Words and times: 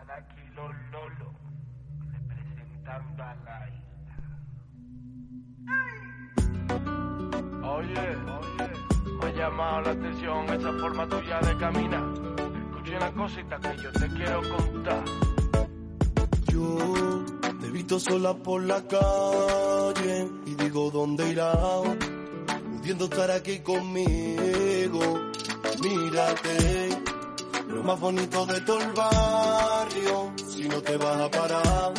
aquí 0.00 0.42
los 0.54 0.72
Lolo, 0.92 1.32
representando 2.12 3.22
a 3.22 3.34
la 3.44 3.68
isla. 3.68 4.16
Oye, 7.68 8.16
oye, 8.38 8.70
me 9.20 9.26
ha 9.26 9.30
llamado 9.32 9.80
la 9.82 9.90
atención 9.90 10.44
esa 10.52 10.72
forma 10.74 11.08
tuya 11.08 11.40
de 11.40 11.56
caminar. 11.56 12.04
Escuché 12.70 12.96
una 12.96 13.12
cosita 13.12 13.58
que 13.58 13.76
yo 13.82 13.92
te 13.92 14.08
quiero 14.08 14.40
contar. 14.56 15.04
Yo 16.48 16.78
te 17.60 17.66
he 17.66 17.70
visto 17.70 17.98
sola 17.98 18.34
por 18.34 18.62
la 18.62 18.82
calle 18.86 20.28
y 20.46 20.54
digo 20.54 20.90
dónde 20.90 21.30
irá, 21.30 21.52
pudiendo 22.76 23.06
estar 23.06 23.30
aquí 23.30 23.60
conmigo. 23.60 25.20
Mírate, 25.82 26.85
lo 27.76 27.82
más 27.82 28.00
bonito 28.00 28.46
de 28.46 28.60
todo 28.62 28.80
el 28.80 28.92
barrio, 28.92 30.32
si 30.48 30.62
no 30.66 30.80
te 30.80 30.96
vas 30.96 31.20
a 31.20 31.30
parar, 31.30 31.92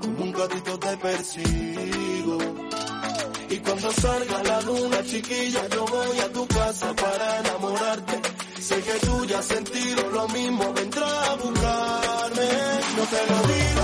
como 0.00 0.18
un 0.24 0.32
gatito 0.32 0.78
te 0.78 0.96
persigo. 0.96 2.38
Y 3.50 3.56
cuando 3.58 3.92
salga 3.92 4.42
la 4.44 4.60
luna 4.62 5.02
chiquilla, 5.04 5.68
yo 5.68 5.84
voy 5.84 6.18
a 6.20 6.32
tu 6.32 6.46
casa 6.46 6.94
para 6.94 7.40
enamorarte. 7.40 8.14
Sé 8.60 8.80
que 8.80 9.06
tú 9.06 9.24
ya 9.26 9.38
has 9.40 9.44
sentido 9.44 10.10
lo 10.10 10.26
mismo, 10.28 10.72
vendrá 10.72 11.32
a 11.32 11.34
buscarme. 11.36 12.48
No 12.96 13.04
te 13.12 13.20
lo 13.30 13.38
digo 13.52 13.83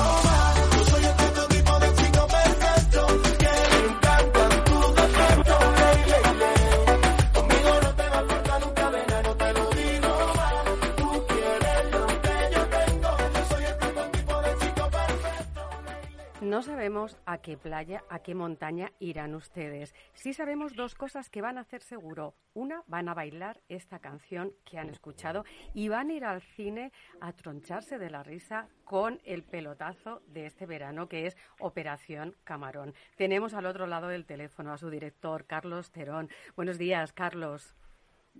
No 16.51 16.63
sabemos 16.63 17.17
a 17.27 17.39
qué 17.39 17.57
playa, 17.57 18.03
a 18.09 18.19
qué 18.19 18.35
montaña 18.35 18.91
irán 18.99 19.37
ustedes. 19.37 19.95
Sí 20.15 20.35
sabemos 20.35 20.75
dos 20.75 20.97
cosas 20.97 21.31
que 21.31 21.43
van 21.43 21.59
a 21.59 21.61
hacer 21.61 21.81
seguro. 21.81 22.35
Una, 22.55 22.83
van 22.89 23.09
a 23.09 23.15
bailar 23.15 23.61
esta 23.69 24.01
canción 24.01 24.53
que 24.65 24.77
han 24.77 24.89
escuchado 24.89 25.45
y 25.75 25.89
van 25.91 26.11
a 26.11 26.13
ir 26.13 26.25
al 26.25 26.43
cine 26.43 26.91
a 27.21 27.33
troncharse 27.35 28.01
de 28.01 28.11
la 28.11 28.25
risa 28.25 28.67
con 28.83 29.21
el 29.23 29.45
pelotazo 29.45 30.23
de 30.27 30.47
este 30.47 30.67
verano 30.67 31.09
que 31.09 31.29
es 31.29 31.37
Operación 31.61 32.35
Camarón. 32.43 32.95
Tenemos 33.17 33.55
al 33.55 33.67
otro 33.67 33.87
lado 33.87 34.09
del 34.09 34.27
teléfono 34.27 34.73
a 34.73 34.79
su 34.79 34.91
director, 34.91 35.45
Carlos 35.47 35.93
Terón. 35.93 36.31
Buenos 36.57 36.79
días, 36.79 37.13
Carlos. 37.13 37.77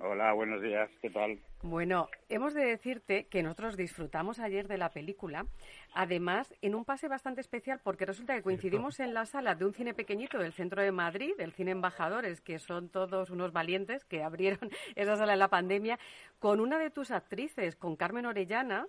Hola, 0.03 0.33
buenos 0.33 0.63
días, 0.63 0.89
¿qué 1.03 1.11
tal? 1.11 1.39
Bueno, 1.63 2.09
hemos 2.31 2.55
de 2.55 2.65
decirte 2.65 3.27
que 3.27 3.43
nosotros 3.43 3.77
disfrutamos 3.77 4.39
ayer 4.39 4.67
de 4.67 4.79
la 4.79 4.89
película, 4.89 5.45
además 5.93 6.55
en 6.63 6.75
un 6.75 6.87
pase 6.87 7.07
bastante 7.07 7.43
especial 7.43 7.81
porque 7.85 8.07
resulta 8.07 8.35
que 8.35 8.43
coincidimos 8.43 8.99
en 9.01 9.13
la 9.13 9.27
sala 9.27 9.55
de 9.55 9.67
un 9.67 9.75
cine 9.75 9.93
pequeñito 9.93 10.39
del 10.39 10.55
centro 10.55 10.81
de 10.81 10.91
Madrid, 10.91 11.33
del 11.37 11.53
cine 11.53 11.73
Embajadores, 11.73 12.41
que 12.41 12.59
son 12.59 12.89
todos 12.89 13.29
unos 13.29 13.53
valientes 13.53 14.07
que 14.07 14.23
abrieron 14.23 14.71
esa 14.97 15.17
sala 15.17 15.35
en 15.35 15.39
la 15.39 15.49
pandemia, 15.49 15.99
con 16.39 16.61
una 16.61 16.79
de 16.79 16.89
tus 16.91 17.11
actrices, 17.11 17.77
con 17.77 17.95
Carmen 17.97 18.25
Orellana, 18.25 18.87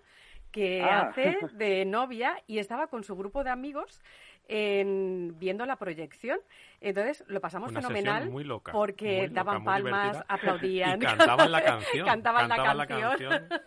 que 0.53 0.81
Ah. 0.81 1.09
hace 1.09 1.37
de 1.57 1.83
novia 1.83 2.41
y 2.47 2.59
estaba 2.59 2.87
con 2.87 3.03
su 3.03 3.17
grupo 3.17 3.43
de 3.43 3.49
amigos 3.49 4.01
en, 4.47 5.35
viendo 5.39 5.65
la 5.65 5.75
proyección. 5.77 6.39
Entonces 6.81 7.23
lo 7.27 7.39
pasamos 7.41 7.71
Una 7.71 7.81
fenomenal 7.81 8.29
muy 8.29 8.43
loca, 8.43 8.71
porque 8.71 9.05
muy 9.19 9.27
loca, 9.27 9.33
daban 9.35 9.57
muy 9.57 9.65
palmas, 9.65 10.11
divertida. 10.13 10.25
aplaudían. 10.29 11.01
Y 11.01 11.05
cantaban 11.05 11.51
la 11.51 11.63
canción. 11.63 12.05
cantaban 12.07 12.49
la 12.49 12.55
cantaban 12.55 12.77
la 12.77 12.87
canción. 12.87 13.29
canción 13.29 13.61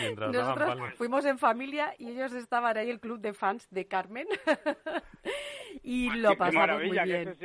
mientras 0.00 0.32
daban 0.32 0.46
Nosotros 0.46 0.68
palmas. 0.68 0.94
fuimos 0.94 1.24
en 1.24 1.38
familia 1.38 1.94
y 1.98 2.10
ellos 2.10 2.32
estaban 2.32 2.76
ahí, 2.76 2.90
el 2.90 3.00
club 3.00 3.20
de 3.20 3.32
fans 3.32 3.66
de 3.70 3.86
Carmen. 3.86 4.26
y 5.82 6.10
lo 6.10 6.30
Qué- 6.30 6.34
qué 6.34 6.38
pasamos 6.38 6.82
muy 6.82 6.96
qué 6.98 7.04
bien. 7.04 7.36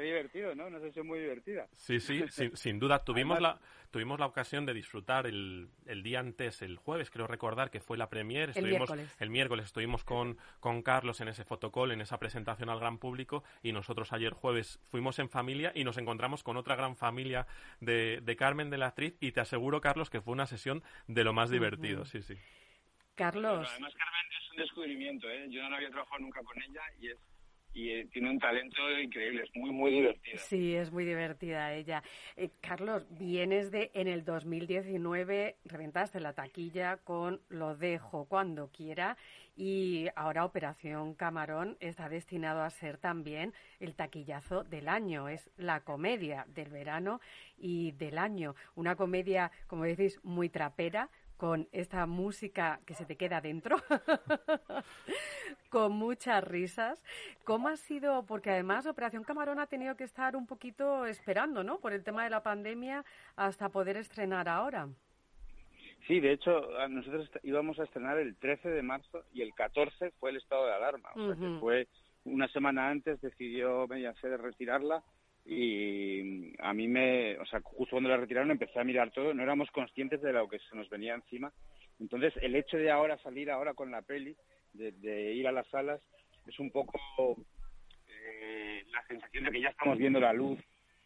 Qué 0.00 0.06
divertido, 0.06 0.54
¿no? 0.54 0.66
Una 0.66 0.80
sesión 0.80 1.06
muy 1.06 1.18
divertida. 1.18 1.66
Sí, 1.76 2.00
sí, 2.00 2.24
sin, 2.30 2.56
sin 2.56 2.78
duda. 2.78 3.04
Tuvimos 3.04 3.36
Además- 3.36 3.60
la, 3.60 3.90
tuvimos 3.90 4.18
la 4.18 4.26
ocasión 4.26 4.64
de 4.66 4.72
disfrutar 4.72 5.26
el, 5.26 5.68
el 5.86 6.02
día 6.02 6.20
antes, 6.20 6.62
el 6.62 6.76
jueves, 6.76 7.10
creo 7.10 7.26
recordar, 7.26 7.70
que 7.70 7.80
fue 7.80 7.98
la 7.98 8.08
premier. 8.08 8.44
El 8.50 8.56
Estuvimos, 8.56 8.88
miércoles. 8.90 9.16
el 9.18 9.30
miércoles 9.30 9.66
estuvimos 9.66 10.04
con, 10.04 10.38
con 10.60 10.82
Carlos 10.82 11.20
en 11.20 11.28
ese 11.28 11.44
fotocall, 11.44 11.90
en 11.92 12.00
esa 12.00 12.18
presentación 12.18 12.70
al 12.70 12.80
gran 12.80 12.98
público, 12.98 13.44
y 13.62 13.72
nosotros 13.72 14.12
ayer 14.12 14.32
jueves 14.32 14.80
fuimos 14.88 15.18
en 15.18 15.28
familia 15.28 15.72
y 15.74 15.84
nos 15.84 15.98
encontramos 15.98 16.42
con 16.42 16.56
otra 16.56 16.76
gran 16.76 16.96
familia 16.96 17.46
de, 17.80 18.20
de 18.22 18.36
Carmen, 18.36 18.70
de 18.70 18.78
la 18.78 18.86
actriz, 18.86 19.14
y 19.20 19.32
te 19.32 19.40
aseguro, 19.40 19.80
Carlos, 19.80 20.08
que 20.08 20.20
fue 20.22 20.32
una 20.32 20.46
sesión 20.46 20.82
de 21.08 21.24
lo 21.24 21.32
más 21.32 21.50
divertido, 21.50 22.04
sí, 22.04 22.22
sí. 22.22 22.36
Carlos, 23.14 23.68
Además, 23.70 23.92
Carmen 23.94 24.22
es 24.40 24.50
un 24.50 24.56
descubrimiento, 24.56 25.28
¿eh? 25.28 25.46
Yo 25.50 25.68
no 25.68 25.76
había 25.76 25.90
trabajado 25.90 26.20
nunca 26.20 26.40
con 26.42 26.56
ella 26.62 26.80
y 26.98 27.08
es 27.08 27.18
y 27.72 27.90
eh, 27.90 28.08
tiene 28.12 28.30
un 28.30 28.38
talento 28.38 28.78
increíble, 28.98 29.44
es 29.44 29.56
muy, 29.56 29.70
muy 29.70 29.90
divertida. 29.92 30.38
sí, 30.38 30.74
es 30.74 30.90
muy 30.90 31.04
divertida 31.04 31.74
ella. 31.74 32.02
Eh, 32.36 32.50
Carlos, 32.60 33.06
vienes 33.10 33.70
de, 33.70 33.90
en 33.94 34.08
el 34.08 34.24
2019, 34.24 35.56
reventaste 35.64 36.20
la 36.20 36.32
taquilla 36.32 36.96
con 36.98 37.40
Lo 37.48 37.76
dejo 37.76 38.26
cuando 38.26 38.68
quiera 38.68 39.16
y 39.56 40.08
ahora 40.16 40.46
Operación 40.46 41.14
Camarón 41.14 41.76
está 41.80 42.08
destinado 42.08 42.62
a 42.62 42.70
ser 42.70 42.96
también 42.96 43.52
el 43.78 43.94
taquillazo 43.94 44.64
del 44.64 44.88
año. 44.88 45.28
Es 45.28 45.50
la 45.56 45.80
comedia 45.80 46.46
del 46.48 46.70
verano 46.70 47.20
y 47.58 47.92
del 47.92 48.16
año. 48.16 48.54
Una 48.74 48.96
comedia, 48.96 49.50
como 49.66 49.84
decís, 49.84 50.18
muy 50.22 50.48
trapera, 50.48 51.10
con 51.40 51.66
esta 51.72 52.04
música 52.04 52.80
que 52.84 52.92
se 52.92 53.06
te 53.06 53.16
queda 53.16 53.40
dentro, 53.40 53.76
con 55.70 55.92
muchas 55.92 56.44
risas. 56.44 57.02
¿Cómo 57.44 57.68
ha 57.68 57.78
sido? 57.78 58.26
Porque 58.26 58.50
además 58.50 58.84
Operación 58.84 59.24
Camarón 59.24 59.58
ha 59.58 59.66
tenido 59.66 59.96
que 59.96 60.04
estar 60.04 60.36
un 60.36 60.46
poquito 60.46 61.06
esperando, 61.06 61.64
¿no? 61.64 61.78
Por 61.78 61.94
el 61.94 62.04
tema 62.04 62.24
de 62.24 62.30
la 62.30 62.42
pandemia 62.42 63.06
hasta 63.36 63.70
poder 63.70 63.96
estrenar 63.96 64.50
ahora. 64.50 64.90
Sí, 66.06 66.20
de 66.20 66.32
hecho, 66.32 66.60
nosotros 66.90 67.30
íbamos 67.42 67.78
a 67.80 67.84
estrenar 67.84 68.18
el 68.18 68.36
13 68.36 68.68
de 68.68 68.82
marzo 68.82 69.24
y 69.32 69.40
el 69.40 69.54
14 69.54 70.10
fue 70.20 70.32
el 70.32 70.36
estado 70.36 70.66
de 70.66 70.74
alarma. 70.74 71.08
O 71.14 71.26
sea, 71.26 71.36
que 71.36 71.58
fue 71.58 71.88
una 72.24 72.48
semana 72.48 72.90
antes, 72.90 73.18
decidió 73.22 73.88
Mediaset 73.88 74.38
retirarla 74.38 75.02
y 75.44 76.52
a 76.60 76.72
mí 76.72 76.86
me, 76.86 77.38
o 77.38 77.46
sea, 77.46 77.60
justo 77.62 77.96
cuando 77.96 78.08
la 78.08 78.16
retiraron 78.16 78.50
empecé 78.50 78.78
a 78.78 78.84
mirar 78.84 79.10
todo, 79.10 79.34
no 79.34 79.42
éramos 79.42 79.70
conscientes 79.70 80.22
de 80.22 80.32
lo 80.32 80.48
que 80.48 80.58
se 80.58 80.76
nos 80.76 80.88
venía 80.88 81.14
encima. 81.14 81.52
Entonces, 81.98 82.32
el 82.40 82.54
hecho 82.56 82.76
de 82.76 82.90
ahora 82.90 83.18
salir 83.18 83.50
ahora 83.50 83.74
con 83.74 83.90
la 83.90 84.02
peli, 84.02 84.36
de, 84.72 84.92
de 84.92 85.32
ir 85.34 85.48
a 85.48 85.52
las 85.52 85.66
salas, 85.68 86.00
es 86.46 86.58
un 86.58 86.70
poco 86.70 86.98
eh, 88.08 88.84
la 88.90 89.06
sensación 89.06 89.44
de 89.44 89.50
que 89.50 89.60
ya 89.60 89.68
estamos 89.68 89.98
viendo 89.98 90.20
la 90.20 90.32
luz 90.32 90.58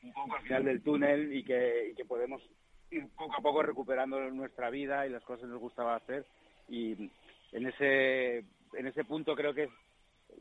un 0.03 0.13
poco 0.13 0.37
al 0.37 0.43
final 0.43 0.65
del 0.65 0.83
túnel 0.83 1.35
y 1.35 1.43
que, 1.45 1.91
y 1.91 1.95
que 1.95 2.05
podemos 2.05 2.43
ir 2.91 3.07
poco 3.17 3.35
a 3.37 3.43
poco 3.43 3.63
recuperando 3.63 4.21
nuestra 4.31 4.71
vida 4.71 5.07
y 5.07 5.11
las 5.11 5.25
cosas 5.25 5.43
que 5.43 5.49
nos 5.49 5.61
gustaba 5.61 5.97
hacer 5.97 6.27
y 6.69 7.11
en 7.53 7.67
ese 7.67 8.45
en 8.75 8.87
ese 8.87 9.05
punto 9.05 9.35
creo 9.35 9.55
que 9.55 9.69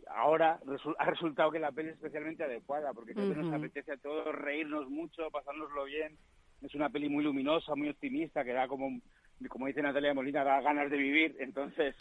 ahora 0.07 0.59
resu- 0.65 0.95
ha 0.97 1.05
resultado 1.05 1.51
que 1.51 1.59
la 1.59 1.71
peli 1.71 1.89
es 1.89 1.95
especialmente 1.95 2.43
adecuada 2.43 2.93
porque 2.93 3.13
creo 3.13 3.29
que 3.29 3.35
nos 3.35 3.53
apetece 3.53 3.91
a 3.93 3.97
todos 3.97 4.33
reírnos 4.35 4.89
mucho, 4.89 5.29
pasárnoslo 5.31 5.85
bien. 5.85 6.17
Es 6.61 6.73
una 6.75 6.89
peli 6.89 7.09
muy 7.09 7.23
luminosa, 7.23 7.75
muy 7.75 7.89
optimista, 7.89 8.43
que 8.43 8.53
da 8.53 8.67
como, 8.67 8.99
como 9.49 9.67
dice 9.67 9.81
Natalia 9.81 10.13
Molina, 10.13 10.43
da 10.43 10.61
ganas 10.61 10.89
de 10.89 10.97
vivir. 10.97 11.35
Entonces 11.39 11.95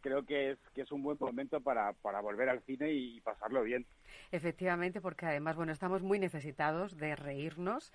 creo 0.00 0.24
que 0.24 0.52
es, 0.52 0.58
que 0.74 0.82
es 0.82 0.92
un 0.92 1.02
buen 1.02 1.16
momento 1.20 1.60
para, 1.60 1.92
para 1.94 2.20
volver 2.20 2.48
al 2.48 2.62
cine 2.62 2.92
y 2.92 3.20
pasarlo 3.20 3.62
bien. 3.62 3.86
Efectivamente, 4.32 5.00
porque 5.00 5.26
además, 5.26 5.56
bueno, 5.56 5.72
estamos 5.72 6.02
muy 6.02 6.18
necesitados 6.18 6.96
de 6.96 7.16
reírnos 7.16 7.92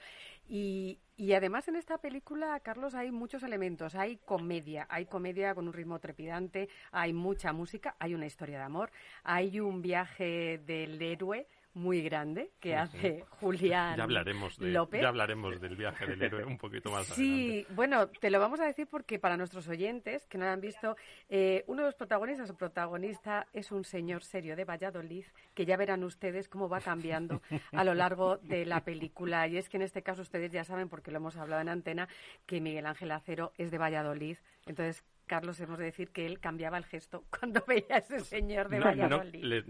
y, 0.48 1.00
y 1.18 1.34
además 1.34 1.68
en 1.68 1.76
esta 1.76 1.98
película, 2.00 2.60
Carlos, 2.60 2.96
hay 2.96 3.12
muchos 3.12 3.44
elementos. 3.44 3.96
Hay 3.96 4.18
comedia, 4.18 4.86
hay 4.90 5.06
comedia 5.06 5.56
con 5.56 5.68
un 5.68 5.74
ritmo 5.74 6.00
trepidante, 6.00 6.70
hay 6.92 7.14
mucha 7.14 7.54
música, 7.54 7.96
hay 8.00 8.14
una 8.14 8.26
historia 8.26 8.58
de 8.58 8.64
amor, 8.64 8.92
hay 9.24 9.60
un 9.60 9.82
viaje 9.82 10.60
del 10.66 11.02
héroe 11.02 11.48
muy 11.74 12.02
grande 12.02 12.52
que 12.60 12.76
hace 12.76 13.26
Julián 13.40 13.98
Ya 13.98 14.04
hablaremos, 14.04 14.58
de, 14.58 14.72
López. 14.72 15.02
ya 15.02 15.08
hablaremos 15.08 15.60
del 15.60 15.76
viaje 15.76 16.06
del 16.06 16.22
héroe 16.22 16.46
un 16.46 16.58
poquito 16.58 16.92
más 16.92 17.08
Sí, 17.08 17.66
bueno, 17.72 18.08
te 18.08 18.30
lo 18.30 18.40
vamos 18.40 18.60
a 18.60 18.66
decir 18.66 18.88
porque 18.88 19.20
para 19.20 19.38
nuestros 19.38 19.68
oyentes 19.68 20.26
que 20.28 20.38
no 20.38 20.46
lo 20.46 20.52
han 20.52 20.62
visto, 20.62 20.96
eh, 21.30 21.64
uno 21.68 21.82
de 21.82 21.88
los 21.88 21.96
protagonistas 21.96 22.50
o 22.50 22.56
protagonista 22.56 23.48
es 23.54 23.72
un 23.72 23.84
señor 23.84 24.24
serio 24.24 24.56
de 24.56 24.66
Valladolid, 24.66 25.26
que 25.54 25.66
ya 25.66 25.78
verán 25.78 26.04
ustedes 26.04 26.48
cómo 26.48 26.70
va 26.70 26.82
cambiando 26.82 27.42
a 27.72 27.84
lo 27.84 27.94
largo 27.94 28.38
de 28.38 28.66
la 28.66 28.84
película. 28.84 29.48
Y 29.48 29.58
es 29.58 29.70
que 29.70 29.78
en 29.78 29.84
este 29.84 30.04
caso 30.04 30.22
ustedes 30.22 30.52
ya 30.52 30.64
saben, 30.64 30.90
porque 30.90 31.12
lo 31.12 31.18
hemos 31.18 31.38
hablado 31.38 31.62
en 31.62 31.70
antena, 31.70 32.08
que 32.46 32.62
Miguel 32.62 32.86
Ángel 32.86 33.12
Acero 33.12 33.54
es 33.58 33.72
de 33.72 33.78
Valladolid. 33.78 34.38
Entonces, 34.66 35.04
Carlos, 35.26 35.60
hemos 35.60 35.80
de 35.80 35.86
decir 35.86 36.10
que 36.12 36.26
él 36.26 36.40
cambiaba 36.40 36.78
el 36.78 36.86
gesto 36.86 37.24
cuando 37.40 37.64
veía 37.68 37.96
a 37.96 37.98
ese 37.98 38.20
señor 38.20 38.70
de 38.70 38.80
Valladolid. 38.80 39.66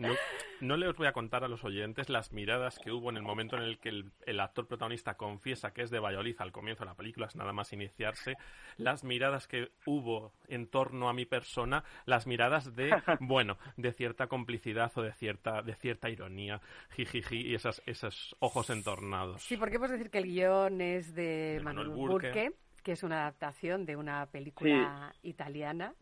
No, 0.62 0.78
le, 0.78 0.88
os 0.88 0.96
voy 0.96 1.08
a 1.08 1.14
contar 1.14 1.44
a 1.44 1.48
los 1.48 1.64
oyentes 1.64 2.10
las 2.10 2.32
miradas 2.32 2.80
que 2.80 2.92
hubo 2.92 3.10
en 3.10 3.18
el 3.18 3.24
momento 3.24 3.58
en 3.58 3.64
el 3.64 3.80
que 3.80 3.90
el, 3.90 4.40
actor 4.40 4.68
protagonista 4.68 5.16
confiesa 5.16 5.74
que 5.74 5.82
es 5.82 5.90
de 5.90 6.00
Valladolid 6.00 6.36
al 6.40 6.52
comienzo 6.52 6.84
de 6.84 6.90
la 6.90 6.96
película, 6.96 7.28
es 7.28 7.36
nada 7.36 7.54
más 7.54 7.74
iniciarse, 7.74 8.36
las 8.78 9.04
miradas 9.04 9.48
que 9.48 9.72
hubo 9.86 10.34
en 10.48 10.68
torno 10.68 11.10
a 11.10 11.14
mi 11.14 11.26
persona, 11.26 11.84
las 12.06 12.28
miradas 12.28 12.76
de, 12.76 12.90
bueno, 13.20 13.58
de 13.78 13.92
cierta 13.92 14.28
complicidad 14.28 14.92
o 14.96 15.02
de 15.02 15.14
cierta, 15.14 15.62
de 15.62 15.76
cierta 15.76 16.10
ironía, 16.10 16.62
jijiji, 16.92 17.42
y 17.48 17.56
esas, 17.56 17.82
esos 17.86 18.36
ojos 18.40 18.70
entornados. 18.70 19.42
Sí, 19.42 19.58
porque 19.58 19.76
hemos 19.76 19.90
decir 19.90 20.10
que 20.10 20.20
el 20.20 20.26
guion 20.26 20.82
es 20.82 21.14
de, 21.14 21.60
Manuel, 21.64 21.90
Burke 21.90 22.54
que 22.84 22.92
es 22.92 23.04
una 23.04 23.22
adaptación 23.22 23.86
de 23.86 23.96
una 23.96 24.26
película 24.28 25.14
italiana. 25.24 25.94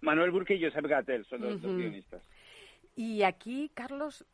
Manuel 0.00 0.30
Burke 0.30 0.54
y 0.54 0.62
Josep 0.62 0.86
Gattel 0.86 1.24
son 1.26 1.40
los 1.40 1.60
dos 1.60 1.76
guionistas. 1.76 2.22
Y 2.94 3.22
aquí, 3.22 3.70
Carlos, 3.74 4.24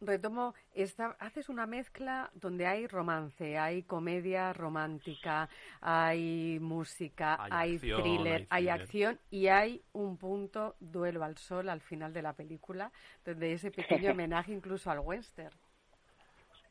retomo, 0.00 0.54
esta, 0.74 1.16
haces 1.18 1.48
una 1.48 1.66
mezcla 1.66 2.30
donde 2.34 2.66
hay 2.66 2.86
romance, 2.86 3.58
hay 3.58 3.82
comedia 3.82 4.52
romántica, 4.52 5.48
hay 5.80 6.58
música, 6.60 7.38
hay, 7.50 7.78
thriller, 7.78 8.46
hay, 8.50 8.68
acción 8.68 9.18
y 9.30 9.48
hay 9.48 9.82
un 9.92 10.16
punto 10.16 10.76
duelo 10.80 11.24
al 11.24 11.36
sol 11.36 11.68
al 11.68 11.80
final 11.80 12.12
de 12.12 12.22
la 12.22 12.32
película, 12.32 12.92
donde 13.24 13.52
ese 13.52 13.70
pequeño 13.70 14.10
homenaje 14.12 14.52
incluso 14.52 14.90
al 14.90 15.00
western. 15.00 15.54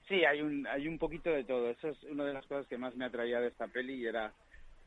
Sí, 0.07 0.25
hay 0.25 0.41
un, 0.41 0.65
hay 0.65 0.88
un 0.88 0.97
poquito 0.97 1.29
de 1.29 1.44
todo. 1.44 1.69
Eso 1.69 1.89
es 1.89 2.03
una 2.06 2.25
de 2.25 2.33
las 2.33 2.45
cosas 2.47 2.65
que 2.65 2.79
más 2.79 2.95
me 2.95 3.06
atraía 3.06 3.39
de 3.39 3.50
esta 3.50 3.67
peli 3.67 3.94
y 3.94 4.07
era 4.07 4.33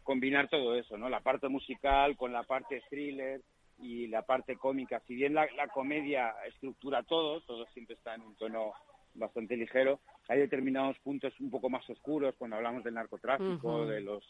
combinar 0.03 0.49
todo 0.49 0.77
eso, 0.77 0.97
¿no? 0.97 1.09
La 1.09 1.21
parte 1.21 1.49
musical 1.49 2.17
con 2.17 2.33
la 2.33 2.43
parte 2.43 2.83
thriller 2.89 3.41
y 3.79 4.07
la 4.07 4.23
parte 4.23 4.57
cómica. 4.57 5.01
Si 5.07 5.15
bien 5.15 5.35
la, 5.35 5.49
comedia 5.73 6.35
estructura 6.47 7.03
todo, 7.03 7.41
todo 7.43 7.67
siempre 7.67 7.97
está 7.97 8.15
en 8.15 8.23
un 8.23 8.37
tono 8.37 8.73
bastante 9.15 9.57
ligero, 9.57 10.01
hay 10.29 10.39
determinados 10.39 10.99
puntos 11.01 11.39
un 11.41 11.51
poco 11.51 11.69
más 11.69 11.89
oscuros 11.91 12.35
cuando 12.39 12.57
hablamos 12.57 12.83
del 12.83 12.95
narcotráfico, 12.95 13.87
de 13.87 14.01
los 14.01 14.25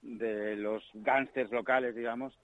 de 0.00 0.56
los 0.56 0.82
gángsters 0.94 1.52
locales, 1.52 1.94
digamos, 1.94 2.36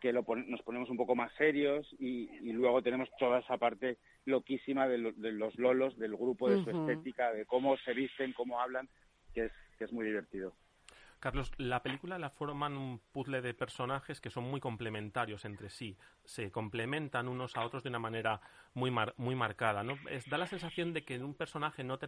que 0.00 0.12
lo 0.12 0.24
nos 0.46 0.62
ponemos 0.62 0.90
un 0.90 0.96
poco 0.96 1.14
más 1.14 1.32
serios 1.34 1.88
y, 1.98 2.28
luego 2.52 2.82
tenemos 2.82 3.08
toda 3.18 3.38
esa 3.38 3.56
parte 3.56 3.96
loquísima 4.26 4.86
de, 4.86 4.98
los 4.98 5.56
lolos, 5.56 5.96
del 5.98 6.14
grupo, 6.16 6.50
de 6.50 6.62
su 6.62 6.70
estética, 6.70 7.32
de 7.32 7.46
cómo 7.46 7.76
se 7.78 7.94
visten, 7.94 8.32
cómo 8.32 8.60
hablan, 8.60 8.88
que 9.32 9.46
es, 9.46 9.52
que 9.78 9.84
es 9.84 9.92
muy 9.92 10.04
divertido. 10.04 10.52
Carlos, 11.18 11.50
la 11.56 11.82
película 11.82 12.18
la 12.18 12.30
forman 12.30 12.76
un 12.76 12.98
puzzle 12.98 13.40
de 13.40 13.54
personajes 13.54 14.20
que 14.20 14.30
son 14.30 14.44
muy 14.44 14.60
complementarios 14.60 15.44
entre 15.44 15.70
sí, 15.70 15.96
se 16.24 16.50
complementan 16.50 17.28
unos 17.28 17.56
a 17.56 17.64
otros 17.64 17.82
de 17.82 17.88
una 17.88 17.98
manera 17.98 18.40
muy, 18.74 18.92
muy 19.16 19.34
marcada. 19.34 19.82
¿no? 19.82 19.94
da 20.26 20.38
la 20.38 20.46
sensación 20.46 20.92
de 20.92 21.04
que 21.04 21.18
un 21.18 21.34
personaje 21.34 21.82
no, 21.82 21.98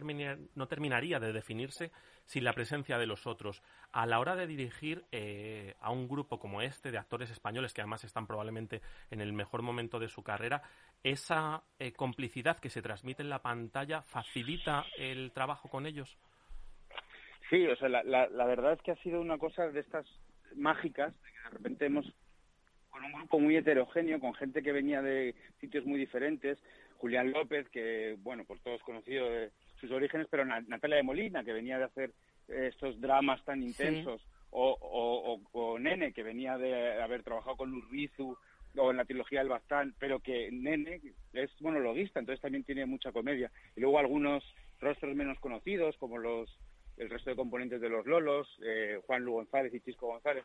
no 0.55 0.67
terminaría 0.67 1.19
de 1.19 1.33
definirse 1.33 1.91
sin 2.25 2.43
la 2.43 2.53
presencia 2.53 2.97
de 2.97 3.07
los 3.07 3.25
otros. 3.25 3.63
A 3.91 4.05
la 4.05 4.19
hora 4.19 4.35
de 4.35 4.45
dirigir 4.45 5.05
eh, 5.11 5.75
a 5.79 5.91
un 5.91 6.07
grupo 6.07 6.39
como 6.39 6.61
este, 6.61 6.91
de 6.91 6.99
actores 6.99 7.31
españoles 7.31 7.73
que 7.73 7.81
además 7.81 8.03
están 8.03 8.27
probablemente 8.27 8.81
en 9.09 9.21
el 9.21 9.33
mejor 9.33 9.63
momento 9.63 9.99
de 9.99 10.09
su 10.09 10.23
carrera, 10.23 10.61
esa 11.03 11.63
eh, 11.79 11.93
complicidad 11.93 12.59
que 12.59 12.69
se 12.69 12.81
transmite 12.81 13.23
en 13.23 13.29
la 13.29 13.41
pantalla 13.41 14.01
facilita 14.03 14.85
el 14.97 15.31
trabajo 15.31 15.69
con 15.69 15.85
ellos. 15.85 16.17
Sí, 17.49 17.65
o 17.65 17.75
sea, 17.77 17.89
la, 17.89 18.03
la, 18.03 18.45
verdad 18.45 18.73
es 18.73 18.81
que 18.81 18.91
ha 18.91 18.95
sido 18.97 19.19
una 19.19 19.39
cosa 19.39 19.67
de 19.69 19.79
estas 19.79 20.05
mágicas, 20.55 21.13
que 21.15 21.49
de 21.49 21.57
repente 21.57 21.85
hemos, 21.87 22.05
con 22.91 23.03
un 23.03 23.11
grupo 23.11 23.39
muy 23.39 23.55
heterogéneo, 23.55 24.19
con 24.19 24.35
gente 24.35 24.61
que 24.61 24.71
venía 24.71 25.01
de 25.01 25.33
sitios 25.59 25.85
muy 25.85 25.99
diferentes, 25.99 26.59
Julián 26.97 27.31
López, 27.31 27.67
que, 27.69 28.17
bueno, 28.19 28.43
por 28.45 28.59
todos 28.59 28.83
conocido 28.83 29.27
de 29.29 29.51
sus 29.79 29.89
orígenes, 29.89 30.27
pero 30.29 30.45
Natalia 30.45 30.97
de 30.97 31.03
Molina, 31.03 31.43
que 31.43 31.53
venía 31.53 31.79
de 31.79 31.85
hacer 31.85 32.11
eh, 32.49 32.67
estos 32.71 32.99
dramas 33.01 33.43
tan 33.45 33.63
intensos, 33.63 34.21
o, 34.51 35.39
o, 35.51 35.79
Nene, 35.79 36.13
que 36.13 36.23
venía 36.23 36.57
de 36.57 37.01
haber 37.01 37.23
trabajado 37.23 37.57
con 37.57 37.73
Urbizu 37.73 38.35
o 38.75 38.91
en 38.91 38.97
la 38.97 39.05
trilogía 39.05 39.39
del 39.39 39.49
Bastán, 39.49 39.95
pero 39.99 40.19
que 40.19 40.49
Nene 40.51 41.01
es 41.33 41.49
monologuista, 41.61 42.19
entonces 42.19 42.41
también 42.41 42.63
tiene 42.63 42.85
mucha 42.85 43.11
comedia. 43.11 43.51
Y 43.75 43.81
luego 43.81 43.99
algunos 43.99 44.43
rostros 44.79 45.15
menos 45.15 45.39
conocidos, 45.39 45.97
como 45.97 46.17
los 46.17 46.49
el 46.99 47.09
resto 47.09 47.29
de 47.29 47.35
componentes 47.35 47.81
de 47.81 47.89
los 47.89 48.05
Lolos, 48.05 48.47
eh, 48.61 48.99
Juan 49.07 49.23
Lu 49.23 49.33
González 49.33 49.73
y 49.73 49.79
Chisco 49.79 50.07
González. 50.07 50.43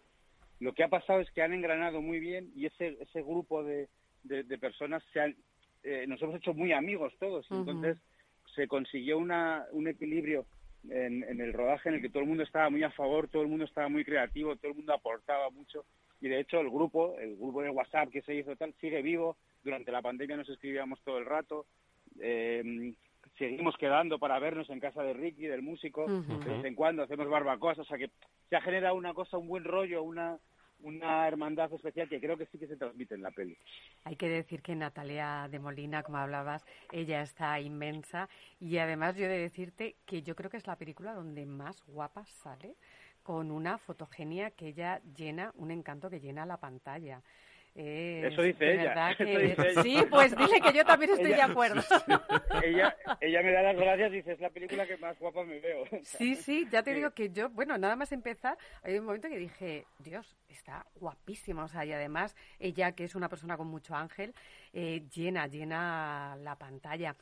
Lo 0.61 0.73
que 0.73 0.85
ha 0.85 0.89
pasado 0.89 1.21
es 1.21 1.31
que 1.33 1.43
han 1.43 1.53
engranado 1.53 2.01
muy 2.01 2.21
bien 2.21 2.51
y 2.55 2.67
ese, 2.67 2.97
ese 3.01 3.23
grupo 3.23 3.65
de, 3.65 3.89
de, 4.23 4.59
personas 4.59 5.03
se 5.13 5.21
han, 5.21 5.37
eh, 5.83 6.07
nos 6.07 6.23
hemos 6.23 6.37
hecho 6.37 6.55
muy 6.55 6.73
amigos 6.73 7.13
todos. 7.19 7.47
Entonces 7.51 7.99
se 8.55 8.69
consiguió 8.69 9.19
una, 9.19 9.67
un 9.73 9.89
equilibrio 9.89 10.47
en, 10.89 11.25
en, 11.25 11.41
el 11.41 11.53
rodaje 11.53 11.89
en 11.89 11.97
el 11.97 12.01
que 12.01 12.09
todo 12.09 12.23
el 12.23 12.29
mundo 12.29 12.45
estaba 12.45 12.71
muy 12.71 12.85
a 12.85 12.91
favor, 12.91 13.29
todo 13.29 13.43
el 13.43 13.49
mundo 13.49 13.65
estaba 13.65 13.89
muy 13.89 14.05
creativo, 14.05 14.55
todo 14.57 14.71
el 14.71 14.77
mundo 14.77 14.95
aportaba 14.95 15.51
mucho. 15.51 15.85
Y 16.21 16.29
de 16.29 16.39
hecho 16.39 16.61
el 16.61 16.71
grupo, 16.71 17.19
el 17.19 17.37
grupo 17.37 17.63
de 17.63 17.71
WhatsApp 17.71 18.11
que 18.11 18.23
se 18.23 18.35
hizo 18.35 18.55
tal, 18.55 18.73
sigue 18.81 19.03
vivo. 19.03 19.37
Durante 19.65 19.91
la 19.91 20.03
pandemia 20.03 20.37
nos 20.37 20.49
escribíamos 20.49 21.03
todo 21.03 21.19
el 21.19 21.27
rato. 21.27 21.67
Eh, 22.21 22.95
seguimos 23.39 23.77
quedando 23.77 24.19
para 24.19 24.39
vernos 24.39 24.71
en 24.71 24.81
casa 24.81 25.03
de 25.03 25.13
Ricky, 25.13 25.47
del 25.47 25.63
músico, 25.63 26.07
de 26.07 26.57
vez 26.57 26.65
en 26.65 26.75
cuando 26.75 27.03
hacemos 27.03 27.29
barbacoas, 27.29 27.79
o 27.79 27.85
sea 27.85 27.99
que 27.99 28.11
se 28.49 28.57
ha 28.57 28.61
generado 28.61 28.95
una 28.95 29.15
cosa, 29.15 29.39
un 29.39 29.49
buen 29.49 29.65
rollo, 29.65 30.03
una, 30.03 30.39
una 30.81 31.27
hermandad 31.27 31.73
especial 31.73 32.09
que 32.09 32.21
creo 32.21 32.37
que 32.37 32.47
sí 32.47 32.59
que 32.59 32.67
se 32.67 32.77
transmite 32.77 33.15
en 33.15 33.23
la 33.23 33.31
peli. 33.31 33.57
Hay 34.05 34.17
que 34.17 34.29
decir 34.29 34.63
que 34.63 34.77
Natalia 34.77 35.49
de 35.51 35.59
Molina, 35.59 36.03
como 36.03 36.19
hablabas, 36.19 36.65
ella 36.93 37.23
está 37.23 37.59
inmensa 37.61 38.29
y 38.61 38.79
además 38.79 39.17
yo 39.17 39.25
he 39.25 39.29
de 39.29 39.39
decirte 39.39 39.97
que 40.07 40.23
yo 40.23 40.37
creo 40.37 40.51
que 40.51 40.59
es 40.59 40.67
la 40.67 40.77
película 40.77 41.15
donde 41.15 41.47
más 41.47 41.83
guapa 41.87 42.25
sale 42.27 42.75
con 43.23 43.51
una 43.51 43.79
fotogenia 43.79 44.51
que 44.51 44.69
ella 44.69 45.01
llena, 45.17 45.53
un 45.57 45.71
encanto 45.71 46.11
que 46.11 46.21
llena 46.21 46.45
la 46.45 46.59
pantalla. 46.59 47.23
Eso 47.75 48.43
dice 48.43 48.75
ella. 48.75 49.17
Sí, 49.83 49.99
pues 50.09 50.37
dile 50.37 50.61
que 50.61 50.73
yo 50.73 50.85
también 50.85 51.13
estoy 51.13 51.33
de 51.33 51.43
acuerdo. 51.43 51.83
ella, 52.63 52.97
ella 53.21 53.43
me 53.43 53.53
da 53.53 53.63
las 53.63 53.77
gracias 53.77 54.13
y 54.13 54.17
dice, 54.17 54.33
es 54.33 54.41
la 54.41 54.51
película 54.51 54.87
que 54.87 54.97
más 54.97 55.19
guapa 55.19 55.45
me 55.45 55.59
veo. 55.61 55.85
Sí, 56.03 56.37
sí, 56.37 56.69
ya 56.71 56.83
te 56.83 56.95
digo 56.95 57.11
que 57.11 57.31
yo, 57.31 57.51
bueno, 57.51 57.77
nada 57.77 57.97
más 57.97 58.13
empezar, 58.13 58.57
hay 58.83 58.99
un 58.99 59.07
momento 59.07 59.29
que 59.29 59.39
dije, 59.39 59.87
Dios, 59.99 60.37
está 60.49 60.87
guapísima, 60.95 61.65
o 61.65 61.69
sea, 61.69 61.85
y 61.85 61.93
además 61.93 62.37
ella, 62.61 62.93
que 62.93 63.05
es 63.05 63.15
una 63.15 63.29
persona 63.29 63.57
con 63.57 63.67
mucho 63.67 63.95
ángel, 63.95 64.35
eh, 64.73 65.03
llena, 65.13 65.47
llena 65.47 66.37
la 66.41 66.57
pantalla. 66.57 67.17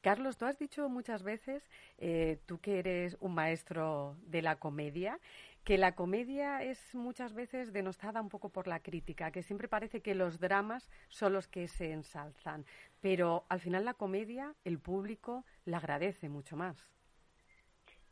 Carlos, 0.00 0.36
tú 0.36 0.44
has 0.44 0.58
dicho 0.58 0.88
muchas 0.88 1.22
veces, 1.22 1.62
eh, 1.96 2.38
tú 2.44 2.58
que 2.60 2.78
eres 2.78 3.16
un 3.20 3.34
maestro 3.34 4.16
de 4.26 4.42
la 4.42 4.56
comedia, 4.56 5.18
que 5.64 5.78
la 5.78 5.94
comedia 5.94 6.62
es 6.62 6.94
muchas 6.94 7.32
veces 7.32 7.72
denostada 7.72 8.20
un 8.20 8.28
poco 8.28 8.50
por 8.50 8.66
la 8.68 8.80
crítica, 8.80 9.30
que 9.30 9.42
siempre 9.42 9.66
parece 9.66 10.02
que 10.02 10.14
los 10.14 10.38
dramas 10.38 10.90
son 11.08 11.32
los 11.32 11.48
que 11.48 11.68
se 11.68 11.90
ensalzan, 11.92 12.64
pero 13.00 13.46
al 13.48 13.60
final 13.60 13.84
la 13.84 13.94
comedia 13.94 14.54
el 14.64 14.78
público 14.78 15.44
la 15.64 15.78
agradece 15.78 16.28
mucho 16.28 16.56
más. 16.56 16.94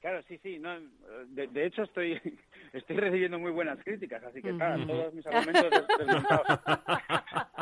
Claro, 0.01 0.21
sí, 0.23 0.37
sí. 0.43 0.59
No, 0.59 0.81
de, 1.29 1.65
hecho, 1.65 1.83
estoy 1.83 2.21
estoy 2.73 2.97
recibiendo 2.97 3.39
muy 3.39 3.53
buenas 3.53 3.79
críticas, 3.85 4.25
así 4.25 4.43
que 4.43 4.57
claro, 4.57 4.85
todos 4.87 5.15
mis 5.15 5.27
argumentos 5.27 5.87
desmontados. 5.99 6.47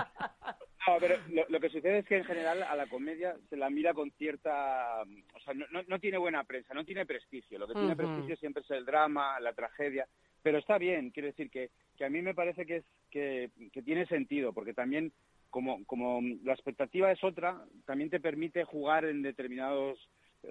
No, 0.90 0.96
pero 0.98 1.16
lo, 1.48 1.60
que 1.60 1.68
sucede 1.68 1.98
es 1.98 2.06
que 2.06 2.16
en 2.16 2.24
general 2.24 2.62
a 2.62 2.74
la 2.74 2.86
comedia 2.86 3.36
se 3.48 3.56
la 3.56 3.70
mira 3.70 3.94
con 3.94 4.10
cierta... 4.12 5.02
O 5.02 5.40
sea, 5.40 5.54
no, 5.54 5.66
no, 5.86 5.98
tiene 6.00 6.18
buena 6.18 6.42
prensa, 6.44 6.74
no 6.74 6.84
tiene 6.84 7.06
prestigio. 7.06 7.58
Lo 7.58 7.68
que 7.68 7.74
tiene 7.74 7.94
prestigio 7.94 8.36
siempre 8.36 8.62
es 8.62 8.70
el 8.70 8.84
drama, 8.84 9.38
la 9.38 9.52
tragedia. 9.52 10.06
Pero 10.42 10.58
está 10.58 10.78
bien, 10.78 11.10
quiero 11.10 11.28
decir 11.28 11.50
que, 11.50 11.70
que 11.96 12.04
a 12.04 12.10
mí 12.10 12.22
me 12.22 12.34
parece 12.34 12.66
que, 12.66 12.76
es, 12.76 12.84
que, 13.10 13.50
que 13.72 13.82
tiene 13.82 14.06
sentido, 14.06 14.52
porque 14.52 14.74
también 14.74 15.12
como, 15.50 15.84
como 15.84 16.20
la 16.44 16.54
expectativa 16.54 17.12
es 17.12 17.22
otra, 17.22 17.62
también 17.84 18.10
te 18.10 18.20
permite 18.20 18.64
jugar 18.64 19.04
en 19.04 19.22
determinados 19.22 19.98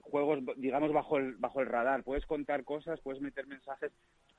juegos, 0.03 0.39
digamos, 0.58 0.93
bajo 0.93 1.17
el, 1.17 1.34
bajo 1.36 1.62
el 1.62 1.67
radar. 1.67 2.03
Puedes 2.03 2.25
contar 2.25 2.63
cosas, 2.63 3.01
puedes 3.01 3.22
meter 3.22 3.48
mensajes 3.48 3.91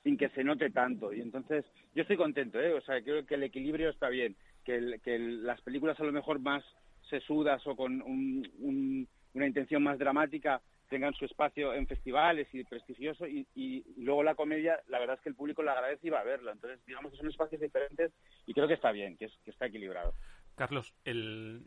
sin 0.03 0.17
que 0.17 0.29
se 0.29 0.43
note 0.43 0.69
tanto. 0.69 1.13
Y 1.13 1.21
entonces, 1.21 1.65
yo 1.93 2.01
estoy 2.01 2.17
contento, 2.17 2.59
¿eh? 2.59 2.73
O 2.73 2.81
sea, 2.81 3.03
creo 3.03 3.25
que 3.25 3.35
el 3.35 3.43
equilibrio 3.43 3.89
está 3.89 4.09
bien 4.09 4.35
que, 4.63 4.99
que 5.03 5.19
las 5.19 5.61
películas 5.61 5.99
a 5.99 6.03
lo 6.03 6.11
mejor 6.11 6.39
más 6.39 6.63
sesudas 7.09 7.65
o 7.67 7.75
con 7.75 8.01
una 8.01 9.47
intención 9.47 9.83
más 9.83 9.99
dramática 9.99 10.61
tengan 10.89 11.13
su 11.13 11.23
espacio 11.23 11.73
en 11.73 11.87
festivales 11.87 12.49
y 12.51 12.65
prestigioso 12.65 13.25
y, 13.25 13.47
y, 13.55 13.81
luego 13.97 14.23
la 14.23 14.35
comedia, 14.35 14.81
la 14.89 14.99
verdad 14.99 15.15
es 15.15 15.21
que 15.21 15.29
el 15.29 15.35
público 15.35 15.63
la 15.63 15.71
agradece 15.71 16.07
y 16.07 16.09
va 16.09 16.19
a 16.19 16.25
verlo. 16.25 16.51
Entonces, 16.51 16.85
digamos 16.85 17.11
que 17.11 17.17
son 17.17 17.29
espacios 17.29 17.61
diferentes 17.61 18.11
y 18.45 18.53
creo 18.53 18.67
que 18.67 18.73
está 18.73 18.91
bien, 18.91 19.15
que, 19.15 19.25
es, 19.25 19.31
que 19.45 19.51
está 19.51 19.67
equilibrado. 19.67 20.13
Carlos, 20.55 20.93
el, 21.05 21.65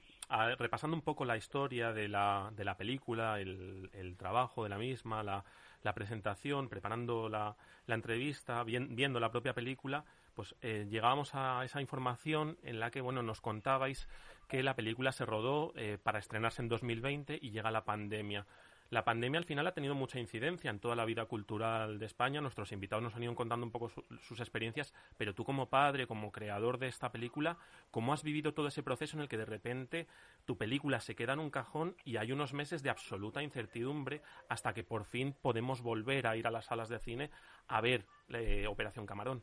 repasando 0.59 0.95
un 0.95 1.03
poco 1.03 1.25
la 1.25 1.39
historia 1.39 1.95
de 1.95 2.07
la, 2.07 2.51
de 2.55 2.67
la 2.67 2.77
película, 2.77 3.41
el, 3.41 3.89
el 3.95 4.19
trabajo 4.19 4.63
de 4.63 4.69
la 4.69 4.77
misma, 4.77 5.23
la, 5.23 5.43
la 5.83 5.95
presentación, 5.95 6.69
preparando 6.69 7.31
la, 7.31 7.57
la 7.87 7.95
entrevista, 7.95 8.63
viendo 8.65 9.21
la 9.21 9.31
propia 9.31 9.55
película, 9.55 10.05
pues 10.35 10.55
eh, 10.63 10.87
llegábamos 10.91 11.35
a 11.35 11.65
esa 11.65 11.81
información 11.81 12.59
en 12.63 12.81
la 12.81 12.91
que, 12.91 13.01
bueno, 13.01 13.23
nos 13.23 13.41
contabais 13.41 14.09
que 14.49 14.63
la 14.63 14.77
película 14.77 15.13
se 15.13 15.25
rodó 15.25 15.73
eh, 15.77 15.99
para 16.03 16.19
estrenarse 16.19 16.63
en 16.63 16.69
2020 16.69 17.39
y 17.41 17.51
llega 17.51 17.71
la 17.71 17.85
pandemia. 17.85 18.47
La 18.91 19.05
pandemia 19.05 19.39
al 19.39 19.47
final 19.47 19.67
ha 19.67 19.73
tenido 19.73 19.95
mucha 19.95 20.21
incidencia 20.21 20.71
en 20.71 20.79
toda 20.79 20.95
la 20.95 21.05
vida 21.05 21.25
cultural 21.25 21.99
de 21.99 22.07
España. 22.07 22.41
Nuestros 22.41 22.71
invitados 22.71 23.03
nos 23.03 23.15
han 23.15 23.23
ido 23.23 23.35
contando 23.35 23.65
un 23.65 23.73
poco 23.73 23.91
sus 24.21 24.41
experiencias, 24.41 24.93
pero 25.17 25.35
tú 25.35 25.45
como 25.45 25.69
padre, 25.69 26.07
como 26.07 26.31
creador 26.31 26.79
de 26.79 26.89
esta 26.89 27.11
película, 27.11 27.57
¿cómo 27.91 28.13
has 28.13 28.23
vivido 28.23 28.53
todo 28.53 28.69
ese 28.69 28.83
proceso 28.83 29.17
en 29.17 29.23
el 29.23 29.29
que 29.29 29.39
de 29.39 29.47
repente 29.47 30.07
tu 30.45 30.59
película 30.59 31.01
se 31.01 31.17
queda 31.17 31.33
en 31.33 31.41
un 31.41 31.51
cajón 31.51 31.97
y 32.05 32.19
hay 32.19 32.31
unos 32.31 32.53
meses 32.53 32.83
de 32.83 32.91
absoluta 32.91 33.43
incertidumbre 33.43 34.23
hasta 34.49 34.75
que 34.75 34.85
por 34.85 35.05
fin 35.05 35.35
podemos 35.41 35.81
volver 35.81 36.27
a 36.27 36.37
ir 36.37 36.47
a 36.47 36.51
las 36.51 36.67
salas 36.67 36.89
de 36.89 36.99
cine 36.99 37.31
a 37.67 37.81
ver 37.81 38.07
eh, 38.29 38.67
Operación 38.69 39.07
Camarón? 39.07 39.43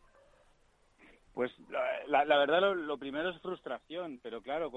Pues 1.33 1.51
la, 2.07 2.38
verdad 2.38 2.75
lo, 2.75 2.97
primero 2.97 3.29
es 3.29 3.41
frustración, 3.41 4.19
pero 4.21 4.41
claro, 4.41 4.71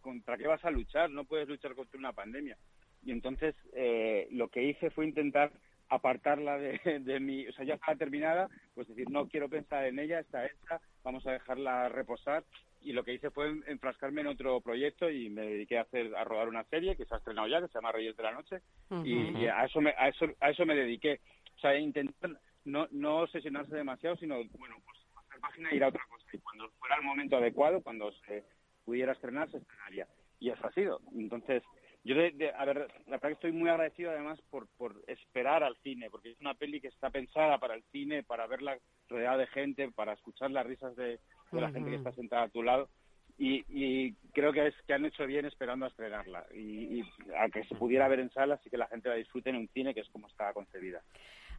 ¿contra 0.00 0.36
qué 0.38 0.46
vas 0.46 0.64
a 0.64 0.70
luchar? 0.70 1.10
No 1.10 1.24
puedes 1.24 1.48
luchar 1.48 1.74
contra 1.74 1.98
una 1.98 2.12
pandemia. 2.12 2.56
Y 3.04 3.10
entonces 3.10 3.54
eh, 3.72 4.28
lo 4.30 4.48
que 4.48 4.62
hice 4.62 4.90
fue 4.90 5.06
intentar 5.06 5.50
apartarla 5.88 6.58
de, 6.58 6.78
de 7.00 7.20
mi, 7.20 7.46
o 7.46 7.52
sea, 7.52 7.64
ya 7.64 7.74
está 7.74 7.96
terminada, 7.96 8.48
pues 8.74 8.88
decir, 8.88 9.10
no 9.10 9.26
quiero 9.28 9.48
pensar 9.48 9.84
en 9.86 9.98
ella, 9.98 10.20
está 10.20 10.46
hecha, 10.46 10.80
vamos 11.02 11.26
a 11.26 11.32
dejarla 11.32 11.88
reposar. 11.88 12.44
Y 12.80 12.92
lo 12.92 13.02
que 13.02 13.14
hice 13.14 13.30
fue 13.30 13.48
enfrascarme 13.66 14.20
en 14.20 14.28
otro 14.28 14.60
proyecto 14.60 15.10
y 15.10 15.28
me 15.30 15.42
dediqué 15.42 15.78
a 15.78 15.82
hacer 15.82 16.14
a 16.14 16.22
rodar 16.22 16.48
una 16.48 16.62
serie 16.64 16.96
que 16.96 17.04
se 17.06 17.14
ha 17.14 17.18
estrenado 17.18 17.48
ya, 17.48 17.60
que 17.60 17.66
se 17.66 17.74
llama 17.74 17.90
Reyes 17.90 18.16
de 18.16 18.22
la 18.22 18.32
Noche, 18.32 18.60
y, 19.04 19.46
a 19.46 19.64
eso 19.64 19.80
me, 19.80 19.90
a 19.98 20.08
eso, 20.08 20.26
a 20.40 20.50
eso 20.50 20.64
me 20.64 20.76
dediqué. 20.76 21.20
O 21.56 21.60
sea, 21.60 21.76
intentar 21.76 22.38
no, 22.64 22.86
no 22.92 23.22
obsesionarse 23.22 23.74
demasiado, 23.74 24.16
sino, 24.16 24.36
bueno, 24.36 24.76
pues 24.84 24.97
página 25.38 25.72
y 25.72 25.76
ir 25.76 25.84
a 25.84 25.88
otra 25.88 26.04
cosa. 26.08 26.26
Y 26.32 26.38
cuando 26.38 26.68
fuera 26.78 26.96
el 26.96 27.02
momento 27.02 27.36
adecuado, 27.36 27.82
cuando 27.82 28.12
se 28.26 28.44
pudiera 28.84 29.12
estrenar, 29.12 29.50
se 29.50 29.58
estrenaría. 29.58 30.06
Y 30.40 30.50
eso 30.50 30.66
ha 30.66 30.72
sido. 30.72 31.00
Entonces, 31.16 31.62
yo, 32.04 32.14
de, 32.14 32.52
a 32.56 32.64
ver, 32.64 32.88
la 33.06 33.16
verdad 33.16 33.28
que 33.28 33.34
estoy 33.34 33.52
muy 33.52 33.68
agradecido 33.68 34.10
además 34.10 34.40
por, 34.50 34.68
por 34.76 35.02
esperar 35.06 35.62
al 35.62 35.76
cine, 35.82 36.08
porque 36.10 36.30
es 36.30 36.40
una 36.40 36.54
peli 36.54 36.80
que 36.80 36.88
está 36.88 37.10
pensada 37.10 37.58
para 37.58 37.74
el 37.74 37.82
cine, 37.92 38.22
para 38.22 38.46
verla 38.46 38.78
rodeada 39.08 39.38
de 39.38 39.46
gente, 39.48 39.90
para 39.90 40.12
escuchar 40.12 40.50
las 40.50 40.66
risas 40.66 40.94
de, 40.96 41.18
la 41.52 41.70
gente 41.70 41.90
que 41.90 41.96
está 41.96 42.12
sentada 42.12 42.44
a 42.44 42.48
tu 42.48 42.62
lado. 42.62 42.88
Y, 43.36 43.64
y, 43.68 44.14
creo 44.32 44.52
que 44.52 44.66
es 44.66 44.74
que 44.86 44.94
han 44.94 45.04
hecho 45.04 45.24
bien 45.26 45.44
esperando 45.44 45.84
a 45.84 45.88
estrenarla 45.88 46.44
y, 46.52 46.98
y, 46.98 47.04
a 47.36 47.48
que 47.48 47.62
se 47.64 47.76
pudiera 47.76 48.08
ver 48.08 48.18
en 48.18 48.30
salas 48.30 48.60
y 48.66 48.70
que 48.70 48.76
la 48.76 48.88
gente 48.88 49.08
la 49.08 49.14
disfrute 49.14 49.50
en 49.50 49.56
un 49.56 49.68
cine 49.68 49.94
que 49.94 50.00
es 50.00 50.08
como 50.08 50.26
está 50.26 50.52
concebida. 50.52 51.02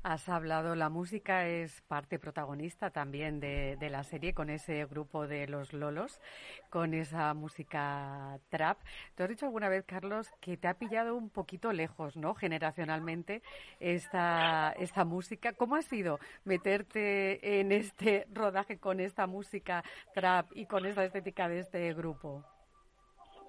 Has 0.01 0.29
hablado, 0.29 0.75
la 0.75 0.87
música 0.87 1.45
es 1.45 1.81
parte 1.81 2.19
protagonista 2.19 2.89
también 2.89 3.41
de, 3.41 3.77
la 3.91 4.03
serie 4.03 4.33
con 4.33 4.49
ese 4.49 4.85
grupo 4.85 5.27
de 5.27 5.45
los 5.45 5.73
Lolos, 5.73 6.21
con 6.69 6.93
esa 6.93 7.33
música 7.33 8.39
trap. 8.47 8.77
Tú 9.15 9.23
has 9.23 9.29
dicho 9.29 9.45
alguna 9.45 9.67
vez, 9.67 9.83
Carlos, 9.83 10.31
que 10.39 10.55
te 10.55 10.69
ha 10.69 10.75
pillado 10.75 11.17
un 11.17 11.29
poquito 11.29 11.73
lejos, 11.73 12.15
¿no? 12.15 12.33
Generacionalmente, 12.33 13.41
esta, 13.81 14.73
esta 14.79 15.03
música. 15.03 15.51
¿Cómo 15.51 15.75
ha 15.75 15.81
sido 15.81 16.17
meterte 16.45 17.59
en 17.59 17.73
este 17.73 18.25
rodaje 18.31 18.77
con 18.77 19.01
esta 19.01 19.27
música 19.27 19.83
trap 20.13 20.47
y 20.55 20.65
con 20.65 20.85
esta 20.85 21.03
estética 21.03 21.49
de 21.49 21.59
este 21.59 21.93
grupo? 21.93 22.45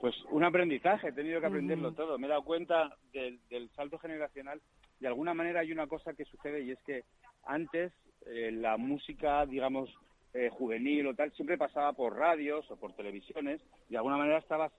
Pues 0.00 0.16
un 0.30 0.42
aprendizaje, 0.42 1.10
he 1.10 1.12
tenido 1.12 1.40
que 1.40 1.46
aprenderlo 1.46 1.92
todo. 1.92 2.18
Me 2.18 2.26
he 2.26 2.30
dado 2.30 2.42
cuenta 2.42 2.96
del 3.12 3.70
salto 3.76 4.00
generacional 4.00 4.60
de 5.00 5.08
alguna 5.08 5.34
manera 5.34 5.60
hay 5.60 5.72
una 5.72 5.86
cosa 5.86 6.14
que 6.14 6.24
sucede 6.24 6.62
y 6.62 6.70
es 6.72 6.78
que 6.82 7.04
antes 7.44 7.92
eh, 8.26 8.52
la 8.52 8.76
música, 8.76 9.46
digamos, 9.46 9.90
eh, 10.34 10.50
juvenil 10.50 11.08
o 11.08 11.14
tal, 11.14 11.32
siempre 11.32 11.58
pasaba 11.58 11.92
por 11.92 12.16
radios 12.16 12.70
o 12.70 12.76
por 12.76 12.94
televisiones, 12.94 13.60
y 13.88 13.92
de 13.92 13.96
alguna 13.96 14.18
manera 14.18 14.38
estabas, 14.38 14.72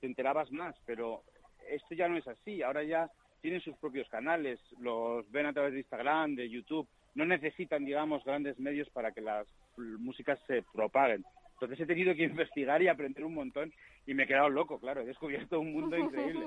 te 0.00 0.06
enterabas 0.06 0.50
más, 0.52 0.74
pero 0.86 1.22
esto 1.68 1.94
ya 1.94 2.08
no 2.08 2.16
es 2.16 2.26
así, 2.26 2.62
ahora 2.62 2.82
ya 2.84 3.10
tienen 3.40 3.60
sus 3.60 3.76
propios 3.76 4.08
canales, 4.08 4.60
los 4.78 5.30
ven 5.30 5.46
a 5.46 5.52
través 5.52 5.72
de 5.72 5.80
Instagram, 5.80 6.34
de 6.34 6.48
YouTube, 6.48 6.88
no 7.14 7.26
necesitan, 7.26 7.84
digamos, 7.84 8.24
grandes 8.24 8.58
medios 8.58 8.88
para 8.90 9.12
que 9.12 9.20
las 9.20 9.46
músicas 9.76 10.38
se 10.46 10.62
propaguen. 10.72 11.24
Entonces 11.54 11.80
he 11.80 11.86
tenido 11.86 12.14
que 12.14 12.24
investigar 12.24 12.80
y 12.80 12.88
aprender 12.88 13.24
un 13.24 13.34
montón 13.34 13.72
y 14.06 14.14
me 14.14 14.22
he 14.22 14.26
quedado 14.26 14.48
loco, 14.48 14.78
claro, 14.78 15.02
he 15.02 15.06
descubierto 15.06 15.60
un 15.60 15.72
mundo 15.72 15.96
increíble. 15.96 16.46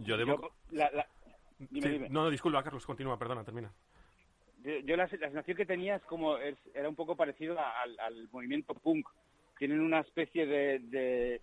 Yo 0.00 0.16
debo... 0.16 0.52
No, 1.68 2.24
no, 2.24 2.30
disculpa, 2.30 2.62
Carlos, 2.62 2.86
continúa, 2.86 3.18
perdona, 3.18 3.44
termina. 3.44 3.72
Yo, 4.84 4.96
la, 4.96 5.08
sensación 5.08 5.56
que 5.56 5.66
tenía 5.66 5.96
es 5.96 6.02
como, 6.02 6.36
era 6.36 6.88
un 6.88 6.94
poco 6.94 7.16
parecido 7.16 7.56
al, 7.58 8.28
movimiento 8.30 8.74
punk. 8.74 9.08
Tienen 9.58 9.80
una 9.80 10.00
especie 10.00 10.46
de, 10.46 11.40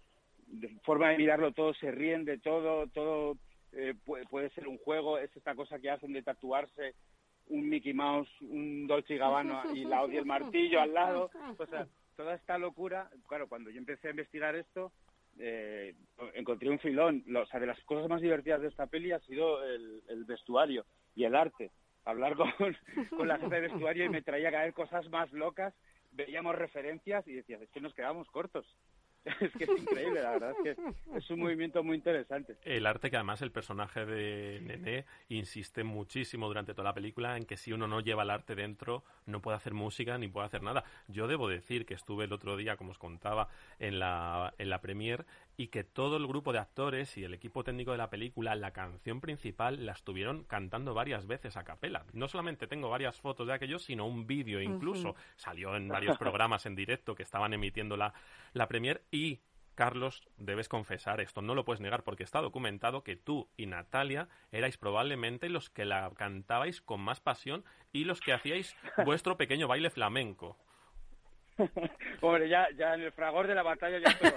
forma 0.83 1.09
de 1.09 1.17
mirarlo 1.17 1.51
todo, 1.51 1.74
se 1.75 1.91
ríen 1.91 2.25
de 2.25 2.38
todo, 2.39 2.88
todo 2.88 3.38
eh, 3.74 3.93
puede, 4.29 4.50
ser 4.51 4.67
un 4.67 4.77
juego, 4.79 5.17
es 5.17 5.36
esta 5.36 5.55
cosa 5.55 5.79
que 5.79 5.89
hacen 5.89 6.13
de 6.13 6.24
tatuarse 6.24 6.95
un 7.50 7.69
Mickey 7.69 7.93
Mouse, 7.93 8.29
un 8.41 8.88
Dolce 8.88 9.17
Gabbana 9.17 9.63
y 9.74 9.86
la 9.86 10.05
y 10.07 10.17
el 10.17 10.25
martillo 10.25 10.81
al 10.81 10.93
lado. 10.93 11.29
O 11.57 11.65
sea, 11.65 11.88
toda 12.15 12.36
esta 12.36 12.57
locura, 12.57 13.09
claro, 13.27 13.47
cuando 13.47 13.69
yo 13.69 13.77
empecé 13.77 14.07
a 14.07 14.12
investigar 14.12 14.55
esto, 14.55 14.91
eh, 15.39 15.96
encontré 16.34 16.70
un 16.70 16.79
filón. 16.79 17.24
O 17.36 17.46
sea, 17.46 17.60
de 17.60 17.67
las 17.67 17.79
cosas 17.84 18.10
más 18.10 18.22
divertidas 18.22 18.62
de 18.62 18.67
esta 18.67 18.88
peli 18.88 19.12
ha 19.12 19.20
sido 19.20 19.63
el, 19.63 20.25
vestuario 20.25 20.86
y 21.15 21.24
el 21.25 21.36
arte. 21.36 21.72
Hablar 22.06 22.36
con, 22.36 22.51
con 23.17 23.27
la 23.27 23.38
jefa 23.38 23.56
de 23.56 23.62
vestuario 23.62 24.06
y 24.06 24.10
me 24.10 24.22
traía 24.22 24.50
a 24.50 24.51
caer 24.51 24.74
cosas 24.74 25.10
más 25.10 25.32
locas, 25.32 25.74
veíamos 26.12 26.56
referencias 26.56 27.27
y 27.27 27.34
decías, 27.34 27.62
es 27.62 27.70
que 27.70 27.82
nos 27.82 27.94
quedamos 27.94 28.27
cortos. 28.29 28.65
es 29.41 29.51
que 29.53 29.63
es 29.63 29.69
increíble, 29.69 30.22
la 30.22 30.31
verdad 30.31 30.51
es 30.51 30.75
que 30.75 31.17
es 31.17 31.29
un 31.29 31.39
movimiento 31.39 31.84
muy 31.84 31.98
interesante. 31.98 32.57
El 32.63 32.86
arte 32.86 33.10
que 33.10 33.17
además 33.17 33.41
el 33.41 33.51
personaje 33.51 34.05
de 34.05 34.60
Nene 34.62 35.05
insiste 35.29 35.84
muchísimo 35.84 36.48
durante 36.48 36.74
toda 36.74 36.86
la 36.86 36.93
película 36.93 37.38
en 37.38 37.46
que 37.46 37.57
si 37.57 37.74
uno 37.74 37.88
no 37.88 38.01
lleva 38.01 38.24
el 38.24 38.29
arte 38.29 38.55
dentro 38.55 39.03
no 39.25 39.41
puede 39.41 39.57
hacer 39.57 39.74
música 39.74 40.17
ni 40.17 40.27
puede 40.27 40.48
hacer 40.48 40.63
nada. 40.63 40.84
Yo 41.07 41.27
debo 41.27 41.48
decir 41.48 41.86
que 41.86 41.93
estuve 41.93 42.25
el 42.25 42.34
otro 42.34 42.57
día, 42.57 42.77
como 42.77 42.91
os 42.91 42.98
contaba, 42.98 43.50
en 43.79 44.00
la, 44.00 44.53
en 44.57 44.69
la 44.69 44.81
premier 44.81 45.25
y 45.57 45.67
que 45.67 45.83
todo 45.83 46.17
el 46.17 46.27
grupo 46.27 46.53
de 46.53 46.59
actores 46.59 47.17
y 47.17 47.23
el 47.23 47.33
equipo 47.33 47.63
técnico 47.63 47.91
de 47.91 47.97
la 47.97 48.11
película, 48.11 48.55
la 48.55 48.71
canción 48.71 49.19
principal, 49.19 49.85
la 49.85 49.93
estuvieron 49.93 50.43
cantando 50.43 50.93
varias 50.93 51.25
veces 51.25 51.57
a 51.57 51.63
capela. 51.63 52.05
No 52.13 52.27
solamente 52.27 52.67
tengo 52.67 52.89
varias 52.89 53.19
fotos 53.19 53.47
de 53.47 53.53
aquello, 53.53 53.79
sino 53.79 54.05
un 54.05 54.27
vídeo 54.27 54.61
incluso. 54.61 55.15
Salió 55.35 55.75
en 55.75 55.87
varios 55.87 56.17
programas 56.19 56.67
en 56.67 56.75
directo 56.75 57.15
que 57.15 57.23
estaban 57.23 57.53
emitiendo 57.53 57.97
la, 57.97 58.13
la 58.53 58.67
premier 58.67 59.03
y 59.09 59.39
Carlos, 59.73 60.23
debes 60.37 60.69
confesar, 60.69 61.21
esto 61.21 61.43
no 61.43 61.53
lo 61.53 61.63
puedes 61.63 61.81
negar 61.81 62.03
porque 62.03 62.23
está 62.23 62.41
documentado 62.41 63.03
que 63.03 63.15
tú 63.15 63.47
y 63.57 63.67
Natalia 63.67 64.27
erais 64.51 64.75
probablemente 64.75 65.49
los 65.49 65.69
que 65.69 65.85
la 65.85 66.09
cantabais 66.15 66.81
con 66.81 66.99
más 66.99 67.19
pasión 67.19 67.63
y 67.93 68.05
los 68.05 68.19
que 68.19 68.33
hacíais 68.33 68.75
vuestro 69.05 69.37
pequeño 69.37 69.67
baile 69.67 69.91
flamenco. 69.91 70.57
Hombre, 72.21 72.49
ya, 72.49 72.67
ya 72.77 72.93
en 72.93 73.01
el 73.01 73.11
fragor 73.11 73.47
de 73.47 73.55
la 73.55 73.63
batalla 73.63 73.99
ya 73.99 74.09
estoy. 74.09 74.31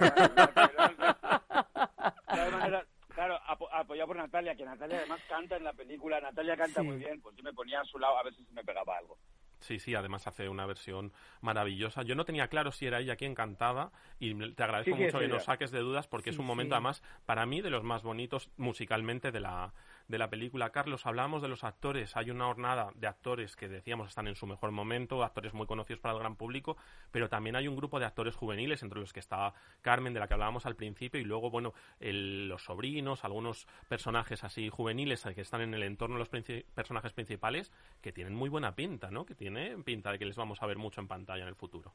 manera, 2.51 2.85
claro, 3.13 3.39
apoyado 3.71 4.07
por 4.07 4.17
Natalia, 4.17 4.55
que 4.55 4.65
Natalia 4.65 4.97
además 4.97 5.21
canta 5.27 5.57
en 5.57 5.63
la 5.63 5.73
película, 5.73 6.19
Natalia 6.19 6.57
canta 6.57 6.83
muy 6.83 6.97
bien, 6.97 7.21
pues 7.21 7.35
yo 7.35 7.43
me 7.43 7.53
ponía 7.53 7.81
a 7.81 7.85
su 7.85 7.99
lado 7.99 8.17
a 8.17 8.23
ver 8.23 8.33
si 8.33 8.43
se 8.43 8.53
me 8.53 8.63
pegaba 8.63 8.97
algo. 8.97 9.17
Sí, 9.59 9.77
sí, 9.77 9.93
además 9.93 10.25
hace 10.25 10.49
una 10.49 10.65
versión 10.65 11.13
maravillosa. 11.41 12.01
Yo 12.01 12.15
no 12.15 12.25
tenía 12.25 12.47
claro 12.47 12.71
si 12.71 12.87
era 12.87 12.99
ella 12.99 13.15
quien 13.15 13.35
cantaba 13.35 13.91
y 14.19 14.33
te 14.53 14.63
agradezco 14.63 14.95
mucho 14.95 15.19
que 15.19 15.27
nos 15.27 15.43
saques 15.43 15.69
de 15.69 15.79
dudas 15.79 16.07
porque 16.07 16.31
es 16.31 16.39
un 16.39 16.47
momento 16.47 16.73
además 16.73 17.03
para 17.25 17.45
mí 17.45 17.61
de 17.61 17.69
los 17.69 17.83
más 17.83 18.01
bonitos 18.01 18.49
musicalmente 18.57 19.31
de 19.31 19.39
la, 19.39 19.71
de 20.11 20.17
la 20.17 20.29
película. 20.29 20.69
Carlos, 20.69 21.05
hablábamos 21.05 21.41
de 21.41 21.47
los 21.47 21.63
actores. 21.63 22.15
Hay 22.15 22.29
una 22.29 22.45
jornada 22.45 22.91
de 22.95 23.07
actores 23.07 23.55
que 23.55 23.67
decíamos 23.67 24.09
están 24.09 24.27
en 24.27 24.35
su 24.35 24.45
mejor 24.45 24.71
momento, 24.71 25.23
actores 25.23 25.53
muy 25.53 25.65
conocidos 25.65 26.01
para 26.01 26.13
el 26.13 26.19
gran 26.19 26.35
público, 26.35 26.77
pero 27.11 27.29
también 27.29 27.55
hay 27.55 27.67
un 27.67 27.75
grupo 27.75 27.99
de 27.99 28.05
actores 28.05 28.35
juveniles, 28.35 28.83
entre 28.83 28.99
los 28.99 29.13
que 29.13 29.21
está 29.21 29.53
Carmen, 29.81 30.13
de 30.13 30.19
la 30.19 30.27
que 30.27 30.33
hablábamos 30.33 30.65
al 30.65 30.75
principio, 30.75 31.19
y 31.19 31.23
luego, 31.23 31.49
bueno, 31.49 31.73
los 31.99 32.63
sobrinos, 32.63 33.23
algunos 33.23 33.67
personajes 33.87 34.43
así 34.43 34.69
juveniles 34.69 35.23
que 35.33 35.41
están 35.41 35.61
en 35.61 35.73
el 35.73 35.83
entorno 35.83 36.15
de 36.15 36.19
los 36.19 36.29
personajes 36.75 37.13
principales, 37.13 37.71
que 38.01 38.11
tienen 38.11 38.35
muy 38.35 38.49
buena 38.49 38.75
pinta, 38.75 39.09
¿no? 39.09 39.25
Que 39.25 39.33
tiene 39.33 39.77
pinta 39.83 40.11
de 40.11 40.19
que 40.19 40.25
les 40.25 40.35
vamos 40.35 40.61
a 40.61 40.67
ver 40.67 40.77
mucho 40.77 40.99
en 40.99 41.07
pantalla 41.07 41.43
en 41.43 41.47
el 41.47 41.55
futuro. 41.55 41.93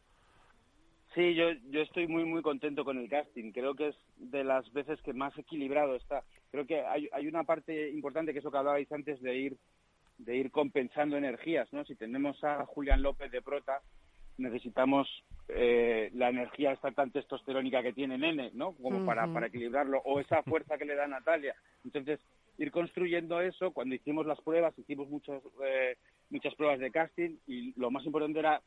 Sí, 1.14 1.35
yo, 1.35 1.50
yo 1.70 1.80
estoy 1.80 2.06
muy, 2.06 2.25
muy 2.25 2.42
contento 2.42 2.85
con 2.85 2.99
el 2.99 3.08
casting. 3.08 3.52
Creo 3.52 3.75
que 3.75 3.88
es 3.88 3.96
de 4.16 4.44
las 4.44 4.70
veces 4.75 5.00
que 5.00 5.14
más 5.14 5.37
equilibrado 5.38 5.94
está. 5.96 6.23
Creo 6.50 6.67
que 6.67 6.81
hay, 6.81 7.09
hay 7.12 7.26
una 7.26 7.45
parte 7.45 7.91
importante, 7.91 8.33
que 8.33 8.38
es 8.38 8.45
lo 8.45 8.50
que 8.50 8.59
hablabais 8.59 8.91
antes, 8.93 9.21
de 9.21 9.37
ir, 9.37 9.57
de 10.19 10.37
ir 10.37 10.50
compensando 10.50 11.17
energías, 11.17 11.73
¿no? 11.73 11.85
Si 11.85 11.95
tenemos 11.95 12.43
a 12.45 12.65
Julián 12.67 13.03
López 13.03 13.31
de 13.31 13.43
Prota, 13.43 13.81
necesitamos 14.38 15.09
eh, 15.49 16.11
la 16.15 16.29
energía 16.29 16.73
esta 16.73 16.91
tan 16.91 17.11
testosterónica 17.11 17.83
que 17.83 17.93
tiene 17.93 18.19
Nene, 18.19 18.50
¿no? 18.55 18.73
Como 18.73 19.05
para, 19.05 19.26
para 19.33 19.47
equilibrarlo, 19.47 20.00
o 20.05 20.21
esa 20.21 20.43
fuerza 20.43 20.79
que 20.79 20.85
le 20.85 20.95
da 20.95 21.07
Natalia. 21.07 21.55
Entonces, 21.85 22.21
ir 22.59 22.71
construyendo 22.71 23.41
eso, 23.41 23.73
cuando 23.73 23.95
hicimos 23.95 24.26
las 24.26 24.41
pruebas, 24.41 24.79
hicimos 24.79 25.09
muchos, 25.09 25.43
eh, 25.65 25.97
muchas 26.31 26.55
pruebas 26.55 26.79
de 26.81 26.91
casting 26.91 27.37
y 27.47 27.79
lo 27.79 27.91
más 27.91 28.05
importante 28.05 28.38
era 28.38 28.62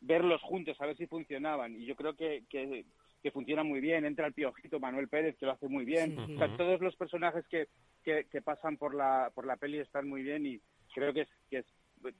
verlos 0.00 0.42
juntos, 0.42 0.80
a 0.80 0.86
ver 0.86 0.96
si 0.96 1.06
funcionaban. 1.06 1.74
Y 1.80 1.86
yo 1.86 1.96
creo 1.96 2.14
que, 2.14 2.44
que, 2.48 2.84
que 3.26 3.32
funciona 3.32 3.64
muy 3.64 3.80
bien. 3.80 4.04
Entra 4.04 4.28
el 4.28 4.34
piojito 4.34 4.78
Manuel 4.78 5.08
Pérez, 5.08 5.36
que 5.36 5.46
lo 5.46 5.52
hace 5.52 5.66
muy 5.66 5.84
bien. 5.84 6.16
Sí. 6.26 6.34
O 6.34 6.38
sea, 6.38 6.56
todos 6.56 6.80
los 6.80 6.94
personajes 6.94 7.44
que, 7.48 7.66
que, 8.04 8.26
que 8.30 8.40
pasan 8.40 8.76
por 8.76 8.94
la, 8.94 9.32
por 9.34 9.46
la 9.46 9.56
peli 9.56 9.78
están 9.78 10.08
muy 10.08 10.22
bien 10.22 10.46
y 10.46 10.60
creo 10.94 11.12
que 11.12 11.22
es, 11.22 11.28
que 11.50 11.58
es 11.58 11.66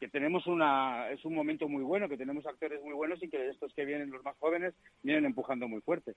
que 0.00 0.08
tenemos 0.08 0.48
una 0.48 1.08
es 1.10 1.24
un 1.24 1.32
momento 1.32 1.68
muy 1.68 1.84
bueno, 1.84 2.08
que 2.08 2.16
tenemos 2.16 2.44
actores 2.44 2.82
muy 2.82 2.94
buenos 2.94 3.22
y 3.22 3.28
que 3.28 3.50
estos 3.50 3.72
que 3.72 3.84
vienen 3.84 4.10
los 4.10 4.24
más 4.24 4.36
jóvenes 4.38 4.74
vienen 5.04 5.26
empujando 5.26 5.68
muy 5.68 5.80
fuerte. 5.80 6.14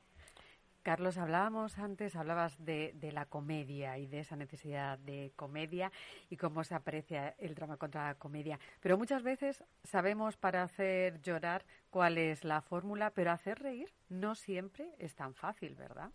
Carlos, 0.89 1.19
hablábamos 1.19 1.77
antes, 1.77 2.15
hablabas 2.15 2.65
de, 2.65 2.93
de, 2.96 3.12
la 3.12 3.27
comedia 3.27 4.00
y 4.00 4.08
de 4.08 4.22
esa 4.22 4.36
necesidad 4.36 4.98
de 4.98 5.31
comedia 5.36 5.91
y 6.31 6.38
cómo 6.38 6.63
se 6.63 6.74
aprecia 6.74 7.36
el 7.38 7.53
drama 7.53 7.77
contra 7.77 8.08
la 8.08 8.15
comedia. 8.15 8.58
Pero 8.81 8.98
muchas 8.98 9.22
veces 9.22 9.63
sabemos 9.84 10.36
para 10.36 10.63
hacer 10.63 11.22
llorar 11.22 11.63
cuál 11.91 12.17
es 12.17 12.43
la 12.43 12.62
fórmula, 12.62 13.12
pero 13.12 13.29
hacer 13.29 13.60
reír 13.60 13.93
no 14.10 14.34
siempre 14.34 14.89
es 14.98 15.13
tan 15.13 15.36
fácil, 15.36 15.75
¿verdad? 15.75 16.10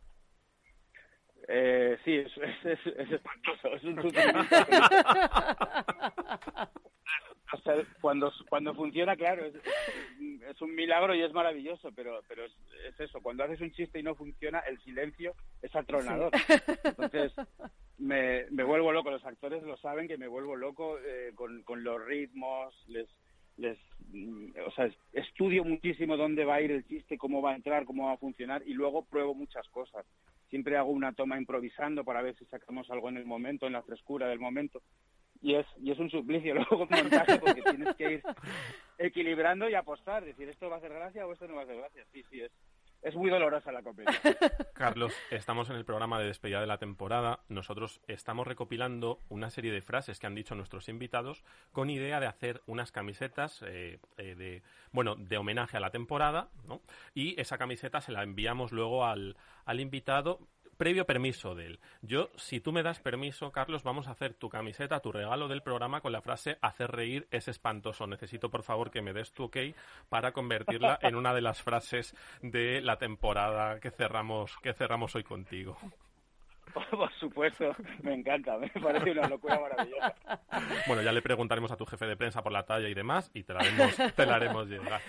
Eh, 1.46 1.96
sí, 2.04 2.16
es, 2.16 2.32
es, 2.36 2.64
es, 2.64 2.80
es 2.98 3.12
espantoso. 3.12 3.76
Es 3.76 3.84
un 3.84 3.94
cuando, 8.00 8.32
cuando 8.48 8.74
funciona, 8.74 9.16
claro, 9.16 9.44
es, 9.44 9.54
es, 9.54 10.60
un 10.60 10.74
milagro 10.74 11.14
y 11.14 11.22
es 11.22 11.32
maravilloso, 11.32 11.92
pero, 11.92 12.20
pero 12.28 12.44
es, 12.44 12.52
es, 12.88 12.98
eso. 13.00 13.20
Cuando 13.20 13.44
haces 13.44 13.60
un 13.60 13.72
chiste 13.72 13.98
y 13.98 14.02
no 14.02 14.14
funciona, 14.14 14.60
el 14.60 14.78
silencio 14.80 15.34
es 15.62 15.74
atronador. 15.74 16.30
Sí. 16.36 16.54
Entonces, 16.84 17.32
me, 17.98 18.46
me, 18.50 18.64
vuelvo 18.64 18.92
loco. 18.92 19.10
Los 19.10 19.24
actores 19.24 19.62
lo 19.62 19.76
saben 19.76 20.08
que 20.08 20.18
me 20.18 20.28
vuelvo 20.28 20.56
loco 20.56 20.98
eh, 20.98 21.32
con, 21.34 21.62
con 21.62 21.84
los 21.84 22.04
ritmos, 22.04 22.74
les 22.88 23.08
les 23.56 23.78
o 24.66 24.70
sea 24.72 24.90
estudio 25.12 25.64
muchísimo 25.64 26.16
dónde 26.16 26.44
va 26.44 26.56
a 26.56 26.60
ir 26.60 26.72
el 26.72 26.84
chiste 26.86 27.16
cómo 27.16 27.40
va 27.40 27.52
a 27.52 27.56
entrar 27.56 27.84
cómo 27.84 28.06
va 28.06 28.14
a 28.14 28.18
funcionar 28.18 28.62
y 28.66 28.74
luego 28.74 29.04
pruebo 29.04 29.34
muchas 29.34 29.68
cosas 29.68 30.04
siempre 30.50 30.76
hago 30.76 30.90
una 30.90 31.12
toma 31.12 31.38
improvisando 31.38 32.04
para 32.04 32.22
ver 32.22 32.36
si 32.36 32.44
sacamos 32.46 32.90
algo 32.90 33.08
en 33.08 33.16
el 33.16 33.26
momento 33.26 33.66
en 33.66 33.74
la 33.74 33.82
frescura 33.82 34.26
del 34.26 34.40
momento 34.40 34.82
y 35.42 35.54
es 35.54 35.66
y 35.78 35.90
es 35.90 35.98
un 35.98 36.10
suplicio 36.10 36.54
luego 36.70 36.86
montaje 36.86 37.38
porque 37.38 37.62
tienes 37.62 37.94
que 37.96 38.12
ir 38.14 38.22
equilibrando 38.98 39.68
y 39.68 39.74
apostar 39.74 40.24
decir 40.24 40.48
esto 40.48 40.68
va 40.68 40.76
a 40.76 40.78
hacer 40.78 40.92
gracia 40.92 41.26
o 41.26 41.32
esto 41.32 41.46
no 41.48 41.54
va 41.54 41.62
a 41.62 41.64
hacer 41.64 41.76
gracia 41.76 42.04
sí 42.12 42.24
sí 42.30 42.40
es 42.40 42.52
es 43.04 43.14
muy 43.14 43.28
dolorosa 43.28 43.70
la 43.70 43.82
comedia. 43.82 44.10
Carlos, 44.74 45.14
estamos 45.30 45.68
en 45.68 45.76
el 45.76 45.84
programa 45.84 46.18
de 46.18 46.26
despedida 46.26 46.62
de 46.62 46.66
la 46.66 46.78
temporada. 46.78 47.40
Nosotros 47.48 48.00
estamos 48.08 48.46
recopilando 48.46 49.18
una 49.28 49.50
serie 49.50 49.72
de 49.72 49.82
frases 49.82 50.18
que 50.18 50.26
han 50.26 50.34
dicho 50.34 50.54
nuestros 50.54 50.88
invitados 50.88 51.44
con 51.70 51.90
idea 51.90 52.18
de 52.18 52.26
hacer 52.26 52.62
unas 52.66 52.92
camisetas 52.92 53.62
eh, 53.66 53.98
eh, 54.16 54.34
de 54.34 54.62
bueno 54.90 55.16
de 55.16 55.36
homenaje 55.36 55.76
a 55.76 55.80
la 55.80 55.90
temporada, 55.90 56.48
¿no? 56.66 56.80
Y 57.14 57.38
esa 57.38 57.58
camiseta 57.58 58.00
se 58.00 58.10
la 58.10 58.22
enviamos 58.22 58.72
luego 58.72 59.04
al, 59.04 59.36
al 59.66 59.80
invitado 59.80 60.40
previo 60.74 61.06
permiso 61.06 61.54
de 61.54 61.66
él. 61.66 61.80
Yo, 62.02 62.30
si 62.36 62.60
tú 62.60 62.72
me 62.72 62.82
das 62.82 63.00
permiso, 63.00 63.52
Carlos, 63.52 63.82
vamos 63.82 64.08
a 64.08 64.12
hacer 64.12 64.34
tu 64.34 64.48
camiseta, 64.48 65.00
tu 65.00 65.12
regalo 65.12 65.48
del 65.48 65.62
programa 65.62 66.00
con 66.00 66.12
la 66.12 66.22
frase 66.22 66.58
hacer 66.60 66.90
reír 66.90 67.26
es 67.30 67.48
espantoso. 67.48 68.06
Necesito, 68.06 68.50
por 68.50 68.62
favor, 68.62 68.90
que 68.90 69.02
me 69.02 69.12
des 69.12 69.32
tu 69.32 69.44
ok 69.44 69.56
para 70.08 70.32
convertirla 70.32 70.98
en 71.02 71.14
una 71.14 71.34
de 71.34 71.40
las 71.40 71.62
frases 71.62 72.14
de 72.42 72.80
la 72.80 72.98
temporada 72.98 73.80
que 73.80 73.90
cerramos, 73.90 74.56
que 74.62 74.72
cerramos 74.74 75.14
hoy 75.14 75.24
contigo. 75.24 75.76
Por 76.90 77.12
supuesto, 77.20 77.70
me 78.02 78.14
encanta, 78.14 78.58
me 78.58 78.68
parece 78.68 79.12
una 79.12 79.28
locura 79.28 79.60
maravillosa. 79.60 80.14
Bueno, 80.86 81.02
ya 81.02 81.12
le 81.12 81.22
preguntaremos 81.22 81.70
a 81.70 81.76
tu 81.76 81.86
jefe 81.86 82.06
de 82.06 82.16
prensa 82.16 82.42
por 82.42 82.52
la 82.52 82.64
talla 82.64 82.88
y 82.88 82.94
demás 82.94 83.30
y 83.34 83.44
te 83.44 83.52
la 83.52 83.60
haremos, 83.60 83.96
te 84.14 84.26
la 84.26 84.34
haremos 84.34 84.66
llegar. 84.66 85.00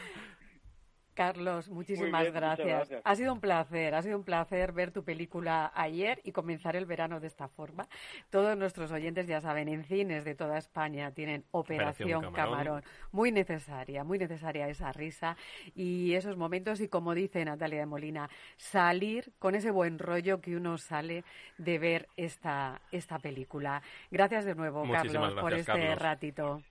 Carlos, 1.15 1.69
muchísimas 1.69 2.21
bien, 2.23 2.33
gracias. 2.33 2.67
gracias. 2.67 3.01
Ha 3.03 3.15
sido 3.15 3.33
un 3.33 3.39
placer, 3.39 3.95
ha 3.95 4.01
sido 4.01 4.17
un 4.17 4.23
placer 4.23 4.73
ver 4.73 4.91
tu 4.91 5.03
película 5.03 5.71
ayer 5.73 6.19
y 6.23 6.31
comenzar 6.31 6.75
el 6.75 6.85
verano 6.85 7.19
de 7.19 7.27
esta 7.27 7.47
forma. 7.47 7.87
Todos 8.29 8.57
nuestros 8.57 8.91
oyentes 8.91 9.25
ya 9.25 9.39
saben, 9.41 9.69
en 9.69 9.83
cines 9.85 10.25
de 10.25 10.35
toda 10.35 10.57
España 10.57 11.11
tienen 11.11 11.45
Operación, 11.51 12.09
Operación 12.09 12.33
Camarón. 12.33 12.57
Camarón. 12.57 12.83
Muy 13.11 13.31
necesaria, 13.31 14.03
muy 14.03 14.19
necesaria 14.19 14.67
esa 14.67 14.91
risa 14.91 15.37
y 15.73 16.13
esos 16.13 16.35
momentos 16.37 16.81
y 16.81 16.89
como 16.89 17.15
dice 17.15 17.43
Natalia 17.45 17.79
de 17.79 17.85
Molina, 17.85 18.29
salir 18.57 19.31
con 19.39 19.55
ese 19.55 19.71
buen 19.71 19.97
rollo 19.99 20.41
que 20.41 20.55
uno 20.55 20.77
sale 20.77 21.23
de 21.57 21.79
ver 21.79 22.07
esta, 22.17 22.81
esta 22.91 23.19
película. 23.19 23.81
Gracias 24.11 24.43
de 24.45 24.53
nuevo, 24.53 24.83
Muchísimas 24.85 25.27
Carlos, 25.33 25.41
por 25.41 25.53
este 25.53 25.71
Carlos. 25.71 25.99
ratito. 25.99 26.61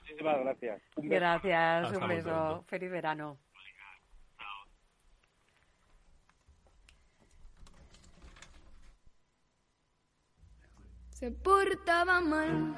Muchísimas 0.00 0.40
gracias. 0.40 0.82
Un 0.96 1.08
beso. 1.08 1.20
Gracias, 1.20 1.84
Hasta 1.86 1.98
un 1.98 2.08
beso. 2.08 2.28
pronto. 2.28 2.64
Feliz 2.68 2.90
verano. 2.90 3.36
Se 11.18 11.32
portaba 11.32 12.20
mal, 12.20 12.76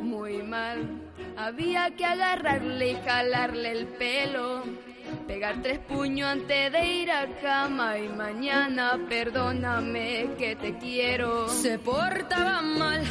muy 0.00 0.42
mal. 0.42 1.12
Había 1.36 1.94
que 1.94 2.06
agarrarle 2.06 2.92
y 2.92 2.96
jalarle 3.04 3.70
el 3.70 3.86
pelo. 3.86 4.62
Pegar 5.26 5.60
tres 5.60 5.80
puños 5.80 6.26
antes 6.26 6.72
de 6.72 6.86
ir 6.86 7.10
a 7.10 7.26
cama 7.42 7.98
y 7.98 8.08
mañana 8.08 8.98
perdóname 9.10 10.30
que 10.38 10.56
te 10.56 10.78
quiero. 10.78 11.48
Se 11.48 11.78
portaba 11.78 12.62
mal, 12.62 13.02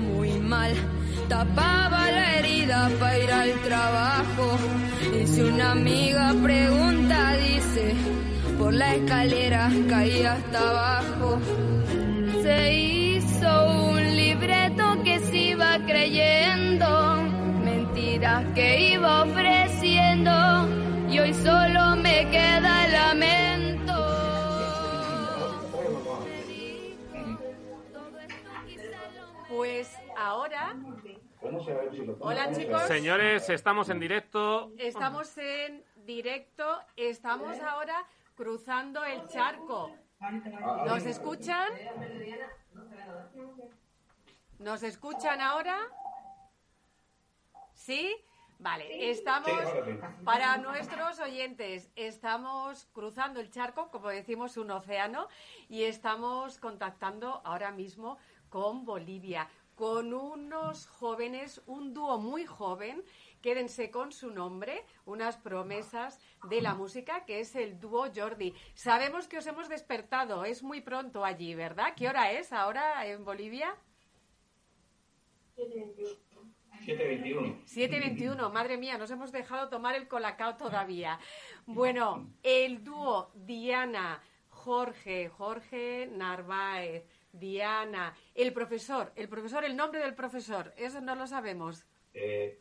muy 0.00 0.30
mal. 0.38 0.72
Tapaba 1.28 2.10
la 2.10 2.36
herida 2.38 2.90
para 2.98 3.18
ir 3.18 3.30
al 3.30 3.52
trabajo. 3.60 4.58
Y 5.20 5.26
si 5.26 5.42
una 5.42 5.72
amiga 5.72 6.32
pregunta, 6.42 7.36
dice, 7.36 7.94
por 8.58 8.72
la 8.72 8.94
escalera 8.94 9.70
caí 9.90 10.22
hasta 10.22 10.70
abajo. 10.70 11.38
Se 12.42 12.99
hizo 13.40 13.64
un 13.66 14.16
libreto 14.16 15.02
que 15.02 15.18
se 15.20 15.36
iba 15.36 15.78
creyendo, 15.86 17.16
mentiras 17.64 18.44
que 18.54 18.92
iba 18.92 19.22
ofreciendo, 19.22 20.30
y 21.08 21.18
hoy 21.20 21.32
solo 21.32 21.96
me 21.96 22.28
queda 22.30 22.84
el 22.84 22.92
lamento. 22.92 23.94
Pues 29.48 29.96
ahora. 30.18 30.76
Hola 32.20 32.52
chicos. 32.52 32.82
Señores, 32.82 33.48
estamos 33.48 33.88
en 33.88 34.00
directo. 34.00 34.70
Estamos 34.76 35.38
en 35.38 35.82
directo. 36.04 36.78
Estamos 36.94 37.58
ahora 37.60 38.06
cruzando 38.36 39.02
el 39.02 39.26
charco. 39.28 39.90
¿Nos 40.20 41.06
escuchan? 41.06 41.72
¿Nos 44.58 44.82
escuchan 44.82 45.40
ahora? 45.40 45.78
¿Sí? 47.72 48.14
Vale, 48.58 49.10
estamos, 49.10 49.50
para 50.22 50.58
nuestros 50.58 51.18
oyentes, 51.20 51.90
estamos 51.96 52.86
cruzando 52.92 53.40
el 53.40 53.50
charco, 53.50 53.90
como 53.90 54.10
decimos, 54.10 54.58
un 54.58 54.70
océano, 54.70 55.28
y 55.70 55.84
estamos 55.84 56.58
contactando 56.58 57.40
ahora 57.42 57.70
mismo 57.70 58.18
con 58.50 58.84
Bolivia, 58.84 59.48
con 59.74 60.12
unos 60.12 60.86
jóvenes, 60.86 61.62
un 61.64 61.94
dúo 61.94 62.18
muy 62.18 62.44
joven, 62.44 63.02
quédense 63.40 63.90
con 63.90 64.12
su 64.12 64.30
nombre, 64.30 64.84
unas 65.04 65.36
promesas 65.36 66.20
de 66.48 66.60
la 66.60 66.74
música, 66.74 67.24
que 67.24 67.40
es 67.40 67.54
el 67.56 67.78
dúo 67.78 68.10
Jordi. 68.14 68.54
Sabemos 68.74 69.28
que 69.28 69.38
os 69.38 69.46
hemos 69.46 69.68
despertado, 69.68 70.44
es 70.44 70.62
muy 70.62 70.80
pronto 70.80 71.24
allí, 71.24 71.54
¿verdad? 71.54 71.94
¿Qué 71.96 72.08
hora 72.08 72.32
es 72.32 72.52
ahora 72.52 73.06
en 73.06 73.24
Bolivia? 73.24 73.76
721. 75.56 77.62
7.21, 77.66 78.52
madre 78.52 78.78
mía, 78.78 78.96
nos 78.96 79.10
hemos 79.10 79.32
dejado 79.32 79.68
tomar 79.68 79.94
el 79.94 80.08
colacao 80.08 80.56
todavía. 80.56 81.18
Bueno, 81.66 82.32
el 82.42 82.82
dúo 82.82 83.30
Diana, 83.34 84.22
Jorge, 84.48 85.28
Jorge 85.28 86.08
Narváez, 86.10 87.04
Diana, 87.32 88.16
el 88.34 88.52
profesor, 88.52 89.12
el 89.14 89.28
profesor, 89.28 89.64
el 89.64 89.76
nombre 89.76 90.00
del 90.00 90.14
profesor, 90.14 90.72
eso 90.76 91.00
no 91.00 91.14
lo 91.14 91.26
sabemos. 91.26 91.86
Eh, 92.14 92.60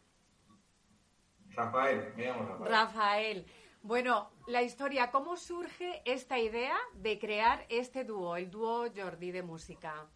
Rafael, 1.55 2.13
me 2.15 2.25
llamo 2.25 2.43
Rafael. 2.43 2.71
Rafael. 2.71 3.45
Bueno, 3.81 4.29
la 4.47 4.61
historia, 4.61 5.09
¿cómo 5.09 5.37
surge 5.37 6.01
esta 6.05 6.37
idea 6.37 6.75
de 6.95 7.17
crear 7.17 7.65
este 7.69 8.03
dúo, 8.03 8.35
el 8.35 8.51
dúo 8.51 8.87
Jordi 8.95 9.31
de 9.31 9.41
música? 9.41 10.07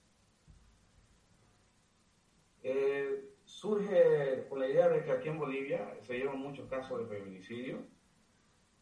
Eh, 2.61 3.33
surge 3.45 4.47
con 4.49 4.59
la 4.59 4.67
idea 4.67 4.89
de 4.89 5.03
que 5.03 5.11
aquí 5.11 5.29
en 5.29 5.39
Bolivia 5.39 5.97
se 6.01 6.17
llevan 6.17 6.39
muchos 6.39 6.69
casos 6.69 6.99
de 6.99 7.17
feminicidio 7.17 7.79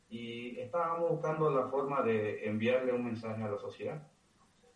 y 0.10 0.60
estábamos 0.60 1.12
buscando 1.12 1.50
la 1.52 1.68
forma 1.68 2.02
de 2.02 2.46
enviarle 2.48 2.92
un 2.92 3.06
mensaje 3.06 3.42
a 3.44 3.50
la 3.50 3.58
sociedad, 3.58 4.08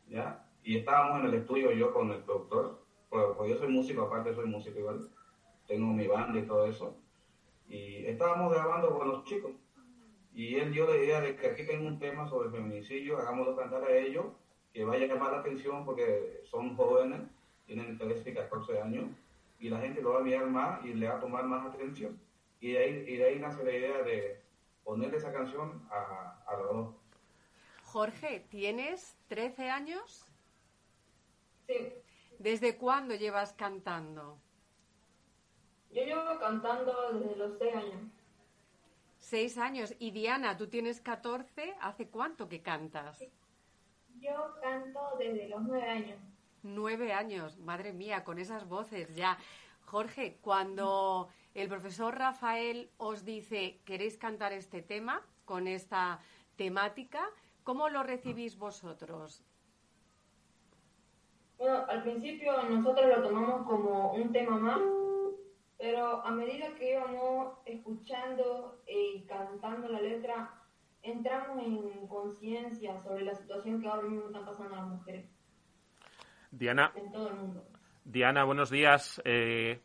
¿ya? 0.07 0.47
Y 0.63 0.77
estábamos 0.77 1.21
en 1.21 1.27
el 1.27 1.33
estudio 1.35 1.71
yo 1.71 1.93
con 1.93 2.11
el 2.11 2.23
productor, 2.23 2.85
porque, 3.09 3.33
porque 3.35 3.51
yo 3.53 3.57
soy 3.57 3.67
músico, 3.67 4.03
aparte 4.03 4.33
soy 4.33 4.45
músico 4.45 4.79
igual, 4.79 5.09
tengo 5.67 5.87
mi 5.87 6.07
banda 6.07 6.39
y 6.39 6.45
todo 6.45 6.65
eso. 6.67 6.97
Y 7.67 8.05
estábamos 8.05 8.53
grabando 8.53 8.97
con 8.97 9.07
los 9.09 9.23
chicos. 9.25 9.51
Y 10.33 10.55
él 10.55 10.73
dio 10.73 10.87
la 10.87 10.97
idea 10.97 11.21
de 11.21 11.35
que 11.35 11.47
aquí 11.47 11.65
tengo 11.65 11.87
un 11.87 11.97
tema 11.97 12.27
sobre 12.27 12.49
feminicidio, 12.49 13.17
hagámoslo 13.17 13.55
cantar 13.55 13.83
a 13.83 13.97
ellos, 13.97 14.25
que 14.73 14.83
vaya 14.83 15.05
a 15.05 15.07
llamar 15.07 15.31
la 15.31 15.39
atención 15.39 15.85
porque 15.85 16.41
son 16.49 16.75
jóvenes, 16.75 17.21
tienen 17.65 17.97
13 17.97 18.29
y 18.29 18.33
14 18.33 18.81
años, 18.81 19.05
y 19.59 19.69
la 19.69 19.79
gente 19.79 20.01
lo 20.01 20.13
va 20.13 20.19
a 20.19 20.23
mirar 20.23 20.47
más 20.47 20.83
y 20.83 20.93
le 20.93 21.07
va 21.07 21.15
a 21.15 21.19
tomar 21.21 21.45
más 21.45 21.65
atención. 21.65 22.19
Y 22.59 22.73
de 22.73 22.77
ahí, 22.79 23.05
y 23.07 23.15
de 23.17 23.25
ahí 23.25 23.39
nace 23.39 23.63
la 23.63 23.71
idea 23.71 24.01
de 24.03 24.41
ponerle 24.83 25.17
esa 25.17 25.31
canción 25.31 25.87
a, 25.89 26.43
a 26.45 26.57
los 26.57 26.73
dos. 26.73 26.95
Jorge, 27.83 28.45
¿tienes 28.49 29.15
13 29.29 29.69
años? 29.69 30.25
Sí, 31.67 31.93
¿Desde 32.39 32.75
cuándo 32.75 33.15
llevas 33.15 33.53
cantando? 33.53 34.37
Yo 35.95 36.03
llevo 36.03 36.37
cantando 36.39 36.93
desde 37.13 37.35
los 37.37 37.57
seis 37.57 37.73
años. 37.73 38.01
Seis 39.17 39.57
años. 39.57 39.95
Y 39.97 40.11
Diana, 40.11 40.57
tú 40.57 40.67
tienes 40.67 40.99
14. 40.99 41.73
¿Hace 41.81 42.09
cuánto 42.09 42.49
que 42.49 42.61
cantas? 42.61 43.23
Yo 44.19 44.55
canto 44.61 44.99
desde 45.17 45.47
los 45.47 45.61
nueve 45.61 45.89
años. 45.89 46.19
Nueve 46.63 47.13
años. 47.13 47.57
Madre 47.59 47.93
mía, 47.93 48.25
con 48.25 48.39
esas 48.39 48.67
voces 48.67 49.15
ya. 49.15 49.37
Jorge, 49.85 50.37
cuando 50.41 51.29
el 51.53 51.69
profesor 51.69 52.17
Rafael 52.17 52.89
os 52.97 53.23
dice, 53.23 53.79
¿queréis 53.85 54.17
cantar 54.17 54.51
este 54.51 54.81
tema 54.81 55.21
con 55.45 55.67
esta 55.67 56.19
temática? 56.57 57.25
¿Cómo 57.63 57.87
lo 57.89 58.03
recibís 58.03 58.57
vosotros? 58.57 59.43
Bueno, 61.57 61.85
al 61.87 62.03
principio 62.03 62.61
nosotros 62.63 63.07
lo 63.07 63.23
tomamos 63.23 63.65
como 63.65 64.11
un 64.13 64.31
tema 64.33 64.57
más, 64.57 64.81
pero 65.77 66.25
a 66.25 66.31
medida 66.31 66.73
que 66.75 66.91
íbamos 66.93 67.57
escuchando 67.65 68.81
y 68.87 69.25
cantando 69.25 69.87
la 69.89 70.01
letra, 70.01 70.53
entramos 71.01 71.63
en 71.63 72.07
conciencia 72.07 73.01
sobre 73.03 73.23
la 73.23 73.35
situación 73.35 73.81
que 73.81 73.87
ahora 73.87 74.03
mismo 74.07 74.27
están 74.27 74.45
pasando 74.45 74.75
las 74.75 74.87
mujeres 74.87 75.29
Diana, 76.51 76.93
en 76.95 77.11
todo 77.11 77.29
el 77.29 77.35
mundo. 77.35 77.65
Diana, 78.03 78.43
buenos 78.45 78.69
días. 78.69 79.21
Eh, 79.25 79.81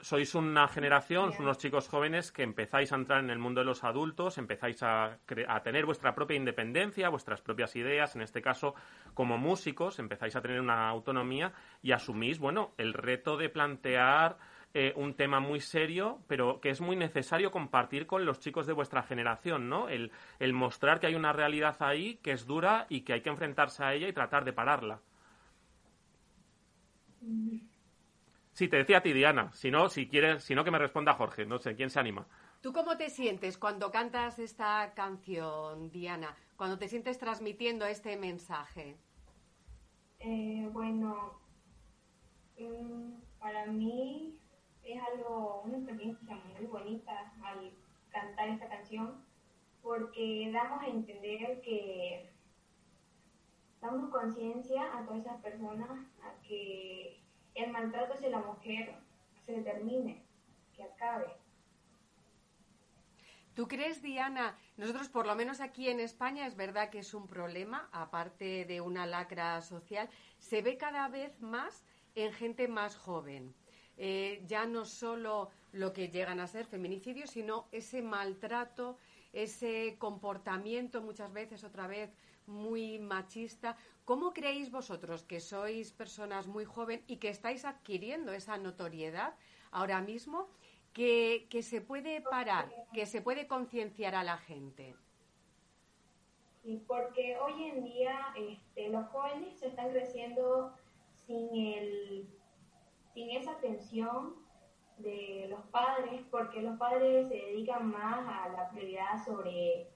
sois 0.00 0.34
una 0.34 0.68
generación, 0.68 1.32
unos 1.38 1.56
chicos 1.56 1.88
jóvenes 1.88 2.30
que 2.30 2.42
empezáis 2.42 2.92
a 2.92 2.96
entrar 2.96 3.20
en 3.24 3.30
el 3.30 3.38
mundo 3.38 3.60
de 3.62 3.64
los 3.64 3.84
adultos, 3.84 4.36
empezáis 4.36 4.82
a, 4.82 5.18
cre- 5.26 5.46
a 5.48 5.62
tener 5.62 5.86
vuestra 5.86 6.14
propia 6.14 6.36
independencia, 6.36 7.08
vuestras 7.08 7.40
propias 7.40 7.74
ideas, 7.76 8.14
en 8.16 8.22
este 8.22 8.42
caso 8.42 8.74
como 9.14 9.38
músicos, 9.38 9.98
empezáis 9.98 10.36
a 10.36 10.42
tener 10.42 10.60
una 10.60 10.88
autonomía 10.90 11.52
y 11.80 11.92
asumís, 11.92 12.38
bueno, 12.38 12.74
el 12.76 12.92
reto 12.92 13.38
de 13.38 13.48
plantear 13.48 14.36
eh, 14.76 14.92
un 14.96 15.14
tema 15.14 15.38
muy 15.38 15.60
serio, 15.60 16.18
pero 16.26 16.60
que 16.60 16.70
es 16.70 16.80
muy 16.80 16.96
necesario 16.96 17.52
compartir 17.52 18.08
con 18.08 18.26
los 18.26 18.40
chicos 18.40 18.66
de 18.66 18.72
vuestra 18.72 19.04
generación, 19.04 19.68
¿no? 19.68 19.88
El, 19.88 20.10
el 20.40 20.52
mostrar 20.52 20.98
que 20.98 21.06
hay 21.06 21.14
una 21.14 21.32
realidad 21.32 21.76
ahí 21.78 22.16
que 22.16 22.32
es 22.32 22.44
dura 22.44 22.86
y 22.88 23.02
que 23.02 23.12
hay 23.12 23.20
que 23.20 23.30
enfrentarse 23.30 23.84
a 23.84 23.94
ella 23.94 24.08
y 24.08 24.12
tratar 24.12 24.44
de 24.44 24.52
pararla. 24.52 25.00
Sí, 28.52 28.68
te 28.68 28.78
decía 28.78 28.98
a 28.98 29.02
ti, 29.02 29.12
Diana. 29.12 29.52
Si 29.52 29.70
no, 29.70 29.88
si 29.88 30.08
quieres, 30.08 30.42
si 30.42 30.56
no 30.56 30.64
que 30.64 30.72
me 30.72 30.78
responda 30.78 31.14
Jorge. 31.14 31.46
No 31.46 31.58
sé, 31.58 31.76
¿quién 31.76 31.90
se 31.90 32.00
anima? 32.00 32.26
¿Tú 32.60 32.72
cómo 32.72 32.96
te 32.96 33.10
sientes 33.10 33.58
cuando 33.58 33.92
cantas 33.92 34.40
esta 34.40 34.92
canción, 34.94 35.90
Diana? 35.92 36.34
Cuando 36.56 36.78
te 36.78 36.88
sientes 36.88 37.18
transmitiendo 37.18 37.86
este 37.86 38.16
mensaje. 38.16 38.96
Eh, 40.18 40.68
bueno, 40.72 41.40
mm, 42.58 43.12
para 43.38 43.66
mí 43.66 44.38
es 44.84 45.00
algo, 45.12 45.62
una 45.64 45.78
experiencia 45.78 46.36
muy 46.36 46.66
bonita 46.66 47.32
al 47.42 47.72
cantar 48.10 48.48
esta 48.48 48.68
canción, 48.68 49.24
porque 49.82 50.50
damos 50.52 50.82
a 50.82 50.86
entender 50.86 51.60
que 51.62 52.30
damos 53.80 54.10
conciencia 54.10 54.96
a 54.96 55.04
todas 55.04 55.20
esas 55.24 55.40
personas 55.42 55.90
a 56.22 56.40
que 56.42 57.20
el 57.54 57.70
maltrato 57.70 58.14
hacia 58.14 58.30
la 58.30 58.40
mujer 58.40 58.94
se 59.44 59.60
termine, 59.62 60.22
que 60.74 60.84
acabe. 60.84 61.26
¿Tú 63.54 63.68
crees, 63.68 64.02
Diana? 64.02 64.58
Nosotros, 64.76 65.08
por 65.08 65.26
lo 65.26 65.36
menos 65.36 65.60
aquí 65.60 65.88
en 65.88 66.00
España, 66.00 66.46
es 66.46 66.56
verdad 66.56 66.90
que 66.90 66.98
es 66.98 67.14
un 67.14 67.28
problema, 67.28 67.88
aparte 67.92 68.64
de 68.64 68.80
una 68.80 69.06
lacra 69.06 69.60
social, 69.60 70.08
se 70.38 70.60
ve 70.60 70.76
cada 70.76 71.06
vez 71.08 71.40
más 71.40 71.84
en 72.16 72.32
gente 72.32 72.66
más 72.66 72.96
joven. 72.96 73.54
Eh, 73.96 74.42
ya 74.46 74.66
no 74.66 74.84
solo 74.84 75.50
lo 75.72 75.92
que 75.92 76.08
llegan 76.08 76.40
a 76.40 76.46
ser 76.46 76.66
feminicidios, 76.66 77.30
sino 77.30 77.66
ese 77.72 78.02
maltrato, 78.02 78.98
ese 79.32 79.96
comportamiento 79.98 81.00
muchas 81.00 81.32
veces, 81.32 81.64
otra 81.64 81.86
vez, 81.86 82.10
muy 82.46 82.98
machista. 82.98 83.76
¿Cómo 84.04 84.32
creéis 84.32 84.70
vosotros 84.70 85.22
que 85.22 85.40
sois 85.40 85.92
personas 85.92 86.46
muy 86.46 86.64
jóvenes 86.64 87.04
y 87.06 87.16
que 87.16 87.28
estáis 87.28 87.64
adquiriendo 87.64 88.32
esa 88.32 88.58
notoriedad 88.58 89.34
ahora 89.70 90.00
mismo? 90.00 90.48
que, 90.94 91.62
se 91.62 91.80
puede 91.80 92.20
parar, 92.20 92.72
que 92.92 93.04
se 93.06 93.20
puede 93.20 93.46
concienciar 93.46 94.14
a 94.14 94.22
la 94.22 94.38
gente. 94.38 94.94
Porque 96.86 97.36
hoy 97.36 97.64
en 97.64 97.84
día 97.84 98.18
este, 98.36 98.88
los 98.88 99.06
jóvenes 99.08 99.58
se 99.58 99.66
están 99.66 99.90
creciendo 99.90 100.72
sin, 101.26 101.54
el, 101.54 102.28
sin 103.14 103.30
esa 103.30 103.52
atención 103.52 104.34
de 104.98 105.46
los 105.48 105.60
padres, 105.70 106.22
porque 106.30 106.62
los 106.62 106.76
padres 106.78 107.28
se 107.28 107.34
dedican 107.34 107.90
más 107.90 108.26
a 108.26 108.48
la 108.50 108.70
prioridad 108.70 109.24
sobre, 109.24 109.88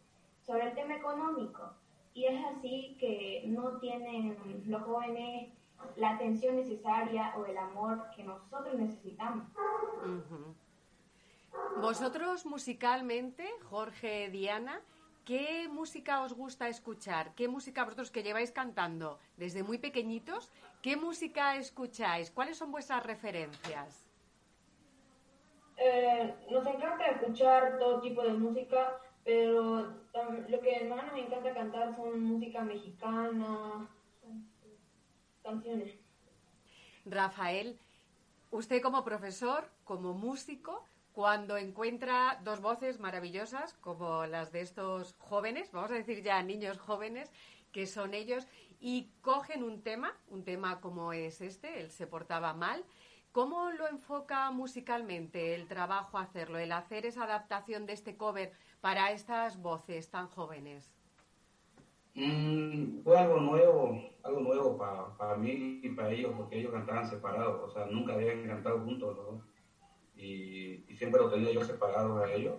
sobre 0.47 0.69
el 0.69 0.75
tema 0.75 0.97
económico. 0.97 1.75
Y 2.15 2.25
es 2.25 2.45
así 2.47 2.97
que 2.99 3.45
no 3.47 3.79
tienen 3.79 4.65
los 4.67 4.83
jóvenes 4.83 5.53
la 5.97 6.11
atención 6.11 6.57
necesaria 6.57 7.35
o 7.37 7.47
el 7.47 7.57
amor 7.57 8.05
que 8.17 8.25
nosotros 8.25 8.75
necesitamos. 8.75 9.47
Vosotros 11.81 12.45
musicalmente, 12.47 13.49
Jorge, 13.71 14.31
Diana, 14.31 14.81
¿qué 15.29 15.69
música 15.69 16.23
os 16.23 16.33
gusta 16.33 16.69
escuchar? 16.69 17.35
¿Qué 17.35 17.49
música 17.49 17.85
vosotros 17.85 18.11
que 18.11 18.23
lleváis 18.23 18.51
cantando 18.51 19.19
desde 19.37 19.63
muy 19.63 19.77
pequeñitos? 19.77 20.51
¿Qué 20.81 20.97
música 20.97 21.57
escucháis? 21.57 22.31
¿Cuáles 22.31 22.57
son 22.57 22.73
vuestras 22.73 23.05
referencias? 23.05 24.07
Eh, 25.77 26.35
nos 26.51 26.67
encanta 26.67 27.05
escuchar 27.09 27.79
todo 27.79 28.01
tipo 28.01 28.23
de 28.23 28.33
música, 28.33 28.99
pero 29.23 29.93
lo 30.49 30.61
que 30.63 30.87
más 30.89 31.05
nos 31.09 31.19
encanta 31.19 31.53
cantar 31.53 31.95
son 31.95 32.23
música 32.23 32.63
mexicana, 32.63 33.87
canciones. 35.43 35.95
Rafael, 37.05 37.79
usted 38.51 38.81
como 38.81 39.05
profesor, 39.05 39.69
como 39.85 40.15
músico, 40.15 40.87
cuando 41.19 41.57
encuentra 41.57 42.39
dos 42.45 42.61
voces 42.61 43.01
maravillosas 43.01 43.75
como 43.81 44.25
las 44.27 44.53
de 44.53 44.61
estos 44.61 45.17
jóvenes, 45.19 45.73
vamos 45.73 45.91
a 45.91 45.95
decir 45.95 46.23
ya 46.23 46.41
niños 46.45 46.79
jóvenes, 46.79 47.33
que 47.73 47.87
son 47.87 48.15
ellos, 48.15 48.47
y 48.79 49.11
cogen 49.21 49.65
un 49.65 49.83
tema, 49.83 50.15
un 50.29 50.45
tema 50.45 50.81
como 50.81 51.13
es 51.13 51.41
este, 51.41 51.81
él 51.81 51.91
se 51.91 52.07
portaba 52.07 52.55
mal, 52.55 52.85
¿cómo 53.33 53.73
lo 53.73 53.89
enfoca 53.89 54.49
musicalmente 54.53 55.57
el 55.57 55.67
trabajo 55.67 56.19
hacerlo, 56.19 56.57
el 56.57 56.71
hacer 56.71 57.05
esa 57.05 57.25
adaptación 57.25 57.85
de 57.85 57.95
este 57.95 58.17
cover 58.17 58.53
para 58.81 59.11
estas 59.11 59.61
voces 59.61 60.11
tan 60.11 60.29
jóvenes? 60.29 60.89
Mm, 62.15 63.03
fue 63.03 63.19
algo 63.19 63.41
nuevo, 63.41 64.01
algo 64.23 64.41
nuevo 64.41 64.79
para 64.79 65.37
mí 65.37 65.81
y 65.83 65.89
para 65.89 66.13
ellos, 66.13 66.33
porque 66.37 66.61
ellos 66.61 66.71
cantaban 66.71 67.11
separados, 67.11 67.61
o 67.69 67.71
sea, 67.73 67.87
nunca 67.87 68.13
habían 68.13 68.47
cantado 68.47 68.79
juntos 68.85 69.17
dos. 69.17 69.48
Y, 70.19 70.85
y 70.89 70.97
siempre 70.97 71.21
lo 71.23 71.31
tenía 71.31 71.53
yo 71.53 71.63
separados 71.65 72.21
a 72.21 72.33
ellos. 72.33 72.57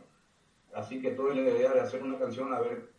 Así 0.73 1.01
que 1.01 1.11
tuve 1.11 1.35
la 1.35 1.41
idea 1.41 1.73
de 1.73 1.81
hacer 1.81 2.01
una 2.01 2.17
canción 2.17 2.53
a 2.53 2.59
ver 2.59 2.89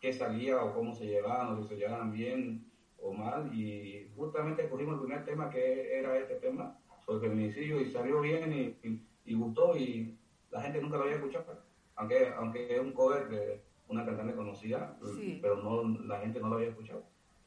qué 0.00 0.12
salía 0.12 0.62
o 0.64 0.72
cómo 0.74 0.94
se 0.94 1.06
llevaban, 1.06 1.48
o 1.48 1.62
si 1.62 1.68
se 1.68 1.76
llevaban 1.76 2.10
bien 2.12 2.64
o 2.98 3.12
mal. 3.12 3.52
Y 3.54 4.10
justamente 4.16 4.62
escogimos 4.62 4.94
el 4.94 5.00
primer 5.00 5.24
tema 5.24 5.50
que 5.50 5.98
era 5.98 6.16
este 6.16 6.36
tema 6.36 6.78
sobre 7.04 7.28
feminicidio 7.28 7.80
y 7.80 7.90
salió 7.90 8.20
bien 8.20 8.52
y, 8.52 8.88
y- 8.88 9.06
y 9.26 9.34
gustó 9.34 9.76
y 9.76 10.16
la 10.50 10.62
gente 10.62 10.80
nunca 10.80 10.96
lo 10.96 11.02
había 11.04 11.16
escuchado. 11.16 11.62
Aunque, 11.96 12.28
aunque 12.36 12.74
es 12.74 12.80
un 12.80 12.92
cover 12.92 13.28
de 13.28 13.60
una 13.88 14.06
cantante 14.06 14.34
conocida, 14.34 14.96
Sí. 15.04 15.38
pero 15.42 15.56
no, 15.56 15.82
la 16.06 16.20
gente 16.20 16.40
no 16.40 16.48
lo 16.48 16.54
había 16.56 16.68
escuchado. 16.68 17.02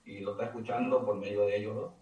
Y 0.05 0.19
lo 0.19 0.33
está 0.33 0.45
escuchando 0.45 1.03
por 1.05 1.15
medio 1.15 1.41
de 1.45 1.55
ellos 1.57 1.75
dos. 1.75 1.93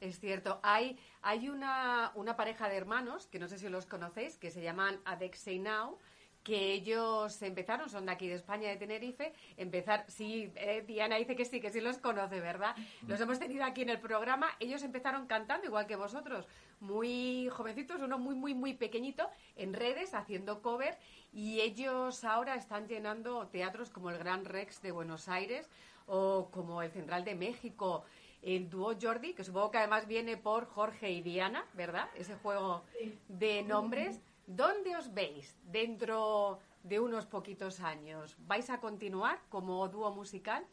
Es 0.00 0.20
cierto, 0.20 0.60
hay, 0.62 0.98
hay 1.22 1.48
una, 1.48 2.12
una 2.14 2.36
pareja 2.36 2.68
de 2.68 2.76
hermanos, 2.76 3.26
que 3.26 3.38
no 3.38 3.48
sé 3.48 3.58
si 3.58 3.68
los 3.68 3.86
conocéis, 3.86 4.36
que 4.36 4.50
se 4.50 4.62
llaman 4.62 5.00
Adexei 5.04 5.58
Now, 5.58 5.98
que 6.44 6.72
ellos 6.72 7.42
empezaron, 7.42 7.90
son 7.90 8.06
de 8.06 8.12
aquí 8.12 8.28
de 8.28 8.36
España, 8.36 8.70
de 8.70 8.76
Tenerife, 8.76 9.34
empezar, 9.56 10.04
sí, 10.08 10.50
eh, 10.56 10.82
Diana 10.86 11.16
dice 11.16 11.36
que 11.36 11.44
sí, 11.44 11.60
que 11.60 11.70
sí 11.70 11.80
los 11.80 11.98
conoce, 11.98 12.40
¿verdad? 12.40 12.74
Los 13.06 13.20
hemos 13.20 13.38
tenido 13.38 13.64
aquí 13.64 13.82
en 13.82 13.90
el 13.90 14.00
programa, 14.00 14.48
ellos 14.58 14.82
empezaron 14.82 15.26
cantando 15.26 15.66
igual 15.66 15.86
que 15.86 15.96
vosotros, 15.96 16.48
muy 16.80 17.48
jovencitos, 17.50 18.00
uno 18.00 18.18
muy, 18.18 18.34
muy, 18.34 18.54
muy 18.54 18.72
pequeñito, 18.72 19.28
en 19.56 19.74
redes, 19.74 20.14
haciendo 20.14 20.62
cover, 20.62 20.96
y 21.32 21.60
ellos 21.60 22.24
ahora 22.24 22.54
están 22.54 22.86
llenando 22.88 23.48
teatros 23.48 23.90
como 23.90 24.08
el 24.08 24.16
Gran 24.16 24.44
Rex 24.44 24.80
de 24.80 24.92
Buenos 24.92 25.28
Aires 25.28 25.68
o 26.06 26.48
como 26.50 26.80
el 26.80 26.90
Central 26.90 27.24
de 27.24 27.34
México, 27.34 28.04
el 28.42 28.70
dúo 28.70 28.94
Jordi, 29.00 29.34
que 29.34 29.44
supongo 29.44 29.70
que 29.70 29.78
además 29.78 30.06
viene 30.06 30.36
por 30.36 30.66
Jorge 30.66 31.10
y 31.10 31.22
Diana, 31.22 31.64
¿verdad? 31.74 32.08
Ese 32.14 32.36
juego 32.36 32.82
de 33.28 33.62
nombres. 33.62 34.20
¿Dónde 34.46 34.96
os 34.96 35.12
veis 35.12 35.58
dentro 35.64 36.58
de 36.82 37.00
unos 37.00 37.26
poquitos 37.26 37.80
años? 37.80 38.36
¿Vais 38.46 38.70
a 38.70 38.80
continuar 38.80 39.40
como 39.50 39.86
dúo 39.88 40.10
musical? 40.14 40.66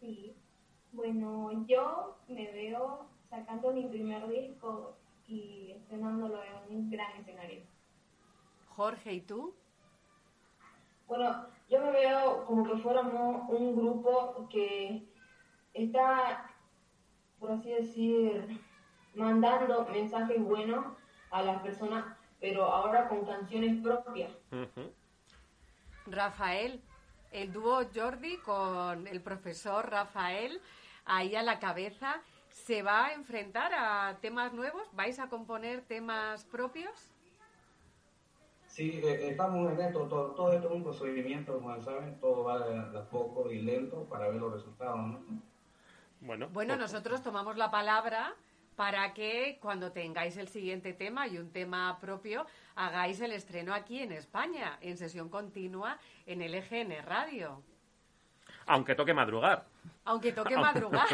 Sí. 0.00 0.36
Bueno, 0.92 1.64
yo 1.66 2.18
me 2.28 2.50
veo 2.52 3.06
sacando 3.30 3.72
mi 3.72 3.86
primer 3.86 4.26
disco 4.28 4.96
y 5.26 5.72
estrenándolo 5.72 6.40
en 6.42 6.76
un 6.76 6.90
gran 6.90 7.16
escenario. 7.16 7.62
Jorge, 8.68 9.12
¿y 9.14 9.20
tú? 9.20 9.54
Bueno, 11.06 11.46
yo 11.68 11.80
me 11.80 11.90
veo 11.90 12.44
como 12.46 12.64
que 12.64 12.76
fuéramos 12.78 13.48
un 13.48 13.76
grupo 13.76 14.48
que 14.50 15.08
está, 15.84 16.50
por 17.38 17.52
así 17.52 17.70
decir, 17.70 18.60
mandando 19.14 19.86
mensajes 19.86 20.42
buenos 20.42 20.84
a 21.30 21.42
las 21.42 21.62
personas 21.62 22.04
pero 22.40 22.64
ahora 22.64 23.08
con 23.08 23.24
canciones 23.24 23.82
propias. 23.82 24.32
Rafael, 26.06 26.80
el 27.32 27.52
dúo 27.52 27.82
Jordi 27.94 28.36
con 28.38 29.06
el 29.06 29.20
profesor 29.20 29.90
Rafael 29.90 30.60
ahí 31.04 31.34
a 31.34 31.42
la 31.42 31.58
cabeza, 31.58 32.20
¿se 32.50 32.82
va 32.82 33.06
a 33.06 33.14
enfrentar 33.14 33.72
a 33.74 34.18
temas 34.20 34.52
nuevos? 34.52 34.82
¿Vais 34.92 35.18
a 35.18 35.28
componer 35.28 35.82
temas 35.82 36.44
propios? 36.44 37.10
Sí, 38.66 39.00
eh, 39.02 39.30
estamos 39.30 39.72
en 39.72 39.80
esto, 39.80 40.06
todo, 40.06 40.32
todo, 40.32 40.52
esto 40.52 40.68
es 40.68 40.74
un 40.74 40.84
procedimiento, 40.84 41.54
como 41.54 41.80
saben, 41.82 42.20
todo 42.20 42.44
va 42.44 42.68
de, 42.68 42.98
a 42.98 43.08
poco 43.10 43.50
y 43.50 43.62
lento 43.62 44.04
para 44.04 44.28
ver 44.28 44.36
los 44.36 44.52
resultados. 44.52 45.18
Bueno, 46.20 46.48
bueno 46.48 46.76
nosotros 46.76 47.22
tomamos 47.22 47.56
la 47.56 47.70
palabra 47.70 48.34
para 48.78 49.12
que 49.12 49.58
cuando 49.60 49.90
tengáis 49.90 50.36
el 50.36 50.46
siguiente 50.48 50.92
tema 50.92 51.26
y 51.26 51.38
un 51.38 51.50
tema 51.50 51.98
propio, 52.00 52.46
hagáis 52.76 53.20
el 53.20 53.32
estreno 53.32 53.74
aquí 53.74 54.00
en 54.00 54.12
España, 54.12 54.78
en 54.80 54.96
sesión 54.96 55.28
continua 55.28 55.98
en 56.26 56.42
el 56.42 56.54
EGN 56.54 57.04
Radio. 57.04 57.64
Aunque 58.66 58.94
toque 58.94 59.12
madrugar. 59.12 59.66
Aunque 60.04 60.32
toque 60.32 60.56
madrugar. 60.56 61.08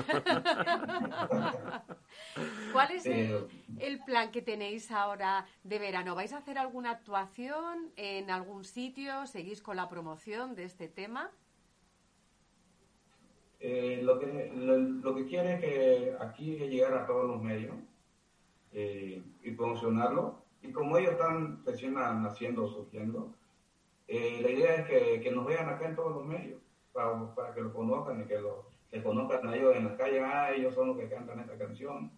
¿Cuál 2.73 2.91
es 2.91 3.07
el, 3.07 3.49
el, 3.79 3.99
plan 4.05 4.31
que 4.31 4.43
tenéis 4.43 4.91
ahora 4.91 5.47
de 5.63 5.79
verano? 5.79 6.15
¿Vais 6.15 6.33
a 6.33 6.39
hacer 6.39 6.59
alguna 6.59 6.91
actuación 6.91 7.93
en 7.97 8.31
algún 8.31 8.65
sitio? 8.65 9.27
¿Seguís 9.27 9.63
con 9.63 9.77
la 9.77 9.89
promoción 9.89 10.55
de 10.55 10.65
este 10.65 10.89
tema? 10.89 11.31
Eh, 13.67 14.03
lo, 14.03 14.19
que, 14.19 14.53
lo, 14.55 15.15
que 15.15 15.25
quiere 15.25 15.55
es 15.55 15.61
que 15.61 16.17
aquí 16.21 16.55
llegar 16.55 16.93
a 16.93 17.07
todos 17.07 17.25
los 17.25 17.43
medios 17.43 17.75
eh, 18.73 19.23
y 19.43 19.51
promocionarlo. 19.53 20.45
Y 20.61 20.71
como 20.71 20.99
ellos 20.99 21.13
están 21.13 21.65
recién 21.65 21.95
naciendo, 21.95 22.69
surgiendo, 22.69 23.33
eh, 24.07 24.41
la 24.43 24.51
idea 24.51 24.75
es 24.75 24.87
que, 24.87 25.21
que, 25.23 25.31
nos 25.31 25.47
vean 25.47 25.71
acá 25.71 25.89
en 25.89 25.97
todos 25.97 26.15
los 26.15 26.27
medios, 26.27 26.61
para, 26.93 27.35
para 27.35 27.55
que 27.55 27.63
lo 27.63 27.73
conozcan 27.73 28.21
y 28.21 28.25
que 28.27 28.39
lo 28.39 28.67
que 28.91 29.03
conozcan 29.03 29.49
a 29.49 29.57
ellos 29.57 29.75
en 29.75 29.85
la 29.87 29.97
calle, 29.97 30.21
ah, 30.21 30.53
ellos 30.53 30.75
son 30.75 30.89
los 30.89 30.99
que 30.99 31.09
cantan 31.09 31.41
esta 31.41 31.57
canción. 31.57 32.13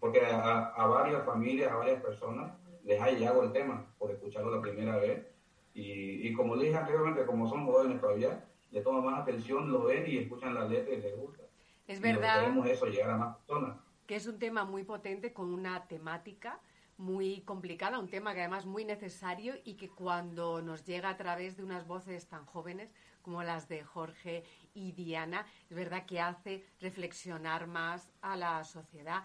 Porque 0.00 0.20
a, 0.20 0.66
a 0.66 0.86
varias 0.86 1.24
familias, 1.24 1.72
a 1.72 1.76
varias 1.76 2.02
personas 2.02 2.52
les 2.84 3.00
ha 3.00 3.10
llegado 3.10 3.42
el 3.42 3.52
tema 3.52 3.86
por 3.98 4.10
escucharlo 4.10 4.54
la 4.54 4.60
primera 4.60 4.98
vez. 4.98 5.26
Y, 5.72 6.28
y 6.28 6.34
como 6.34 6.58
dije 6.58 6.76
anteriormente, 6.76 7.24
como 7.24 7.48
son 7.48 7.64
jóvenes 7.64 8.02
todavía, 8.02 8.49
le 8.70 8.80
toman 8.80 9.04
más 9.04 9.20
atención, 9.20 9.70
lo 9.70 9.84
ven 9.84 10.04
y 10.06 10.18
escuchan 10.18 10.54
la 10.54 10.66
letra 10.66 10.94
y 10.94 11.00
les 11.00 11.16
gusta. 11.16 11.42
Es 11.86 12.00
verdad. 12.00 12.40
queremos 12.40 12.68
eso, 12.68 12.86
llegar 12.86 13.10
a 13.10 13.16
más 13.16 13.36
personas. 13.36 13.76
Que 14.06 14.16
es 14.16 14.26
un 14.26 14.38
tema 14.38 14.64
muy 14.64 14.84
potente 14.84 15.32
con 15.32 15.52
una 15.52 15.86
temática 15.86 16.60
muy 17.00 17.40
complicada, 17.40 17.98
un 17.98 18.10
tema 18.10 18.34
que 18.34 18.40
además 18.40 18.66
muy 18.66 18.84
necesario 18.84 19.54
y 19.64 19.74
que 19.74 19.88
cuando 19.88 20.60
nos 20.60 20.84
llega 20.84 21.08
a 21.08 21.16
través 21.16 21.56
de 21.56 21.64
unas 21.64 21.86
voces 21.86 22.28
tan 22.28 22.44
jóvenes 22.44 22.92
como 23.22 23.42
las 23.42 23.68
de 23.68 23.82
Jorge 23.82 24.44
y 24.74 24.92
Diana, 24.92 25.46
es 25.70 25.76
verdad 25.76 26.04
que 26.04 26.20
hace 26.20 26.62
reflexionar 26.78 27.66
más 27.66 28.12
a 28.20 28.36
la 28.36 28.62
sociedad. 28.64 29.24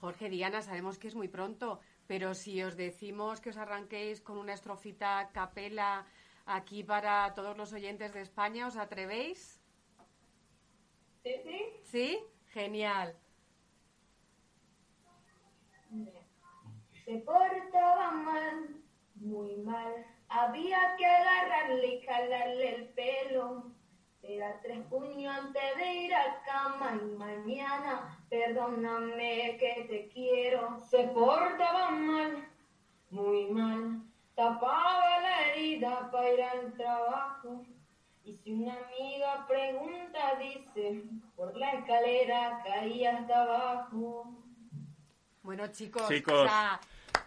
Jorge, 0.00 0.28
Diana, 0.28 0.60
sabemos 0.60 0.98
que 0.98 1.08
es 1.08 1.14
muy 1.14 1.28
pronto, 1.28 1.80
pero 2.06 2.34
si 2.34 2.62
os 2.62 2.76
decimos 2.76 3.40
que 3.40 3.50
os 3.50 3.56
arranquéis 3.56 4.20
con 4.20 4.36
una 4.36 4.52
estrofita 4.52 5.30
capela 5.32 6.04
aquí 6.46 6.84
para 6.84 7.32
todos 7.34 7.56
los 7.56 7.72
oyentes 7.72 8.12
de 8.12 8.22
España. 8.22 8.66
¿Os 8.66 8.76
atrevéis? 8.76 9.60
Sí, 11.22 11.34
sí. 11.42 11.62
¿Sí? 11.82 12.18
Genial. 12.48 13.16
Se 17.04 17.18
portaba 17.18 18.10
mal, 18.10 18.82
muy 19.16 19.56
mal. 19.56 20.06
Había 20.28 20.96
que 20.96 21.06
agarrarle 21.06 21.86
y 21.86 22.02
jalarle 22.02 22.74
el 22.74 22.88
pelo. 22.90 23.70
Era 24.22 24.58
tres 24.62 24.80
puños 24.86 25.36
antes 25.36 25.76
de 25.76 25.92
ir 25.92 26.14
a 26.14 26.42
cama 26.44 26.98
y 27.00 27.14
mañana, 27.16 28.18
perdóname 28.30 29.58
que 29.58 29.86
te 29.86 30.08
quiero. 30.08 30.82
Se 30.82 31.08
portaba 31.08 31.90
mal, 31.90 32.48
muy 33.10 33.46
mal 33.50 34.02
tapaba 34.34 35.20
la 35.20 35.48
herida 35.48 36.10
para 36.10 36.32
ir 36.32 36.42
al 36.42 36.72
trabajo. 36.74 37.64
Y 38.24 38.34
si 38.36 38.52
una 38.52 38.72
amiga 38.72 39.46
pregunta, 39.46 40.34
dice, 40.38 41.02
por 41.36 41.56
la 41.56 41.72
escalera 41.72 42.62
caí 42.64 43.04
hasta 43.04 43.42
abajo. 43.42 44.32
Bueno, 45.42 45.66
chicos, 45.68 46.08
chicos 46.08 46.50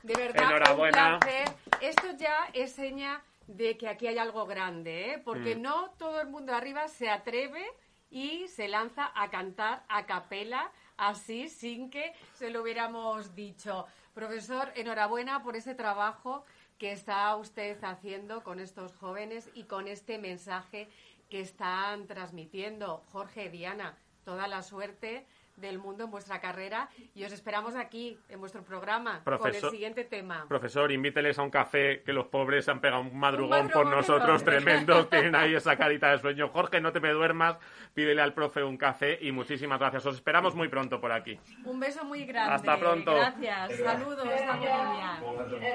de 0.03 0.15
verdad, 0.15 0.43
enhorabuena. 0.43 1.13
Un 1.13 1.19
placer. 1.19 1.49
Esto 1.81 2.11
ya 2.17 2.49
es 2.53 2.71
seña 2.71 3.21
de 3.47 3.77
que 3.77 3.87
aquí 3.87 4.07
hay 4.07 4.17
algo 4.17 4.45
grande, 4.45 5.13
¿eh? 5.13 5.21
porque 5.23 5.55
mm. 5.55 5.61
no 5.61 5.89
todo 5.97 6.21
el 6.21 6.27
mundo 6.27 6.53
arriba 6.53 6.87
se 6.87 7.09
atreve 7.09 7.65
y 8.09 8.47
se 8.47 8.67
lanza 8.67 9.11
a 9.15 9.29
cantar 9.29 9.83
a 9.89 10.05
capela 10.05 10.71
así 10.97 11.49
sin 11.49 11.89
que 11.89 12.13
se 12.33 12.49
lo 12.49 12.61
hubiéramos 12.61 13.35
dicho. 13.35 13.85
Profesor, 14.13 14.71
enhorabuena 14.75 15.43
por 15.43 15.55
ese 15.55 15.75
trabajo 15.75 16.45
que 16.77 16.91
está 16.91 17.35
usted 17.35 17.77
haciendo 17.83 18.43
con 18.43 18.59
estos 18.59 18.93
jóvenes 18.95 19.49
y 19.53 19.63
con 19.63 19.87
este 19.87 20.17
mensaje 20.17 20.89
que 21.29 21.41
están 21.41 22.07
transmitiendo. 22.07 23.03
Jorge, 23.11 23.49
Diana, 23.49 23.97
toda 24.23 24.47
la 24.47 24.61
suerte 24.61 25.25
del 25.57 25.79
mundo 25.79 26.03
en 26.03 26.11
vuestra 26.11 26.39
carrera 26.39 26.87
y 27.15 27.23
os 27.23 27.31
esperamos 27.31 27.75
aquí 27.75 28.17
en 28.29 28.39
vuestro 28.39 28.63
programa 28.63 29.23
con 29.23 29.53
el 29.53 29.69
siguiente 29.69 30.03
tema. 30.03 30.45
Profesor, 30.47 30.91
invíteles 30.91 31.39
a 31.39 31.41
un 31.41 31.49
café 31.49 32.03
que 32.03 32.13
los 32.13 32.27
pobres 32.27 32.65
se 32.65 32.71
han 32.71 32.79
pegado 32.79 33.01
un 33.01 33.17
madrugón, 33.17 33.69
por 33.69 33.87
nosotros 33.87 34.43
tremendo, 34.43 35.07
tienen 35.09 35.35
ahí 35.35 35.55
esa 35.55 35.75
carita 35.75 36.11
de 36.11 36.19
sueño. 36.19 36.49
Jorge, 36.49 36.79
no 36.79 36.91
te 36.91 36.99
me 36.99 37.09
duermas, 37.09 37.57
pídele 37.93 38.21
al 38.21 38.33
profe 38.33 38.63
un 38.63 38.77
café 38.77 39.17
y 39.19 39.31
muchísimas 39.31 39.79
gracias. 39.79 40.05
Os 40.05 40.15
esperamos 40.15 40.55
muy 40.55 40.67
pronto 40.67 41.01
por 41.01 41.11
aquí. 41.11 41.39
Un 41.65 41.79
beso 41.79 42.05
muy 42.05 42.25
grande. 42.25 42.53
Hasta 42.53 42.77
pronto. 42.77 43.15
Gracias. 43.15 43.77
Saludos. 43.77 44.27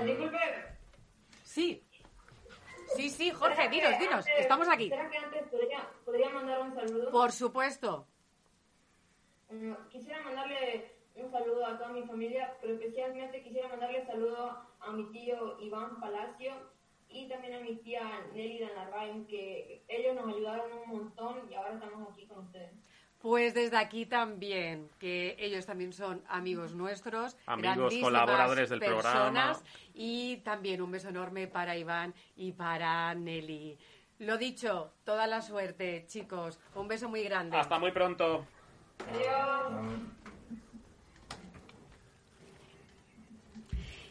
disculpe, 0.05 0.39
Sí. 1.53 1.85
Sí, 2.97 3.11
sí, 3.11 3.31
Jorge, 3.31 3.69
dinos, 3.69 3.99
dinos, 3.99 4.25
estamos 4.39 4.69
aquí. 4.71 4.89
¿Será 4.89 5.11
que 5.11 5.19
antes 5.19 5.43
podría, 6.05 6.31
mandar 6.31 6.63
un 6.63 6.75
saludo? 6.75 7.11
Por 7.11 7.31
supuesto. 7.31 8.07
Mm, 9.51 9.75
quisiera 9.91 10.23
mandarle 10.23 10.95
un 11.15 11.31
saludo 11.31 11.67
a 11.67 11.77
toda 11.77 11.91
mi 11.93 12.05
familia, 12.05 12.57
pero 12.63 12.73
especialmente 12.73 13.43
quisiera 13.43 13.69
mandarle 13.69 14.01
un 14.01 14.07
saludo 14.07 14.67
a 14.81 14.93
mi 14.93 15.05
tío 15.13 15.61
Iván 15.61 16.01
Palacio 16.01 16.55
y 17.11 17.29
también 17.29 17.55
a 17.55 17.61
mi 17.61 17.77
tía 17.77 18.27
Nelly 18.33 18.61
Danarvain, 18.61 19.27
que 19.27 19.85
ellos 19.89 20.15
nos 20.15 20.35
ayudaron 20.35 20.73
un 20.73 20.89
montón 20.89 21.51
y 21.51 21.55
ahora 21.55 21.75
estamos 21.75 22.11
aquí 22.11 22.27
con 22.27 22.47
ustedes. 22.47 22.73
Pues 23.23 23.55
desde 23.55 23.77
aquí 23.77 24.05
también, 24.05 24.91
que 24.99 25.37
ellos 25.39 25.65
también 25.65 25.93
son 25.93 26.25
amigos 26.29 26.75
nuestros, 26.75 27.37
amigos 27.47 27.95
colaboradores 28.01 28.69
del 28.69 28.81
programa. 28.81 29.57
Y 29.95 30.39
también 30.39 30.83
un 30.83 30.91
beso 30.91 31.09
enorme 31.09 31.47
para 31.47 31.77
Iván 31.77 32.15
y 32.35 32.51
para 32.51 33.15
Nelly. 33.15 33.79
Lo 34.19 34.39
dicho, 34.39 34.95
toda 35.05 35.29
la 35.29 35.41
suerte, 35.41 36.05
chicos. 36.09 36.59
Un 36.75 36.89
beso 36.89 37.09
muy 37.09 37.23
grande. 37.23 37.57
Hasta 37.57 37.79
muy 37.79 37.93
pronto. 37.93 38.45
Adiós. 39.09 40.03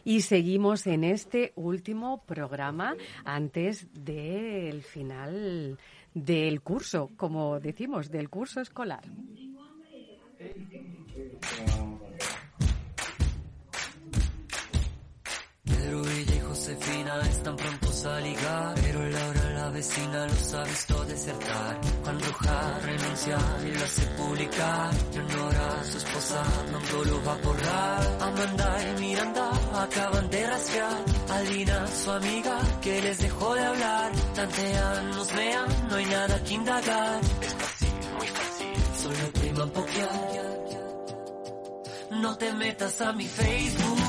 y 0.04 0.22
seguimos 0.22 0.86
en 0.86 1.04
este 1.04 1.52
último 1.54 2.24
programa 2.24 2.96
antes 3.24 3.86
del 3.92 4.82
final 4.82 5.78
del 6.14 6.60
curso, 6.60 7.10
como 7.16 7.60
decimos, 7.60 8.10
del 8.10 8.28
curso 8.28 8.60
escolar. 8.60 9.04
Josefina 16.62 17.20
están 17.22 17.56
prontos 17.56 18.06
a 18.06 18.20
ligar 18.20 18.74
Pero 18.76 19.08
Laura, 19.08 19.50
la 19.50 19.68
vecina, 19.70 20.26
los 20.28 20.54
ha 20.54 20.62
visto 20.62 21.04
desertar. 21.06 21.80
Juan 22.04 22.20
Roja 22.20 22.78
renuncia 22.78 23.38
y 23.66 23.70
lo 23.72 23.84
hace 23.84 24.02
publicar 24.16 24.90
Leonora, 25.12 25.82
su 25.82 25.98
esposa, 25.98 26.44
no 26.70 27.04
lo 27.04 27.24
va 27.24 27.32
a 27.32 27.36
borrar. 27.38 28.18
Amanda 28.20 28.76
y 28.80 29.00
Miranda 29.00 29.50
acaban 29.74 30.30
de 30.30 30.46
rastrear. 30.46 31.04
Alina, 31.30 31.86
su 31.88 32.10
amiga, 32.12 32.58
que 32.80 33.02
les 33.02 33.18
dejó 33.18 33.54
de 33.56 33.64
hablar. 33.64 34.12
Tantean, 34.36 35.10
nos 35.10 35.32
vean, 35.34 35.88
no 35.88 35.96
hay 35.96 36.06
nada 36.06 36.44
que 36.44 36.54
indagar. 36.54 37.20
Es 37.40 37.54
fácil, 37.54 37.92
muy 38.18 38.28
fácil, 38.28 38.72
solo 39.02 39.32
te 39.32 39.52
van 39.52 39.72
No 42.22 42.38
te 42.38 42.52
metas 42.52 43.00
a 43.00 43.12
mi 43.14 43.26
Facebook 43.26 44.01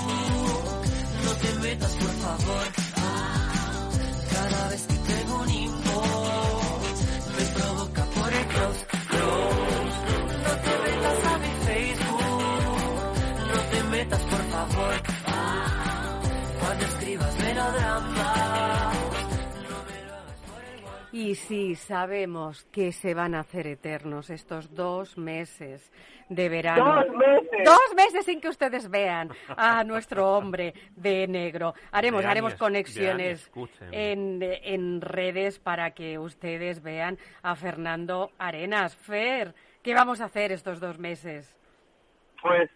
te 1.43 1.53
metas 1.59 1.91
por 1.91 2.13
favor. 2.25 2.65
Cada 4.33 4.69
vez 4.69 4.81
que 4.89 4.97
tengo 5.11 5.35
un 5.41 5.49
inbox 5.49 6.97
me 7.37 7.45
provoca 7.57 8.03
por 8.15 8.33
el 8.39 8.45
cross, 8.53 8.77
No 10.45 10.53
te 10.65 10.73
metas 10.85 11.19
a 11.31 11.37
mi 11.43 11.51
Facebook, 11.67 12.43
no 13.51 13.59
te 13.71 13.83
metas 13.95 14.21
por 14.31 14.43
favor. 14.53 14.93
Cuando 16.59 16.85
escribas 16.85 17.37
melodrama. 17.39 18.12
Y 21.13 21.35
sí, 21.35 21.75
sabemos 21.75 22.65
que 22.71 22.91
se 22.91 23.13
van 23.13 23.35
a 23.35 23.41
hacer 23.41 23.67
eternos 23.67 24.31
estos 24.31 24.73
dos 24.73 25.15
meses 25.15 25.91
de 26.27 26.49
verano. 26.49 27.03
¡Dos 27.03 27.15
meses! 27.15 27.63
Dos 27.63 27.93
meses 27.95 28.25
sin 28.25 28.41
que 28.41 28.49
ustedes 28.49 28.89
vean 28.89 29.29
a 29.55 29.83
nuestro 29.83 30.35
hombre 30.35 30.73
de 30.95 31.27
negro. 31.27 31.75
Haremos, 31.91 32.25
haremos 32.25 32.53
es- 32.53 32.59
conexiones 32.59 33.51
en, 33.91 34.39
en 34.41 35.01
redes 35.01 35.59
para 35.59 35.91
que 35.91 36.17
ustedes 36.17 36.81
vean 36.81 37.19
a 37.43 37.55
Fernando 37.55 38.31
Arenas. 38.39 38.95
Fer, 38.95 39.53
¿qué 39.83 39.93
vamos 39.93 40.19
a 40.19 40.25
hacer 40.25 40.51
estos 40.51 40.79
dos 40.79 40.97
meses? 40.97 41.55
Pues 42.41 42.71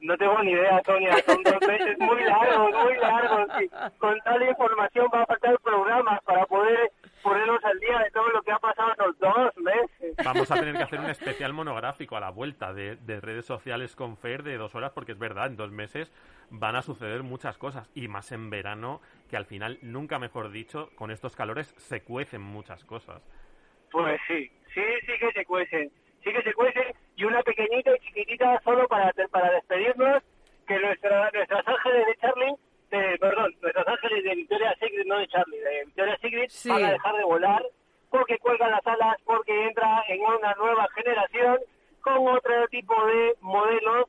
no 0.00 0.16
tengo 0.16 0.42
ni 0.42 0.50
idea, 0.50 0.82
Sonia. 0.84 1.16
Son 1.24 1.40
dos 1.44 1.60
meses 1.68 1.96
muy 2.00 2.20
largos, 2.24 2.70
muy 2.84 2.96
largos. 2.96 3.48
Y 3.62 3.68
con 3.98 4.18
tal 4.24 4.42
información 4.42 5.06
va 5.14 5.22
a 5.22 5.26
faltar 5.26 5.56
programas 5.60 6.20
para 6.24 6.44
poder 6.46 6.90
ponernos 7.22 7.64
al 7.64 7.78
día 7.78 7.98
de 7.98 8.10
todo 8.10 8.28
lo 8.30 8.42
que 8.42 8.52
ha 8.52 8.58
pasado 8.58 8.90
en 8.90 9.06
los 9.06 9.18
dos 9.18 9.56
meses. 9.58 10.16
Vamos 10.24 10.50
a 10.50 10.54
tener 10.56 10.76
que 10.76 10.82
hacer 10.82 11.00
un 11.00 11.10
especial 11.10 11.52
monográfico 11.52 12.16
a 12.16 12.20
la 12.20 12.30
vuelta 12.30 12.72
de, 12.72 12.96
de 12.96 13.20
redes 13.20 13.44
sociales 13.44 13.96
con 13.96 14.16
Fer 14.16 14.42
de 14.42 14.56
dos 14.56 14.74
horas, 14.74 14.92
porque 14.92 15.12
es 15.12 15.18
verdad, 15.18 15.46
en 15.46 15.56
dos 15.56 15.70
meses 15.70 16.12
van 16.50 16.76
a 16.76 16.82
suceder 16.82 17.22
muchas 17.22 17.56
cosas, 17.58 17.88
y 17.94 18.08
más 18.08 18.32
en 18.32 18.50
verano, 18.50 19.00
que 19.28 19.36
al 19.36 19.46
final, 19.46 19.78
nunca 19.82 20.18
mejor 20.18 20.50
dicho, 20.50 20.90
con 20.96 21.10
estos 21.10 21.36
calores 21.36 21.68
se 21.78 22.02
cuecen 22.02 22.42
muchas 22.42 22.84
cosas. 22.84 23.22
Pues 23.90 24.20
sí, 24.26 24.50
sí, 24.74 24.82
sí 25.06 25.12
que 25.18 25.32
se 25.32 25.44
cuecen. 25.44 25.90
Sí 26.22 26.32
que 26.32 26.42
se 26.42 26.52
cuecen. 26.52 26.92
Y 27.16 27.24
una 27.24 27.42
pequeñita 27.42 27.92
y 27.96 28.00
chiquitita 28.00 28.60
solo 28.62 28.86
para, 28.88 29.12
para 29.30 29.52
despedirnos, 29.52 30.22
que 30.66 30.78
nuestra, 30.78 31.30
nuestras 31.32 31.66
ángeles 31.66 32.06
de 32.06 32.16
Charlie, 32.16 32.54
de, 32.90 33.18
perdón, 33.18 33.54
nuestros 33.62 33.86
ángeles 33.86 34.24
de 34.24 34.34
Victoria 34.34 34.74
Secret, 34.80 35.06
no 35.06 35.18
de 35.18 35.28
Charlie, 35.28 35.58
de 35.58 35.84
Victoria 35.86 36.16
Secret, 36.20 36.50
Sí. 36.50 36.68
van 36.68 36.84
a 36.84 36.90
dejar 36.92 37.16
de 37.16 37.24
volar 37.24 37.62
porque 38.10 38.38
cuelgan 38.38 38.70
las 38.72 38.86
alas, 38.86 39.16
porque 39.24 39.66
entra 39.68 40.02
en 40.08 40.20
una 40.20 40.52
nueva 40.54 40.88
generación 40.94 41.58
con 42.00 42.26
otro 42.28 42.66
tipo 42.68 42.94
de 43.06 43.34
modelos 43.40 44.06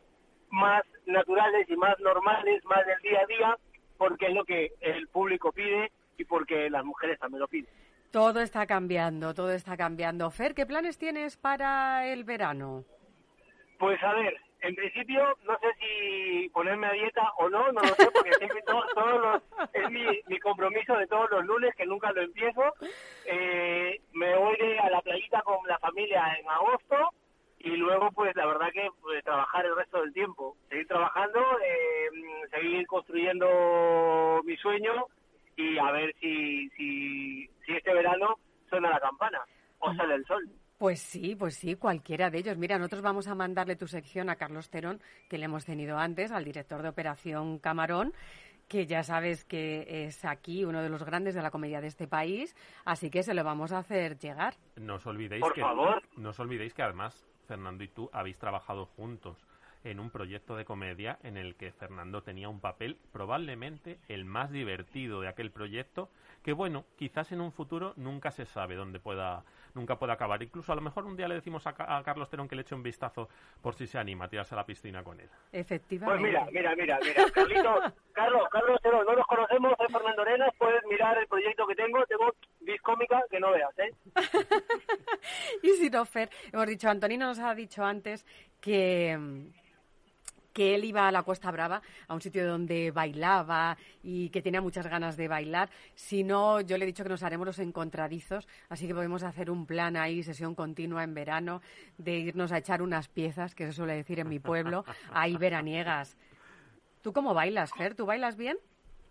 más 0.50 0.84
naturales 1.06 1.70
y 1.70 1.76
más 1.76 2.00
normales, 2.00 2.64
más 2.66 2.86
del 2.86 3.00
día 3.02 3.20
a 3.22 3.26
día, 3.28 3.58
porque 3.98 4.28
es 4.28 4.34
lo 4.34 4.44
que 4.44 4.72
el 4.82 5.08
público 5.10 5.52
pide 5.52 5.92
y 6.18 6.26
porque 6.26 6.70
las 6.70 6.84
mujeres 6.84 7.20
también 7.20 7.42
lo 7.42 7.48
piden. 7.48 7.70
Todo 8.12 8.42
está 8.42 8.66
cambiando, 8.66 9.34
todo 9.34 9.52
está 9.54 9.78
cambiando. 9.78 10.30
Fer, 10.32 10.54
¿qué 10.56 10.66
planes 10.66 10.98
tienes 10.98 11.38
para 11.38 12.08
el 12.08 12.24
verano? 12.24 12.84
Pues 13.78 14.02
a 14.04 14.14
ver, 14.14 14.36
en 14.62 14.76
principio 14.76 15.36
no 15.44 15.58
sé 15.60 15.68
si 15.80 16.50
ponerme 16.50 16.88
a 16.88 16.92
dieta 16.94 17.32
o 17.38 17.50
no, 17.50 17.72
no 17.72 17.82
lo 17.82 17.96
sé, 17.96 18.10
porque 18.14 18.36
siempre 18.38 18.62
to- 18.64 18.86
todos 18.94 19.22
los, 19.22 19.44
es 19.74 19.90
mi, 19.92 20.06
mi 20.28 20.40
compromiso 20.40 20.96
de 20.98 21.08
todos 21.08 21.30
los 21.32 21.46
lunes, 21.46 21.76
que 21.76 21.86
nunca 21.86 22.12
lo 22.12 22.22
empiezo. 22.22 22.64
Eh, 23.26 24.02
me 24.14 24.36
voy 24.36 24.58
a 24.82 24.90
la 24.90 25.02
playita 25.02 25.42
con 25.44 25.58
la 25.68 25.78
familia 25.80 26.36
en 26.40 26.50
agosto 26.50 26.96
y 27.60 27.70
luego 27.78 28.12
pues 28.12 28.36
la 28.36 28.48
verdad 28.48 28.72
que 28.74 28.90
pues, 29.02 29.24
trabajar 29.24 29.66
el 29.66 29.76
resto 29.76 30.02
del 30.02 30.14
tiempo, 30.14 30.56
seguir 30.70 30.88
trabajando, 30.88 31.40
eh, 31.64 32.10
seguir 32.50 32.88
construyendo 32.88 34.42
mi 34.44 34.58
sueño 34.58 35.06
y 35.56 35.78
a 35.78 35.92
ver 35.92 36.16
si, 36.20 36.70
si, 36.72 37.48
si 37.66 37.74
este 37.74 37.94
verano 37.94 38.36
suena 38.70 38.90
la 38.90 39.00
campana 39.00 39.42
o 39.80 39.94
sale 39.94 40.16
el 40.16 40.26
sol. 40.26 40.44
Pues 40.82 41.00
sí, 41.00 41.36
pues 41.36 41.58
sí, 41.58 41.76
cualquiera 41.76 42.32
de 42.32 42.40
ellos. 42.40 42.58
Mira, 42.58 42.80
nosotros 42.80 43.04
vamos 43.04 43.28
a 43.28 43.36
mandarle 43.36 43.76
tu 43.76 43.86
sección 43.86 44.32
a 44.32 44.36
Carlos 44.36 44.72
Terón, 44.72 45.00
que 45.30 45.38
le 45.38 45.46
hemos 45.46 45.64
tenido 45.64 45.96
antes, 46.00 46.32
al 46.32 46.44
director 46.44 46.82
de 46.82 46.90
Operación 46.90 47.60
Camarón, 47.60 48.14
que 48.68 48.88
ya 48.88 49.04
sabes 49.04 49.46
que 49.46 50.08
es 50.08 50.26
aquí 50.26 50.66
uno 50.66 50.82
de 50.82 50.90
los 50.90 51.04
grandes 51.04 51.36
de 51.36 51.44
la 51.44 51.52
comedia 51.52 51.82
de 51.82 51.88
este 51.88 52.08
país, 52.08 52.56
así 52.84 53.12
que 53.12 53.22
se 53.22 53.36
lo 53.36 53.44
vamos 53.44 53.72
a 53.74 53.78
hacer 53.78 54.18
llegar. 54.18 54.56
No 54.76 54.96
os 54.96 55.06
olvidéis 55.06 55.42
Por 55.42 55.54
que 55.54 55.62
favor. 55.62 56.02
no 56.18 56.30
os 56.30 56.40
olvidéis 56.40 56.74
que 56.74 56.82
además 56.82 57.28
Fernando 57.46 57.84
y 57.84 57.88
tú 57.88 58.10
habéis 58.12 58.40
trabajado 58.40 58.88
juntos 58.88 59.38
en 59.84 60.00
un 60.00 60.10
proyecto 60.10 60.56
de 60.56 60.66
comedia 60.66 61.20
en 61.22 61.38
el 61.38 61.56
que 61.56 61.72
Fernando 61.72 62.24
tenía 62.24 62.50
un 62.50 62.60
papel 62.60 62.98
probablemente 63.12 64.00
el 64.08 64.26
más 64.26 64.52
divertido 64.52 65.22
de 65.22 65.28
aquel 65.28 65.52
proyecto 65.52 66.10
que 66.44 66.54
bueno 66.54 66.86
quizás 66.98 67.32
en 67.32 67.42
un 67.42 67.52
futuro 67.52 67.94
nunca 67.98 68.30
se 68.32 68.46
sabe 68.46 68.76
dónde 68.76 69.00
pueda 69.00 69.44
nunca 69.76 69.98
pueda 69.98 70.14
acabar 70.14 70.42
incluso 70.44 70.72
a 70.72 70.76
lo 70.76 70.82
mejor 70.82 71.06
un 71.06 71.16
día 71.16 71.28
le 71.28 71.36
decimos 71.36 71.66
a, 71.68 71.74
Ca- 71.74 71.98
a 71.98 72.04
Carlos 72.04 72.30
Terón 72.30 72.48
que 72.48 72.56
le 72.56 72.62
eche 72.64 72.76
un 72.76 72.84
vistazo 72.84 73.30
por 73.62 73.74
si 73.76 73.88
se 73.88 73.98
anima 73.98 74.26
a 74.26 74.28
tirarse 74.30 74.56
a 74.56 74.58
la 74.58 74.66
piscina 74.66 75.04
con 75.04 75.20
él 75.20 75.30
Pues 75.52 75.62
Efectivamente. 75.62 76.24
mira, 76.28 76.46
mira, 76.52 76.76
mira, 76.76 77.00
mira, 77.02 77.30
Carlitos, 77.32 77.94
Carlos, 78.14 78.44
Carlos, 78.52 78.82
Terón, 78.82 79.06
no 79.06 79.16
nos 79.16 79.26
conocemos, 79.28 79.74
soy 79.78 79.88
Fernando 79.92 80.22
Arenas, 80.22 80.50
puedes 80.58 80.84
mirar 80.86 81.18
el 81.18 81.28
proyecto 81.28 81.66
que 81.68 81.76
tengo, 81.76 82.06
tengo 82.06 82.34
discómica 82.60 83.22
que 83.30 83.40
no 83.40 83.52
veas, 83.52 83.72
¿eh? 83.80 83.92
Y 85.64 85.70
si 85.72 85.90
no, 85.90 86.06
Fer, 86.06 86.30
hemos 86.52 86.68
dicho, 86.68 86.90
Antonino 86.90 87.26
nos 87.28 87.40
ha 87.40 87.54
dicho 87.56 87.84
antes 87.84 88.26
que, 88.60 89.18
que 90.54 90.76
él 90.76 90.86
iba 90.86 91.08
a 91.08 91.12
la 91.12 91.24
Cuesta 91.24 91.52
Brava, 91.52 91.82
a 92.08 92.14
un 92.14 92.22
sitio 92.22 92.48
donde 92.48 92.92
bailaba 92.92 93.78
y 94.04 94.30
que 94.30 94.42
tenía 94.42 94.62
muchas 94.62 94.88
ganas 94.88 95.18
de 95.18 95.28
bailar. 95.28 95.70
Si 95.94 96.24
no, 96.24 96.62
yo 96.62 96.78
le 96.78 96.84
he 96.84 96.88
dicho 96.88 97.04
que 97.04 97.10
nos 97.10 97.24
haremos 97.24 97.46
los 97.48 97.60
encontradizos, 97.60 98.48
así 98.70 98.88
que 98.88 98.94
podemos 98.94 99.24
hacer 99.24 99.50
un 99.50 99.66
plan 99.66 99.96
ahí, 99.96 100.24
sesión 100.24 100.56
continua 100.56 101.04
en 101.04 101.14
verano, 101.14 101.62
de 101.98 102.18
irnos 102.20 102.52
a 102.52 102.58
echar 102.58 102.82
unas 102.82 103.08
piezas, 103.08 103.56
que 103.56 103.66
se 103.66 103.74
suele 103.74 103.96
decir 103.96 104.20
en 104.20 104.30
mi 104.30 104.40
pueblo, 104.40 104.86
ahí 105.12 105.38
veraniegas. 105.38 106.18
¿Tú 107.02 107.14
cómo 107.14 107.34
bailas, 107.34 107.74
Fer? 107.74 107.96
¿Tú 107.96 108.06
bailas 108.06 108.38
bien? 108.38 108.58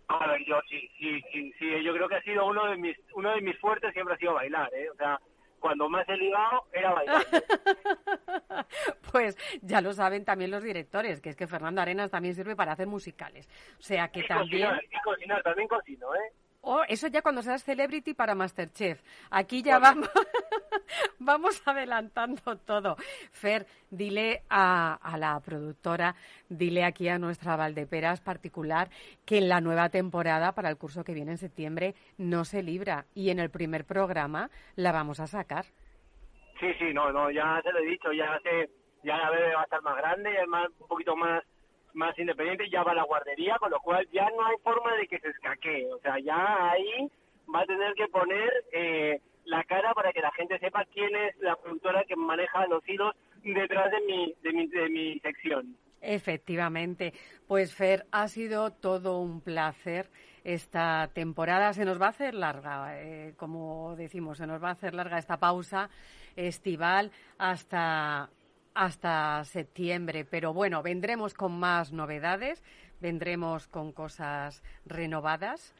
A 0.07 0.37
yo 0.45 0.59
sí, 0.69 0.89
sí, 0.99 1.21
sí, 1.31 1.53
sí, 1.57 1.83
yo 1.83 1.93
creo 1.93 2.09
que 2.09 2.15
ha 2.15 2.21
sido 2.21 2.45
uno 2.45 2.65
de 2.65 2.75
mis, 2.75 2.97
uno 3.15 3.33
de 3.33 3.41
mis 3.41 3.57
fuertes 3.59 3.93
siempre 3.93 4.15
ha 4.15 4.17
sido 4.17 4.33
bailar, 4.33 4.69
¿eh? 4.73 4.89
O 4.89 4.95
sea, 4.95 5.19
cuando 5.61 5.87
más 5.87 6.07
he 6.09 6.17
ligado 6.17 6.65
era 6.73 6.93
bailar. 6.93 7.23
Pues 9.11 9.37
ya 9.61 9.81
lo 9.81 9.91
saben 9.93 10.23
también 10.23 10.51
los 10.51 10.63
directores, 10.63 11.19
que 11.19 11.29
es 11.29 11.35
que 11.35 11.45
Fernando 11.45 11.81
Arenas 11.81 12.09
también 12.11 12.33
sirve 12.33 12.55
para 12.55 12.71
hacer 12.71 12.87
musicales. 12.87 13.49
O 13.77 13.81
sea 13.81 14.09
que 14.09 14.21
Y 14.21 14.27
también... 14.27 14.69
cocinar, 14.69 14.83
y 14.83 15.01
cocinar, 15.01 15.43
también 15.43 15.67
cocino, 15.67 16.15
¿eh? 16.15 16.33
Oh, 16.63 16.83
eso 16.87 17.07
ya 17.07 17.21
cuando 17.21 17.41
seas 17.41 17.63
celebrity 17.63 18.13
para 18.13 18.35
Masterchef. 18.35 19.01
Aquí 19.31 19.63
ya 19.63 19.79
vamos, 19.79 20.09
vamos 21.19 21.61
adelantando 21.65 22.55
todo. 22.57 22.97
Fer, 23.31 23.65
dile 23.89 24.43
a, 24.49 24.93
a 24.93 25.17
la 25.17 25.39
productora, 25.39 26.15
dile 26.49 26.83
aquí 26.83 27.09
a 27.09 27.17
nuestra 27.17 27.55
Valdeperas 27.55 28.21
particular 28.21 28.89
que 29.25 29.39
en 29.39 29.49
la 29.49 29.59
nueva 29.59 29.89
temporada 29.89 30.51
para 30.53 30.69
el 30.69 30.77
curso 30.77 31.03
que 31.03 31.15
viene 31.15 31.31
en 31.31 31.37
septiembre 31.39 31.95
no 32.17 32.45
se 32.45 32.61
libra 32.61 33.05
y 33.15 33.31
en 33.31 33.39
el 33.39 33.49
primer 33.49 33.85
programa 33.85 34.51
la 34.75 34.91
vamos 34.91 35.19
a 35.19 35.25
sacar. 35.25 35.65
Sí, 36.59 36.71
sí, 36.77 36.93
no, 36.93 37.11
no, 37.11 37.31
ya 37.31 37.59
se 37.63 37.71
lo 37.71 37.79
he 37.79 37.87
dicho, 37.87 38.13
ya 38.13 38.39
se, 38.43 38.69
ya 39.03 39.17
la 39.17 39.31
bebé 39.31 39.55
va 39.55 39.61
a 39.61 39.63
estar 39.63 39.81
más 39.81 39.97
grande, 39.97 40.31
ya 40.31 40.41
es 40.41 40.47
más, 40.47 40.69
un 40.79 40.87
poquito 40.87 41.15
más, 41.15 41.43
más 41.93 42.17
independiente, 42.17 42.69
ya 42.69 42.83
va 42.83 42.91
a 42.91 42.95
la 42.95 43.03
guardería, 43.03 43.57
con 43.59 43.71
lo 43.71 43.79
cual 43.79 44.07
ya 44.11 44.29
no 44.29 44.45
hay 44.45 44.57
forma 44.63 44.95
de 44.95 45.07
que 45.07 45.19
se 45.19 45.29
escaquee, 45.29 45.91
o 45.91 45.99
sea, 45.99 46.19
ya 46.19 46.71
ahí 46.71 47.09
va 47.53 47.61
a 47.61 47.65
tener 47.65 47.93
que 47.93 48.07
poner 48.07 48.49
eh, 48.71 49.19
la 49.45 49.63
cara 49.63 49.93
para 49.93 50.11
que 50.13 50.21
la 50.21 50.31
gente 50.31 50.59
sepa 50.59 50.85
quién 50.93 51.15
es 51.15 51.35
la 51.39 51.55
productora 51.55 52.03
que 52.05 52.15
maneja 52.15 52.67
los 52.67 52.87
hilos 52.87 53.15
detrás 53.43 53.91
de 53.91 54.01
mi, 54.01 54.33
de 54.41 54.53
mi, 54.53 54.67
de 54.67 54.89
mi 54.89 55.19
sección. 55.19 55.75
Efectivamente. 56.01 57.13
Pues 57.47 57.75
Fer, 57.75 58.05
ha 58.11 58.27
sido 58.27 58.71
todo 58.71 59.19
un 59.19 59.41
placer. 59.41 60.09
Esta 60.43 61.09
temporada 61.13 61.73
se 61.73 61.85
nos 61.85 62.01
va 62.01 62.07
a 62.07 62.09
hacer 62.09 62.33
larga, 62.33 62.99
eh, 62.99 63.35
como 63.37 63.95
decimos, 63.95 64.39
se 64.39 64.47
nos 64.47 64.61
va 64.63 64.69
a 64.69 64.71
hacer 64.71 64.95
larga 64.95 65.19
esta 65.19 65.37
pausa 65.37 65.89
estival 66.35 67.11
hasta, 67.37 68.29
hasta 68.73 69.43
septiembre. 69.43 70.25
Pero 70.25 70.53
bueno, 70.53 70.81
vendremos 70.83 71.33
con 71.33 71.59
más 71.59 71.91
novedades, 71.91 72.63
vendremos 72.99 73.67
con 73.67 73.91
cosas 73.91 74.63
renovadas 74.85 75.75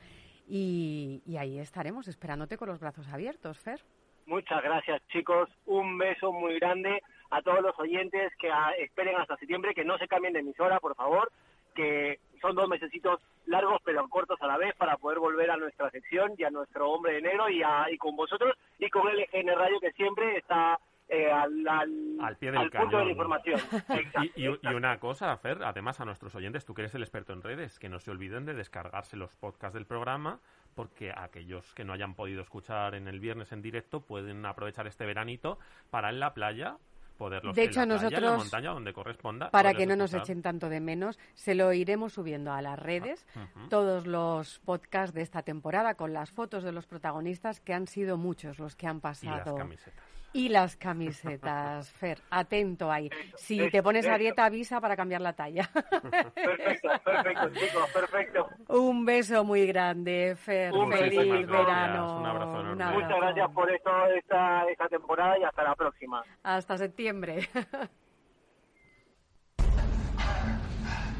y, 0.47 1.21
ahí 1.37 1.59
estaremos 1.59 2.07
esperándote 2.07 2.57
con 2.57 2.67
los 2.67 2.79
brazos 2.79 3.07
abiertos, 3.07 3.59
Fer. 3.59 3.81
Muchas 4.25 4.61
gracias, 4.61 5.01
chicos. 5.07 5.49
Un 5.65 5.97
beso 5.97 6.31
muy 6.31 6.59
grande 6.59 7.01
a 7.29 7.41
todos 7.41 7.61
los 7.61 7.77
oyentes 7.79 8.33
que 8.37 8.51
a, 8.51 8.71
esperen 8.71 9.15
hasta 9.15 9.37
septiembre, 9.37 9.73
que 9.73 9.85
no 9.85 9.97
se 9.97 10.07
cambien 10.07 10.33
de 10.33 10.39
emisora, 10.39 10.79
por 10.79 10.95
favor, 10.95 11.31
que 11.73 12.19
son 12.41 12.55
dos 12.55 12.67
mesecitos 12.67 13.21
largos 13.45 13.81
pero 13.83 14.07
cortos 14.09 14.41
a 14.41 14.47
la 14.47 14.57
vez 14.57 14.75
para 14.75 14.97
poder 14.97 15.19
volver 15.19 15.51
a 15.51 15.57
nuestra 15.57 15.89
sección 15.89 16.33
y 16.37 16.43
a 16.43 16.49
nuestro 16.49 16.89
hombre 16.89 17.13
de 17.13 17.21
negro 17.21 17.49
y, 17.49 17.63
a, 17.63 17.89
y 17.89 17.97
con 17.97 18.15
vosotros 18.15 18.55
y 18.79 18.89
con 18.89 19.07
LGN 19.07 19.55
Radio 19.55 19.79
que 19.79 19.91
siempre 19.93 20.37
está 20.37 20.79
eh, 21.14 21.30
al, 21.30 21.68
al, 21.68 22.18
al, 22.22 22.38
pie 22.38 22.51
del 22.51 22.62
al 22.62 22.72
cañón. 22.72 22.86
punto 22.86 22.97
de 22.99 23.05
la 23.05 23.12
información. 23.12 23.59
y, 24.36 24.47
y, 24.47 24.59
y, 24.62 24.74
una 24.74 24.97
cosa, 24.97 25.36
Fer, 25.36 25.62
además 25.62 25.99
a 25.99 26.05
nuestros 26.05 26.34
oyentes, 26.36 26.64
tú 26.64 26.74
que 26.74 26.84
eres 26.84 26.95
el 26.95 27.01
experto 27.03 27.34
en 27.34 27.41
redes, 27.41 27.80
que 27.80 27.89
no 27.89 27.99
se 27.99 28.12
olviden 28.12 28.45
de 28.45 28.53
descargarse 28.53 29.18
los 29.18 29.36
podcasts 29.36 29.74
del 29.74 29.86
programa, 29.86 30.39
porque 30.74 31.12
aquellos 31.14 31.74
que 31.74 31.84
no 31.84 31.91
hayan 31.91 32.16
podido 32.16 32.41
escuchar 32.41 32.95
en 32.95 33.09
el 33.09 33.20
viernes 33.20 33.51
en 33.51 33.62
directo 33.62 33.99
pueden 33.99 34.45
aprovechar 34.45 34.88
este 34.88 35.05
veranito 35.05 35.59
para 35.89 36.09
en 36.09 36.22
la 36.22 36.34
playa 36.34 36.78
poderlos 37.18 37.55
de 37.57 37.66
hecho, 37.66 37.84
en 37.84 37.89
la 37.89 37.95
playa, 37.95 38.09
nosotros, 38.09 38.24
en 38.24 38.32
la 38.32 38.38
montaña, 38.38 38.70
donde 38.72 38.93
corresponda. 38.93 39.51
Para 39.51 39.74
que 39.74 39.86
no 39.86 39.93
escuchar. 39.93 40.20
nos 40.20 40.30
echen 40.30 40.41
tanto 40.41 40.70
de 40.70 40.80
menos, 40.80 41.20
se 41.34 41.55
lo 41.55 41.74
iremos 41.74 42.14
subiendo 42.14 42.53
a 42.53 42.62
las 42.62 42.80
redes, 42.80 43.28
uh 43.36 43.39
-huh. 43.39 43.70
todos 43.70 44.07
los 44.07 44.59
podcasts 44.59 45.14
de 45.14 45.24
esta 45.24 45.43
temporada, 45.43 45.95
con 45.95 46.14
las 46.14 46.32
fotos 46.32 46.64
de 46.64 46.72
los 46.72 46.88
protagonistas, 46.88 47.59
que 47.59 47.74
han 47.74 47.86
sido 47.86 48.16
muchos 48.16 48.59
los 48.59 48.78
que 48.78 48.88
han 48.88 49.01
pasado. 49.01 49.36
Y 49.36 49.49
las 49.49 49.57
camisetas. 49.57 50.20
Y 50.34 50.49
las 50.49 50.75
camisetas, 50.77 51.91
Fer, 51.91 52.19
atento 52.29 52.91
ahí. 52.91 53.09
Si 53.36 53.69
te 53.69 53.84
pones 53.84 54.07
a 54.07 54.17
dieta, 54.17 54.45
avisa 54.45 54.79
para 54.79 54.95
cambiar 54.95 55.19
la 55.21 55.34
talla. 55.34 55.69
Perfecto, 55.73 56.89
perfecto, 57.03 57.49
chicos, 57.49 57.89
perfecto. 57.93 58.47
Un 58.69 59.05
beso 59.05 59.43
muy 59.43 59.67
grande, 59.67 60.36
Fer. 60.36 60.73
Un 60.73 60.91
Feliz 60.91 61.47
verano. 61.47 62.19
Un 62.19 62.25
abrazo 62.25 62.61
enorme. 62.61 62.73
Un 62.73 62.82
abrazo. 62.82 63.01
Muchas 63.01 63.19
gracias 63.19 63.51
por 63.51 63.71
esto, 63.71 63.89
esta, 64.17 64.63
esta 64.69 64.88
temporada 64.88 65.38
y 65.38 65.43
hasta 65.43 65.63
la 65.63 65.75
próxima. 65.75 66.23
Hasta 66.43 66.77
septiembre. 66.77 67.49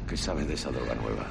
¿Qué 0.08 0.16
sabe 0.16 0.44
de 0.44 0.54
esa 0.54 0.70
droga 0.70 0.94
nueva? 0.94 1.26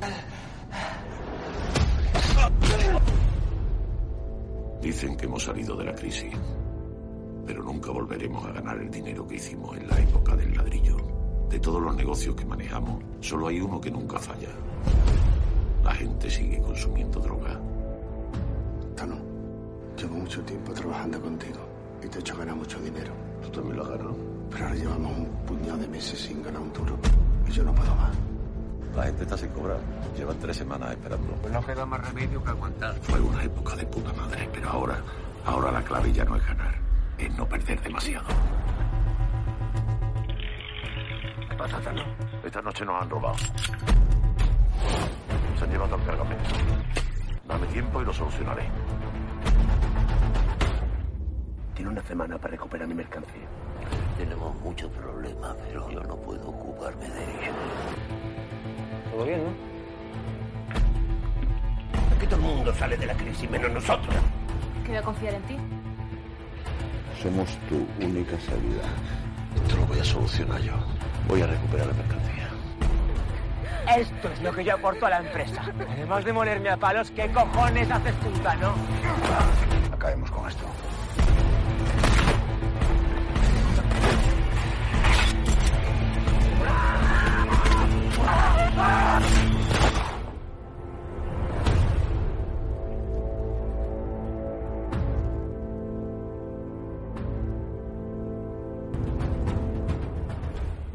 Dicen 4.80 5.16
que 5.16 5.26
hemos 5.26 5.42
salido 5.42 5.76
de 5.76 5.84
la 5.84 5.94
crisis, 5.94 6.32
pero 7.48 7.62
nunca 7.62 7.90
volveremos 7.90 8.44
a 8.44 8.52
ganar 8.52 8.76
el 8.78 8.90
dinero 8.90 9.26
que 9.26 9.36
hicimos 9.36 9.74
en 9.74 9.88
la 9.88 9.98
época 9.98 10.36
del 10.36 10.54
ladrillo. 10.54 10.98
De 11.48 11.58
todos 11.58 11.80
los 11.80 11.96
negocios 11.96 12.36
que 12.36 12.44
manejamos, 12.44 13.02
solo 13.20 13.48
hay 13.48 13.58
uno 13.58 13.80
que 13.80 13.90
nunca 13.90 14.18
falla. 14.18 14.50
La 15.82 15.94
gente 15.94 16.28
sigue 16.28 16.60
consumiendo 16.60 17.18
droga. 17.18 17.58
Tano, 18.94 19.16
llevo 19.96 20.16
mucho 20.16 20.42
tiempo 20.42 20.74
trabajando 20.74 21.18
contigo 21.22 21.60
y 22.04 22.08
te 22.08 22.18
he 22.18 22.20
hecho 22.20 22.36
ganar 22.36 22.54
mucho 22.54 22.78
dinero. 22.80 23.12
¿Tú 23.42 23.48
también 23.48 23.76
lo 23.76 23.82
has 23.84 23.88
ganado? 23.88 24.16
Pero 24.50 24.64
ahora 24.64 24.76
llevamos 24.76 25.16
un 25.16 25.26
puñado 25.46 25.78
de 25.78 25.88
meses 25.88 26.20
sin 26.20 26.42
ganar 26.42 26.60
un 26.60 26.72
duro 26.74 26.98
y 27.48 27.50
yo 27.50 27.64
no 27.64 27.74
puedo 27.74 27.94
más. 27.94 28.14
La 28.94 29.04
gente 29.04 29.22
está 29.22 29.38
sin 29.38 29.48
cobrar. 29.50 29.80
Llevan 30.14 30.38
tres 30.38 30.58
semanas 30.58 30.90
esperando. 30.90 31.32
Pues 31.40 31.54
no 31.54 31.64
queda 31.64 31.86
más 31.86 32.06
remedio 32.08 32.44
que 32.44 32.50
aguantar. 32.50 32.94
Fue 33.00 33.18
una 33.18 33.42
época 33.42 33.74
de 33.74 33.86
puta 33.86 34.12
madre, 34.12 34.50
pero 34.52 34.68
ahora, 34.68 34.98
ahora 35.46 35.72
la 35.72 35.82
clave 35.82 36.12
ya 36.12 36.26
no 36.26 36.36
es 36.36 36.46
ganar, 36.46 36.87
es 37.18 37.36
no 37.36 37.46
perder 37.46 37.80
demasiado. 37.82 38.26
¿Qué 41.48 41.56
pasa, 41.56 41.80
Tano? 41.80 42.02
Esta 42.44 42.62
noche 42.62 42.84
nos 42.84 43.02
han 43.02 43.10
robado. 43.10 43.36
Se 45.58 45.64
han 45.64 45.70
llevado 45.70 45.96
el 45.96 46.02
cargamento. 46.04 46.50
Dame 47.46 47.66
tiempo 47.66 48.02
y 48.02 48.04
lo 48.04 48.12
solucionaré. 48.12 48.62
Tiene 51.74 51.90
una 51.90 52.02
semana 52.02 52.38
para 52.38 52.52
recuperar 52.52 52.86
mi 52.88 52.94
mercancía. 52.94 53.46
Tenemos 54.16 54.54
muchos 54.60 54.90
problemas, 54.92 55.56
pero 55.66 55.90
yo 55.90 56.00
no 56.02 56.16
puedo 56.16 56.48
ocuparme 56.48 57.08
de 57.08 57.22
ello. 57.22 57.52
¿Todo 59.12 59.24
bien, 59.24 59.44
no? 59.44 59.50
Aquí 62.16 62.26
todo 62.26 62.36
el 62.36 62.42
mundo 62.42 62.74
sale 62.74 62.96
de 62.96 63.06
la 63.06 63.14
crisis, 63.14 63.48
menos 63.50 63.70
nosotros. 63.70 64.14
Que 64.82 64.88
voy 64.88 64.96
a 64.96 65.02
confiar 65.02 65.34
en 65.34 65.42
ti. 65.42 65.56
Somos 67.22 67.58
tu 67.68 67.86
única 68.04 68.38
salida. 68.38 68.84
Esto 69.56 69.76
lo 69.76 69.86
voy 69.86 69.98
a 69.98 70.04
solucionar 70.04 70.60
yo. 70.60 70.72
Voy 71.26 71.42
a 71.42 71.46
recuperar 71.46 71.88
la 71.88 71.92
mercancía. 71.94 72.48
Esto 73.96 74.28
es 74.32 74.42
lo 74.42 74.52
que 74.52 74.64
yo 74.64 74.74
aporto 74.74 75.06
a 75.06 75.10
la 75.10 75.18
empresa. 75.18 75.62
Además 75.90 76.24
de 76.24 76.32
molerme 76.32 76.68
a 76.68 76.76
palos, 76.76 77.10
¿qué 77.10 77.28
cojones 77.32 77.90
haces 77.90 78.14
tú, 78.20 78.30
no? 78.60 78.74
Acabemos 79.92 80.30
con 80.30 80.37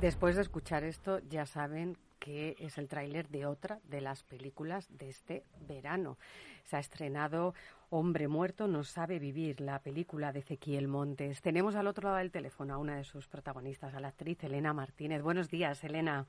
Después 0.03 0.35
de 0.35 0.41
escuchar 0.41 0.83
esto, 0.83 1.19
ya 1.29 1.45
saben 1.45 1.95
que 2.19 2.57
es 2.59 2.77
el 2.77 2.89
tráiler 2.89 3.29
de 3.29 3.45
otra 3.45 3.79
de 3.85 4.01
las 4.01 4.21
películas 4.25 4.85
de 4.97 5.07
este 5.07 5.45
verano. 5.61 6.17
Se 6.65 6.75
ha 6.75 6.79
estrenado 6.79 7.53
Hombre 7.89 8.27
Muerto 8.27 8.67
no 8.67 8.83
sabe 8.83 9.17
vivir, 9.17 9.61
la 9.61 9.79
película 9.79 10.33
de 10.33 10.39
Ezequiel 10.39 10.89
Montes. 10.89 11.41
Tenemos 11.41 11.75
al 11.75 11.87
otro 11.87 12.09
lado 12.09 12.17
del 12.17 12.31
teléfono 12.31 12.73
a 12.73 12.79
una 12.79 12.97
de 12.97 13.05
sus 13.05 13.29
protagonistas, 13.29 13.93
a 13.93 14.01
la 14.01 14.09
actriz 14.09 14.43
Elena 14.43 14.73
Martínez. 14.73 15.21
Buenos 15.21 15.49
días, 15.49 15.81
Elena. 15.85 16.27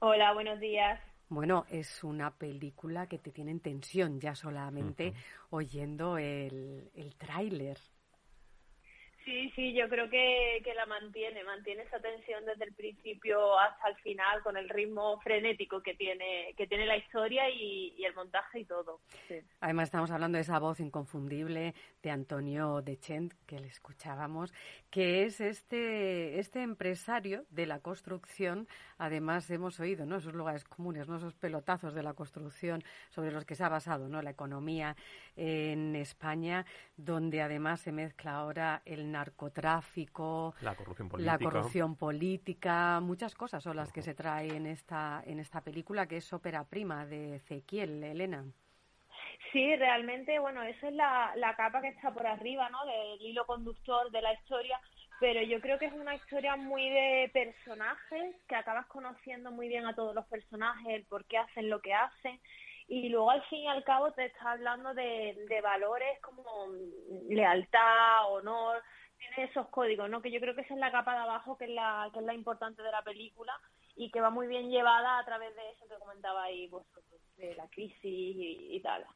Hola, 0.00 0.34
buenos 0.34 0.60
días. 0.60 1.00
Bueno, 1.30 1.64
es 1.70 2.04
una 2.04 2.32
película 2.32 3.06
que 3.06 3.18
te 3.18 3.30
tiene 3.30 3.52
en 3.52 3.60
tensión 3.60 4.20
ya 4.20 4.34
solamente 4.34 5.08
uh 5.08 5.12
-huh. 5.12 5.46
oyendo 5.48 6.18
el, 6.18 6.90
el 6.94 7.16
tráiler. 7.16 7.78
Sí, 9.24 9.50
sí, 9.56 9.72
yo 9.72 9.88
creo 9.88 10.10
que, 10.10 10.60
que 10.62 10.74
la 10.74 10.84
mantiene, 10.84 11.44
mantiene 11.44 11.84
esa 11.84 11.98
tensión 11.98 12.44
desde 12.44 12.64
el 12.64 12.74
principio 12.74 13.58
hasta 13.58 13.88
el 13.88 13.96
final 13.96 14.42
con 14.42 14.58
el 14.58 14.68
ritmo 14.68 15.18
frenético 15.20 15.82
que 15.82 15.94
tiene, 15.94 16.52
que 16.58 16.66
tiene 16.66 16.84
la 16.84 16.98
historia 16.98 17.48
y, 17.48 18.04
el 18.04 18.14
montaje 18.14 18.60
y 18.60 18.64
todo. 18.66 19.00
Además 19.60 19.84
estamos 19.84 20.10
hablando 20.10 20.36
de 20.36 20.42
esa 20.42 20.58
voz 20.58 20.78
inconfundible 20.78 21.74
de 22.02 22.10
Antonio 22.10 22.82
Dechent 22.82 23.32
que 23.46 23.58
le 23.58 23.68
escuchábamos, 23.68 24.52
que 24.90 25.24
es 25.24 25.40
este, 25.40 26.38
este 26.38 26.60
empresario 26.60 27.46
de 27.48 27.64
la 27.64 27.80
construcción. 27.80 28.68
Además 28.98 29.50
hemos 29.50 29.80
oído 29.80 30.06
¿no? 30.06 30.16
esos 30.16 30.34
lugares 30.34 30.64
comunes, 30.64 31.08
¿no? 31.08 31.16
esos 31.16 31.34
pelotazos 31.34 31.94
de 31.94 32.02
la 32.02 32.14
construcción 32.14 32.82
sobre 33.10 33.30
los 33.30 33.44
que 33.44 33.54
se 33.54 33.64
ha 33.64 33.68
basado 33.68 34.08
¿no? 34.08 34.22
la 34.22 34.30
economía 34.30 34.96
en 35.36 35.96
España, 35.96 36.64
donde 36.96 37.42
además 37.42 37.80
se 37.80 37.92
mezcla 37.92 38.32
ahora 38.32 38.82
el 38.84 39.10
narcotráfico, 39.10 40.54
la 40.60 40.74
corrupción 40.74 41.08
política, 41.08 41.32
la 41.32 41.38
corrupción 41.38 41.96
política 41.96 43.00
muchas 43.00 43.34
cosas 43.34 43.62
son 43.62 43.76
las 43.76 43.92
que 43.92 44.02
se 44.02 44.14
trae 44.14 44.56
en 44.56 44.66
esta, 44.66 45.22
en 45.26 45.38
esta 45.40 45.60
película 45.60 46.06
que 46.06 46.18
es 46.18 46.32
ópera 46.32 46.64
prima 46.64 47.06
de 47.06 47.36
Ezequiel, 47.36 48.02
Elena. 48.02 48.44
Sí, 49.52 49.76
realmente, 49.76 50.38
bueno, 50.38 50.62
esa 50.62 50.88
es 50.88 50.94
la, 50.94 51.32
la 51.36 51.54
capa 51.54 51.80
que 51.80 51.88
está 51.88 52.12
por 52.12 52.26
arriba, 52.26 52.68
¿no? 52.70 52.84
Del 52.84 53.22
hilo 53.22 53.46
conductor 53.46 54.10
de 54.10 54.20
la 54.20 54.32
historia, 54.34 54.80
pero 55.24 55.40
yo 55.40 55.58
creo 55.58 55.78
que 55.78 55.86
es 55.86 55.92
una 55.94 56.14
historia 56.14 56.54
muy 56.54 56.86
de 56.90 57.30
personajes, 57.32 58.36
que 58.46 58.56
acabas 58.56 58.84
conociendo 58.88 59.50
muy 59.50 59.68
bien 59.68 59.86
a 59.86 59.94
todos 59.94 60.14
los 60.14 60.26
personajes, 60.26 60.86
el 60.86 61.06
por 61.06 61.24
qué 61.24 61.38
hacen 61.38 61.70
lo 61.70 61.80
que 61.80 61.94
hacen, 61.94 62.38
y 62.88 63.08
luego 63.08 63.30
al 63.30 63.42
fin 63.44 63.60
y 63.60 63.68
al 63.68 63.82
cabo 63.84 64.12
te 64.12 64.26
está 64.26 64.52
hablando 64.52 64.92
de, 64.92 65.34
de 65.48 65.60
valores 65.62 66.20
como 66.20 66.44
lealtad, 67.30 68.32
honor, 68.32 68.82
tiene 69.16 69.50
esos 69.50 69.66
códigos, 69.68 70.10
¿no? 70.10 70.20
Que 70.20 70.30
yo 70.30 70.40
creo 70.40 70.54
que 70.54 70.60
esa 70.60 70.74
es 70.74 70.80
la 70.80 70.92
capa 70.92 71.14
de 71.14 71.20
abajo, 71.20 71.56
que 71.56 71.64
es 71.64 71.70
la, 71.70 72.10
que 72.12 72.18
es 72.18 72.26
la 72.26 72.34
importante 72.34 72.82
de 72.82 72.92
la 72.92 73.00
película 73.00 73.58
y 73.96 74.10
que 74.10 74.20
va 74.20 74.28
muy 74.28 74.46
bien 74.46 74.68
llevada 74.68 75.18
a 75.18 75.24
través 75.24 75.56
de 75.56 75.70
eso 75.70 75.88
que 75.88 75.98
comentabais 76.00 76.70
vosotros, 76.70 77.18
de 77.38 77.54
la 77.54 77.66
crisis 77.68 77.96
y, 78.04 78.76
y 78.76 78.80
tal. 78.82 79.06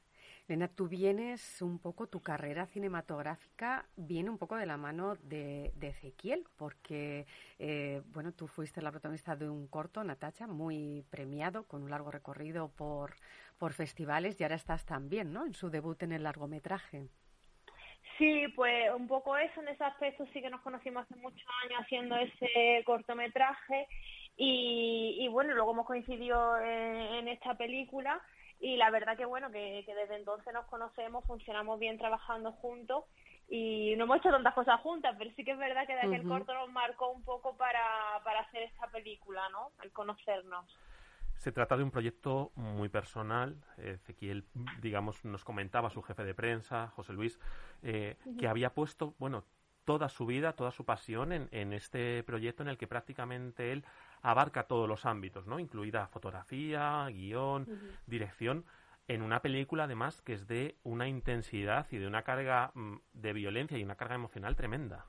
Lena, 0.48 0.66
tú 0.66 0.88
vienes 0.88 1.60
un 1.60 1.78
poco, 1.78 2.06
tu 2.06 2.22
carrera 2.22 2.64
cinematográfica 2.64 3.84
viene 3.96 4.30
un 4.30 4.38
poco 4.38 4.56
de 4.56 4.64
la 4.64 4.78
mano 4.78 5.16
de, 5.16 5.74
Ezequiel, 5.78 6.44
porque, 6.56 7.26
eh, 7.58 8.00
bueno, 8.06 8.32
tú 8.32 8.46
fuiste 8.46 8.80
la 8.80 8.90
protagonista 8.90 9.36
de 9.36 9.50
un 9.50 9.68
corto, 9.68 10.02
Natacha, 10.02 10.46
muy 10.46 11.04
premiado, 11.10 11.64
con 11.64 11.82
un 11.82 11.90
largo 11.90 12.10
recorrido 12.10 12.70
por, 12.70 13.14
por 13.58 13.74
festivales, 13.74 14.40
y 14.40 14.42
ahora 14.42 14.56
estás 14.56 14.86
también, 14.86 15.34
¿no?, 15.34 15.44
en 15.44 15.52
su 15.52 15.68
debut 15.68 16.02
en 16.02 16.12
el 16.12 16.22
largometraje. 16.22 17.08
Sí, 18.16 18.48
pues 18.56 18.90
un 18.96 19.06
poco 19.06 19.36
eso, 19.36 19.60
en 19.60 19.68
ese 19.68 19.84
aspecto 19.84 20.24
sí 20.32 20.40
que 20.40 20.48
nos 20.48 20.62
conocimos 20.62 21.04
hace 21.04 21.16
muchos 21.20 21.46
años 21.62 21.80
haciendo 21.82 22.16
ese 22.16 22.82
cortometraje 22.86 23.86
y, 24.40 25.28
bueno, 25.30 25.52
luego 25.52 25.72
hemos 25.72 25.86
coincidido 25.86 26.58
en, 26.60 27.28
esta 27.28 27.54
película 27.54 28.22
y 28.60 28.76
la 28.76 28.90
verdad 28.90 29.16
que 29.16 29.24
bueno, 29.24 29.50
que, 29.50 29.84
desde 29.86 30.16
entonces 30.16 30.52
nos 30.52 30.66
conocemos, 30.66 31.24
funcionamos 31.24 31.78
bien 31.78 31.98
trabajando 31.98 32.52
juntos 32.52 33.04
y 33.48 33.94
no 33.96 34.04
hemos 34.04 34.18
hecho 34.18 34.30
tantas 34.30 34.54
cosas 34.54 34.80
juntas, 34.80 35.14
pero 35.16 35.30
sí 35.36 35.44
que 35.44 35.52
es 35.52 35.58
verdad 35.58 35.86
que 35.86 35.94
de 35.94 36.00
aquel 36.00 36.26
corto 36.26 36.52
nos 36.54 36.70
marcó 36.70 37.10
un 37.10 37.22
poco 37.22 37.56
para, 37.56 37.80
para 38.24 38.40
hacer 38.40 38.62
esta 38.62 38.88
película, 38.88 39.48
¿no? 39.50 39.70
El 39.82 39.90
conocernos. 39.92 40.66
Se 41.36 41.52
trata 41.52 41.76
de 41.76 41.84
un 41.84 41.92
proyecto 41.92 42.50
muy 42.56 42.88
personal. 42.88 43.56
Ezequiel, 43.76 44.44
digamos, 44.80 45.24
nos 45.24 45.44
comentaba 45.44 45.88
su 45.88 46.02
jefe 46.02 46.24
de 46.24 46.34
prensa, 46.34 46.88
José 46.88 47.12
Luis, 47.12 47.38
eh, 47.82 48.16
que 48.38 48.48
había 48.48 48.74
puesto, 48.74 49.14
bueno, 49.18 49.44
toda 49.84 50.08
su 50.08 50.26
vida, 50.26 50.52
toda 50.54 50.72
su 50.72 50.84
pasión 50.84 51.32
en, 51.32 51.48
en, 51.52 51.72
este 51.72 52.24
proyecto 52.24 52.64
en 52.64 52.68
el 52.68 52.76
que 52.76 52.88
prácticamente 52.88 53.72
él 53.72 53.84
abarca 54.22 54.64
todos 54.64 54.88
los 54.88 55.06
ámbitos, 55.06 55.46
¿no? 55.46 55.58
Incluida 55.58 56.06
fotografía, 56.08 57.06
guion, 57.10 57.66
dirección, 58.06 58.64
en 59.08 59.22
una 59.22 59.40
película 59.40 59.84
además 59.84 60.20
que 60.22 60.34
es 60.34 60.46
de 60.46 60.76
una 60.84 61.08
intensidad 61.08 61.86
y 61.90 61.96
de 61.96 62.06
una 62.06 62.22
carga 62.22 62.70
mm, 62.74 62.96
de 63.12 63.32
violencia 63.32 63.78
y 63.78 63.82
una 63.82 63.96
carga 63.96 64.14
emocional 64.14 64.54
tremenda. 64.54 65.06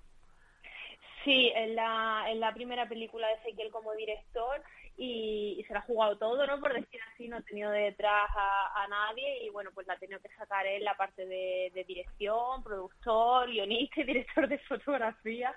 Sí, 1.25 1.51
en 1.53 1.75
la, 1.75 2.25
en 2.29 2.39
la 2.39 2.53
primera 2.53 2.87
película 2.87 3.27
de 3.27 3.33
Ezequiel 3.35 3.71
como 3.71 3.93
director 3.93 4.63
y, 4.97 5.63
se 5.67 5.73
la 5.73 5.79
ha 5.79 5.83
jugado 5.83 6.17
todo, 6.17 6.47
¿no? 6.47 6.59
Por 6.59 6.73
decir 6.73 6.99
así, 7.13 7.27
no 7.27 7.37
ha 7.37 7.41
tenido 7.41 7.71
detrás 7.71 8.29
a, 8.35 8.87
nadie 8.89 9.45
y 9.45 9.49
bueno, 9.49 9.69
pues 9.73 9.85
la 9.85 9.93
ha 9.93 9.99
tenido 9.99 10.19
que 10.19 10.29
sacar 10.29 10.65
en 10.65 10.83
la 10.83 10.95
parte 10.95 11.25
de, 11.25 11.71
de 11.73 11.83
dirección, 11.83 12.63
productor, 12.63 13.49
guionista 13.49 14.01
y 14.01 14.05
director 14.05 14.47
de 14.47 14.57
fotografía 14.59 15.53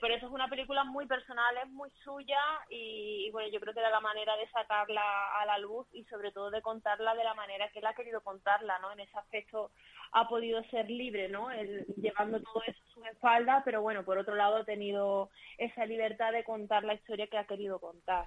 por 0.00 0.10
eso 0.10 0.26
es 0.26 0.32
una 0.32 0.48
película 0.48 0.84
muy 0.84 1.06
personal, 1.06 1.56
es 1.62 1.68
muy 1.70 1.90
suya 2.04 2.40
y, 2.68 3.30
bueno, 3.32 3.50
yo 3.52 3.60
creo 3.60 3.74
que 3.74 3.80
era 3.80 3.90
la 3.90 4.00
manera 4.00 4.36
de 4.36 4.48
sacarla 4.50 5.02
a 5.40 5.46
la 5.46 5.58
luz 5.58 5.86
y 5.92 6.04
sobre 6.04 6.32
todo 6.32 6.50
de 6.50 6.62
contarla 6.62 7.14
de 7.14 7.24
la 7.24 7.34
manera 7.34 7.68
que 7.70 7.80
él 7.80 7.86
ha 7.86 7.94
querido 7.94 8.20
contarla, 8.22 8.78
¿no? 8.78 8.92
En 8.92 9.00
ese 9.00 9.16
aspecto 9.18 9.70
ha 10.12 10.28
podido 10.28 10.62
ser 10.64 10.90
libre, 10.90 11.28
¿no? 11.28 11.50
El, 11.50 11.86
llevando 11.96 12.40
todo 12.40 12.62
eso 12.66 12.80
a 12.82 12.94
su 12.94 13.04
espalda, 13.04 13.62
pero 13.64 13.82
bueno, 13.82 14.04
por 14.04 14.18
otro 14.18 14.34
lado 14.34 14.56
ha 14.56 14.64
tenido 14.64 15.30
esa 15.58 15.86
libertad 15.86 16.32
de 16.32 16.44
contar 16.44 16.84
la 16.84 16.94
historia 16.94 17.26
que 17.26 17.38
ha 17.38 17.46
querido 17.46 17.78
contar. 17.78 18.26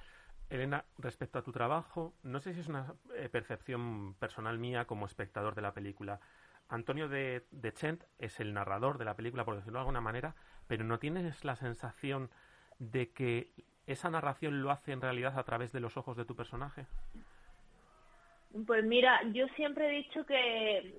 Elena, 0.49 0.85
respecto 0.97 1.39
a 1.39 1.43
tu 1.43 1.51
trabajo, 1.51 2.13
no 2.23 2.39
sé 2.39 2.53
si 2.53 2.59
es 2.59 2.67
una 2.67 2.93
eh, 3.15 3.29
percepción 3.29 4.13
personal 4.15 4.59
mía 4.59 4.85
como 4.85 5.05
espectador 5.05 5.55
de 5.55 5.61
la 5.61 5.73
película. 5.73 6.19
Antonio 6.69 7.07
de 7.09 7.43
Chent 7.73 8.03
es 8.19 8.39
el 8.39 8.53
narrador 8.53 8.97
de 8.97 9.05
la 9.05 9.15
película, 9.15 9.45
por 9.45 9.55
decirlo 9.55 9.79
de 9.79 9.81
alguna 9.81 10.01
manera, 10.01 10.35
pero 10.73 10.85
¿no 10.85 10.97
tienes 10.97 11.45
la 11.45 11.55
sensación 11.55 12.31
de 12.79 13.11
que 13.11 13.51
esa 13.85 14.09
narración 14.09 14.63
lo 14.63 14.71
hace 14.71 14.91
en 14.91 15.01
realidad 15.01 15.37
a 15.37 15.43
través 15.43 15.71
de 15.71 15.79
los 15.79 15.97
ojos 15.97 16.17
de 16.17 16.25
tu 16.25 16.35
personaje? 16.35 16.87
Pues 18.65 18.83
mira, 18.83 19.21
yo 19.33 19.47
siempre 19.49 19.85
he 19.85 20.01
dicho 20.01 20.25
que, 20.25 20.95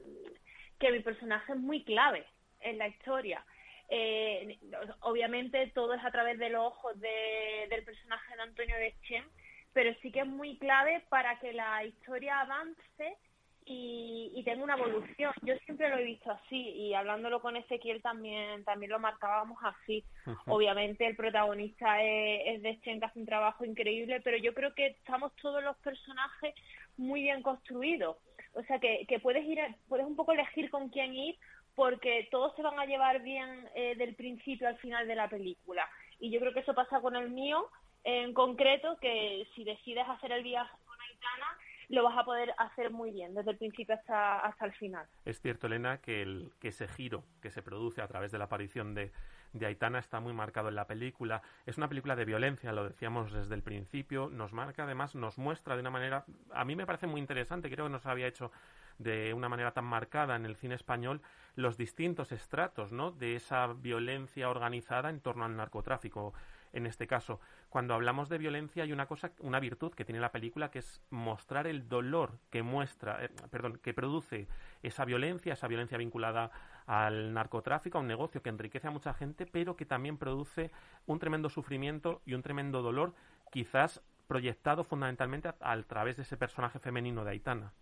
que 0.78 0.92
mi 0.92 1.00
personaje 1.00 1.54
es 1.54 1.58
muy 1.58 1.82
clave 1.82 2.24
en 2.60 2.78
la 2.78 2.86
historia. 2.86 3.44
Eh, 3.88 4.60
obviamente 5.00 5.72
todo 5.74 5.94
es 5.94 6.04
a 6.04 6.12
través 6.12 6.38
de 6.38 6.50
los 6.50 6.66
ojos 6.66 6.92
del 7.00 7.82
personaje 7.82 8.36
de 8.36 8.42
Antonio 8.42 8.76
de 8.76 8.94
Chen, 9.02 9.24
pero 9.72 9.92
sí 10.02 10.12
que 10.12 10.20
es 10.20 10.28
muy 10.28 10.56
clave 10.58 11.02
para 11.08 11.40
que 11.40 11.52
la 11.52 11.84
historia 11.84 12.42
avance 12.42 13.18
y, 13.66 14.30
y 14.34 14.44
tengo 14.44 14.64
una 14.64 14.76
evolución. 14.76 15.32
Yo 15.42 15.56
siempre 15.64 15.88
lo 15.88 15.98
he 15.98 16.04
visto 16.04 16.30
así 16.30 16.56
y 16.56 16.94
hablándolo 16.94 17.40
con 17.40 17.56
Ezequiel 17.56 18.02
también 18.02 18.64
también 18.64 18.92
lo 18.92 18.98
marcábamos 18.98 19.58
así. 19.62 20.04
Obviamente 20.46 21.06
el 21.06 21.16
protagonista 21.16 22.02
es, 22.02 22.62
de 22.62 22.80
Chen 22.80 23.00
que 23.00 23.06
hace 23.06 23.18
un 23.18 23.26
trabajo 23.26 23.64
increíble, 23.64 24.20
pero 24.20 24.36
yo 24.36 24.52
creo 24.54 24.74
que 24.74 24.88
estamos 24.88 25.34
todos 25.36 25.62
los 25.62 25.76
personajes 25.78 26.54
muy 26.96 27.22
bien 27.22 27.42
construidos. 27.42 28.16
O 28.54 28.62
sea 28.64 28.78
que, 28.78 29.04
que 29.08 29.18
puedes 29.18 29.44
ir, 29.44 29.58
puedes 29.88 30.06
un 30.06 30.16
poco 30.16 30.32
elegir 30.32 30.70
con 30.70 30.88
quién 30.90 31.14
ir 31.14 31.36
porque 31.74 32.28
todos 32.30 32.54
se 32.54 32.62
van 32.62 32.78
a 32.78 32.86
llevar 32.86 33.20
bien 33.22 33.68
eh, 33.74 33.96
del 33.96 34.14
principio 34.14 34.68
al 34.68 34.78
final 34.78 35.08
de 35.08 35.16
la 35.16 35.28
película. 35.28 35.88
Y 36.20 36.30
yo 36.30 36.38
creo 36.38 36.52
que 36.52 36.60
eso 36.60 36.74
pasa 36.74 37.00
con 37.00 37.16
el 37.16 37.30
mío 37.30 37.68
en 38.04 38.34
concreto, 38.34 38.96
que 39.00 39.46
si 39.54 39.64
decides 39.64 40.06
hacer 40.08 40.30
el 40.32 40.44
viaje 40.44 40.76
con 40.86 41.00
Aitana, 41.00 41.58
lo 41.88 42.04
vas 42.04 42.16
a 42.18 42.24
poder 42.24 42.54
hacer 42.58 42.90
muy 42.90 43.10
bien, 43.10 43.34
desde 43.34 43.52
el 43.52 43.56
principio 43.56 43.94
hasta, 43.94 44.40
hasta 44.40 44.66
el 44.66 44.72
final. 44.72 45.06
Es 45.24 45.40
cierto, 45.40 45.66
Elena, 45.66 45.98
que, 45.98 46.22
el, 46.22 46.52
que 46.60 46.68
ese 46.68 46.88
giro 46.88 47.24
que 47.40 47.50
se 47.50 47.62
produce 47.62 48.02
a 48.02 48.08
través 48.08 48.32
de 48.32 48.38
la 48.38 48.44
aparición 48.44 48.94
de, 48.94 49.12
de 49.52 49.66
Aitana 49.66 49.98
está 49.98 50.20
muy 50.20 50.32
marcado 50.32 50.68
en 50.68 50.74
la 50.74 50.86
película. 50.86 51.42
Es 51.64 51.78
una 51.78 51.88
película 51.88 52.16
de 52.16 52.24
violencia, 52.24 52.72
lo 52.72 52.84
decíamos 52.88 53.32
desde 53.32 53.54
el 53.54 53.62
principio. 53.62 54.28
Nos 54.30 54.52
marca, 54.52 54.84
además, 54.84 55.14
nos 55.14 55.38
muestra 55.38 55.74
de 55.74 55.80
una 55.80 55.90
manera. 55.90 56.24
A 56.52 56.64
mí 56.64 56.76
me 56.76 56.86
parece 56.86 57.06
muy 57.06 57.20
interesante, 57.20 57.70
creo 57.70 57.86
que 57.86 57.92
no 57.92 58.00
se 58.00 58.08
había 58.08 58.26
hecho 58.26 58.50
de 58.98 59.34
una 59.34 59.48
manera 59.48 59.72
tan 59.72 59.84
marcada 59.84 60.36
en 60.36 60.44
el 60.44 60.56
cine 60.56 60.74
español 60.74 61.20
los 61.56 61.76
distintos 61.76 62.32
estratos 62.32 62.92
¿no? 62.92 63.10
de 63.12 63.36
esa 63.36 63.66
violencia 63.66 64.48
organizada 64.48 65.10
en 65.10 65.20
torno 65.20 65.44
al 65.44 65.56
narcotráfico 65.56 66.32
en 66.74 66.86
este 66.86 67.06
caso. 67.06 67.40
Cuando 67.70 67.94
hablamos 67.94 68.28
de 68.28 68.38
violencia 68.38 68.82
hay 68.82 68.92
una 68.92 69.06
cosa, 69.06 69.32
una 69.40 69.60
virtud 69.60 69.94
que 69.94 70.04
tiene 70.04 70.20
la 70.20 70.32
película 70.32 70.70
que 70.70 70.80
es 70.80 71.02
mostrar 71.10 71.66
el 71.66 71.88
dolor 71.88 72.38
que 72.50 72.62
muestra, 72.62 73.24
eh, 73.24 73.30
perdón, 73.50 73.78
que 73.82 73.94
produce 73.94 74.48
esa 74.82 75.04
violencia, 75.04 75.54
esa 75.54 75.68
violencia 75.68 75.96
vinculada 75.96 76.50
al 76.86 77.32
narcotráfico, 77.32 77.98
a 77.98 78.00
un 78.00 78.08
negocio 78.08 78.42
que 78.42 78.50
enriquece 78.50 78.88
a 78.88 78.90
mucha 78.90 79.14
gente, 79.14 79.46
pero 79.46 79.76
que 79.76 79.86
también 79.86 80.18
produce 80.18 80.70
un 81.06 81.18
tremendo 81.18 81.48
sufrimiento 81.48 82.20
y 82.26 82.34
un 82.34 82.42
tremendo 82.42 82.82
dolor, 82.82 83.14
quizás 83.50 84.02
proyectado 84.26 84.84
fundamentalmente 84.84 85.48
a, 85.48 85.82
través 85.82 86.16
de 86.16 86.22
ese 86.22 86.36
personaje 86.36 86.78
femenino 86.78 87.24
de 87.24 87.30
Aitana. 87.30 87.72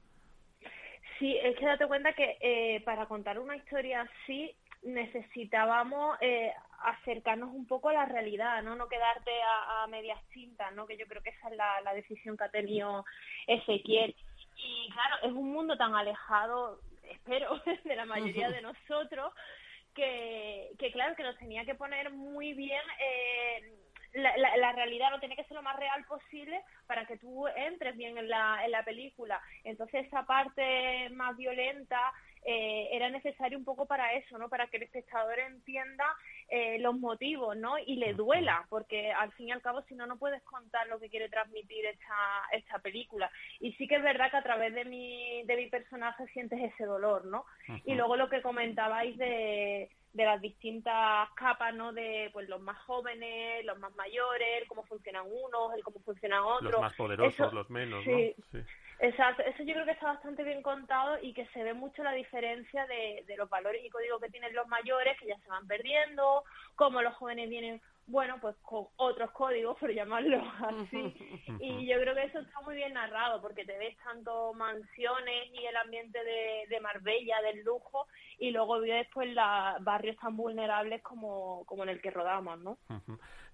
Sí, 1.18 1.36
es 1.42 1.56
que 1.56 1.64
date 1.64 1.86
cuenta 1.86 2.12
que 2.14 2.36
eh, 2.40 2.82
para 2.84 3.06
contar 3.06 3.38
una 3.38 3.56
historia 3.56 4.02
así 4.02 4.54
necesitábamos 4.82 6.18
eh, 6.20 6.52
acercarnos 6.82 7.50
un 7.50 7.66
poco 7.66 7.88
a 7.88 7.92
la 7.92 8.04
realidad, 8.06 8.62
¿no? 8.62 8.74
No 8.74 8.88
quedarte 8.88 9.30
a, 9.42 9.86
medias 9.88 10.18
cintas, 10.32 10.72
¿no? 10.74 10.86
Que 10.86 10.96
yo 10.96 11.06
creo 11.06 11.22
que 11.22 11.30
esa 11.30 11.48
es 11.48 11.56
la, 11.56 11.94
decisión 11.94 12.36
que 12.36 12.44
ha 12.44 12.48
tenido 12.50 13.04
Ezequiel. 13.46 14.14
Y 14.56 14.90
claro, 14.92 15.16
es 15.22 15.32
un 15.32 15.52
mundo 15.52 15.76
tan 15.76 15.94
alejado, 15.94 16.80
espero, 17.02 17.60
de 17.84 17.96
la 17.96 18.04
mayoría 18.04 18.50
de 18.50 18.62
nosotros, 18.62 19.32
que, 19.94 20.70
que 20.78 20.90
claro, 20.92 21.14
que 21.16 21.22
nos 21.22 21.36
tenía 21.38 21.64
que 21.64 21.74
poner 21.74 22.10
muy 22.10 22.54
bien 22.54 22.82
eh, 22.98 23.72
la, 24.14 24.36
la, 24.36 24.72
realidad 24.72 25.10
no 25.10 25.20
tiene 25.20 25.36
que 25.36 25.44
ser 25.44 25.54
lo 25.54 25.62
más 25.62 25.76
real 25.76 26.04
posible 26.04 26.62
para 26.86 27.06
que 27.06 27.16
tú 27.18 27.46
entres 27.48 27.96
bien 27.96 28.18
en 28.18 28.28
la, 28.28 28.64
en 28.64 28.70
la 28.70 28.84
película. 28.84 29.40
Entonces 29.64 30.06
esa 30.06 30.24
parte 30.24 31.08
más 31.10 31.36
violenta 31.36 32.12
eh, 32.44 32.88
era 32.92 33.08
necesario 33.10 33.56
un 33.56 33.64
poco 33.64 33.86
para 33.86 34.14
eso, 34.14 34.36
¿no? 34.38 34.48
Para 34.48 34.66
que 34.66 34.76
el 34.76 34.84
espectador 34.84 35.38
entienda 35.38 36.04
eh, 36.48 36.78
los 36.80 36.98
motivos, 36.98 37.56
¿no? 37.56 37.78
Y 37.78 37.96
le 37.96 38.14
duela, 38.14 38.66
porque 38.68 39.12
al 39.12 39.32
fin 39.32 39.48
y 39.48 39.52
al 39.52 39.62
cabo 39.62 39.82
si 39.82 39.94
no, 39.94 40.06
no 40.06 40.18
puedes 40.18 40.42
contar 40.42 40.86
lo 40.88 40.98
que 40.98 41.08
quiere 41.08 41.28
transmitir 41.28 41.86
esta, 41.86 42.14
esta 42.52 42.78
película. 42.80 43.30
Y 43.60 43.72
sí 43.74 43.86
que 43.86 43.96
es 43.96 44.02
verdad 44.02 44.30
que 44.30 44.38
a 44.38 44.42
través 44.42 44.74
de 44.74 44.84
mi, 44.84 45.44
de 45.44 45.56
mi 45.56 45.66
personaje 45.68 46.26
sientes 46.28 46.60
ese 46.60 46.84
dolor, 46.84 47.24
¿no? 47.26 47.44
Y 47.84 47.94
luego 47.94 48.16
lo 48.16 48.28
que 48.28 48.42
comentabais 48.42 49.16
de 49.16 49.88
de 50.12 50.24
las 50.24 50.40
distintas 50.40 51.30
capas, 51.30 51.74
¿no? 51.74 51.92
De 51.92 52.30
pues 52.32 52.48
los 52.48 52.60
más 52.60 52.78
jóvenes, 52.82 53.64
los 53.64 53.78
más 53.78 53.94
mayores, 53.96 54.68
cómo 54.68 54.82
funcionan 54.84 55.24
unos, 55.26 55.74
el 55.74 55.82
cómo 55.82 56.00
funcionan 56.00 56.42
otros. 56.44 56.72
Los 56.72 56.80
más 56.80 56.94
poderosos, 56.94 57.52
los 57.52 57.70
menos, 57.70 58.06
¿no? 58.06 58.16
Sí. 58.16 58.34
Exacto, 58.98 59.42
eso 59.42 59.64
yo 59.64 59.74
creo 59.74 59.84
que 59.84 59.92
está 59.92 60.06
bastante 60.06 60.44
bien 60.44 60.62
contado 60.62 61.18
y 61.20 61.32
que 61.32 61.46
se 61.46 61.64
ve 61.64 61.74
mucho 61.74 62.04
la 62.04 62.12
diferencia 62.12 62.86
de, 62.86 63.24
de 63.26 63.36
los 63.36 63.48
valores 63.50 63.84
y 63.84 63.90
códigos 63.90 64.20
que 64.20 64.28
tienen 64.28 64.54
los 64.54 64.68
mayores, 64.68 65.18
que 65.18 65.26
ya 65.26 65.38
se 65.40 65.48
van 65.48 65.66
perdiendo, 65.66 66.44
cómo 66.76 67.02
los 67.02 67.14
jóvenes 67.14 67.48
vienen 67.48 67.80
bueno, 68.06 68.38
pues 68.40 68.56
con 68.62 68.86
otros 68.96 69.30
códigos, 69.30 69.78
por 69.78 69.92
llamarlo 69.92 70.42
así. 70.66 71.14
Y 71.60 71.86
yo 71.86 71.98
creo 72.00 72.14
que 72.14 72.24
eso 72.24 72.40
está 72.40 72.60
muy 72.60 72.74
bien 72.74 72.92
narrado, 72.94 73.40
porque 73.40 73.64
te 73.64 73.78
ves 73.78 73.96
tanto 73.98 74.52
mansiones 74.54 75.50
y 75.52 75.64
el 75.64 75.76
ambiente 75.76 76.22
de, 76.22 76.66
de 76.68 76.80
Marbella, 76.80 77.40
del 77.42 77.62
lujo, 77.64 78.06
y 78.38 78.50
luego 78.50 78.80
ves 78.80 79.06
pues 79.12 79.32
los 79.34 79.84
barrios 79.84 80.16
tan 80.16 80.36
vulnerables 80.36 81.02
como, 81.02 81.64
como 81.66 81.84
en 81.84 81.90
el 81.90 82.00
que 82.00 82.10
rodamos, 82.10 82.58
¿no? 82.58 82.78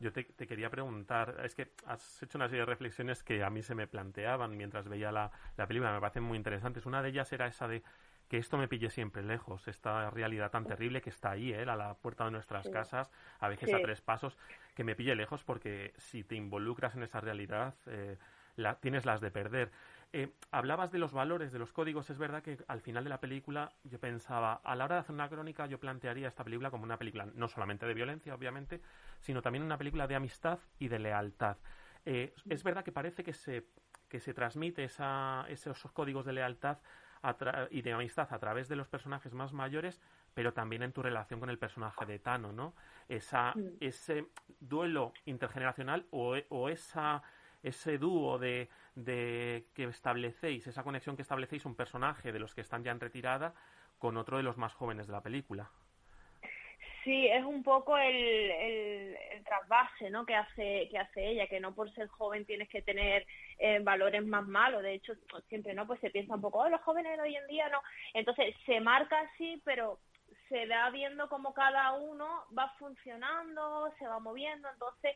Yo 0.01 0.13
te, 0.13 0.25
te, 0.25 0.47
quería 0.47 0.71
preguntar, 0.71 1.37
es 1.45 1.55
que 1.55 1.73
has 1.87 2.23
hecho 2.23 2.39
una 2.39 2.49
serie 2.49 2.61
de 2.61 2.67
reflexiones 2.67 3.23
que 3.23 3.43
a 3.43 3.51
mí 3.51 3.63
se 3.63 3.75
me 3.75 3.87
planteaban 3.87 4.57
mientras 4.57 4.89
veía 4.89 5.13
la, 5.13 5.31
la 5.57 5.67
película, 5.67 5.93
me 5.93 6.01
parecen 6.01 6.23
muy 6.23 6.37
interesantes. 6.37 6.87
Una 6.87 7.03
de 7.03 7.11
ellas 7.11 7.33
era 7.33 7.47
esa 7.47 7.69
de 7.69 7.83
que 8.29 8.37
esto 8.37 8.59
me 8.59 8.69
pille 8.69 8.91
siempre 8.91 9.23
lejos, 9.23 9.67
esta 9.69 10.11
realidad 10.11 10.51
tan 10.51 10.67
terrible 10.67 11.01
que 11.01 11.11
está 11.11 11.31
ahí, 11.31 11.53
¿eh? 11.53 11.63
a 11.63 11.77
la 11.77 11.95
puerta 11.95 12.27
de 12.27 12.31
nuestras 12.31 12.69
casas, 12.69 13.11
a 13.41 13.49
veces 13.49 13.73
a 13.73 13.81
tres 13.81 14.03
pasos, 14.03 14.37
que 14.75 14.85
me 14.85 14.95
pille 14.95 15.15
lejos 15.15 15.43
porque 15.45 15.95
si 15.97 16.25
te 16.25 16.35
involucras 16.35 16.95
en 16.95 17.03
esa 17.03 17.21
realidad, 17.21 17.75
eh, 17.87 18.19
la, 18.57 18.75
tienes 18.77 19.07
las 19.07 19.21
de 19.21 19.31
perder. 19.31 19.71
Eh, 20.13 20.33
hablabas 20.51 20.91
de 20.91 20.99
los 20.99 21.13
valores, 21.13 21.53
de 21.53 21.59
los 21.59 21.73
códigos. 21.73 22.09
Es 22.09 22.19
verdad 22.19 22.43
que 22.43 22.59
al 22.67 22.81
final 22.81 23.05
de 23.05 23.11
la 23.11 23.21
película 23.21 23.73
yo 23.85 23.99
pensaba, 23.99 24.55
a 24.55 24.75
la 24.75 24.85
hora 24.85 24.97
de 24.97 25.01
hacer 25.01 25.15
una 25.15 25.29
crónica, 25.29 25.67
yo 25.67 25.79
plantearía 25.81 26.29
esta 26.29 26.45
película 26.45 26.71
como 26.71 26.85
una 26.85 26.99
película 26.99 27.27
no 27.35 27.49
solamente 27.49 27.87
de 27.87 27.95
violencia, 27.95 28.35
obviamente, 28.35 28.81
sino 29.21 29.43
también 29.43 29.65
una 29.65 29.79
película 29.79 30.07
de 30.07 30.15
amistad 30.15 30.59
y 30.79 30.89
de 30.89 30.99
lealtad. 30.99 31.57
es 32.05 32.65
verdad 32.65 32.85
que 32.85 32.93
parece 32.93 33.23
que 33.23 33.35
se, 33.35 33.67
que 34.09 34.19
se 34.19 34.33
transmite 34.33 34.85
esa, 34.85 35.45
esos 35.49 35.93
códigos 35.93 36.25
de 36.25 36.33
lealtad 36.33 36.79
y 37.71 37.83
de 37.83 37.93
amistad 37.93 38.29
a 38.31 38.39
través 38.39 38.69
de 38.69 38.77
los 38.77 38.89
personajes 38.89 39.33
más 39.33 39.53
mayores, 39.53 40.01
pero 40.35 40.53
también 40.53 40.83
en 40.83 40.93
tu 40.93 41.03
relación 41.03 41.41
con 41.41 41.51
el 41.51 41.59
personaje 41.59 42.07
de 42.07 42.19
Tano, 42.19 42.53
¿no? 42.53 42.75
Esa, 43.09 43.53
mm. 43.55 43.77
Ese 43.81 44.27
duelo 44.61 45.13
intergeneracional 45.25 46.07
o, 46.11 46.37
o 46.49 46.69
esa, 46.69 47.23
ese 47.63 47.99
dúo 47.99 48.39
de, 48.39 48.69
de 48.95 49.67
que 49.75 49.85
establecéis, 49.85 50.67
esa 50.67 50.83
conexión 50.83 51.17
que 51.17 51.23
establecéis 51.23 51.65
un 51.65 51.75
personaje 51.75 52.33
de 52.33 52.39
los 52.39 52.55
que 52.55 52.61
están 52.61 52.85
ya 52.85 52.93
en 52.93 53.01
retirada 53.01 53.55
con 53.99 54.17
otro 54.17 54.37
de 54.37 54.43
los 54.43 54.57
más 54.57 54.75
jóvenes 54.75 55.07
de 55.07 55.13
la 55.13 55.23
película. 55.23 55.71
Sí, 57.05 57.27
es 57.29 57.45
un 57.45 57.63
poco 57.63 57.97
el, 57.97 58.15
el, 58.15 59.45
trasvase 59.45 60.11
¿no? 60.11 60.27
que, 60.27 60.35
hace, 60.35 60.89
que 60.91 60.99
hace 60.99 61.29
ella, 61.29 61.47
que 61.47 61.61
no 61.61 61.75
por 61.75 61.93
ser 61.95 62.09
joven 62.09 62.45
tienes 62.45 62.69
que 62.69 62.83
tener 62.83 63.27
eh, 63.59 63.79
valores 63.81 64.25
más 64.27 64.47
malos. 64.47 64.83
De 64.83 64.95
hecho, 64.95 65.15
siempre 65.49 65.75
no 65.75 65.87
pues 65.87 66.01
se 66.01 66.11
piensa 66.11 66.35
un 66.35 66.41
poco, 66.41 66.59
oh, 66.59 66.69
los 66.69 66.81
jóvenes 66.83 67.17
de 67.17 67.23
hoy 67.23 67.37
en 67.37 67.47
día 67.47 67.69
no. 67.69 67.81
Entonces 68.15 68.55
se 68.67 68.81
marca 68.81 69.21
así, 69.21 69.63
pero 69.65 69.99
se 70.49 70.67
va 70.67 70.91
viendo 70.91 71.29
cómo 71.29 71.53
cada 71.55 71.93
uno 71.93 72.45
va 72.57 72.75
funcionando, 72.79 73.93
se 73.99 74.07
va 74.07 74.19
moviendo. 74.19 74.69
Entonces 74.71 75.15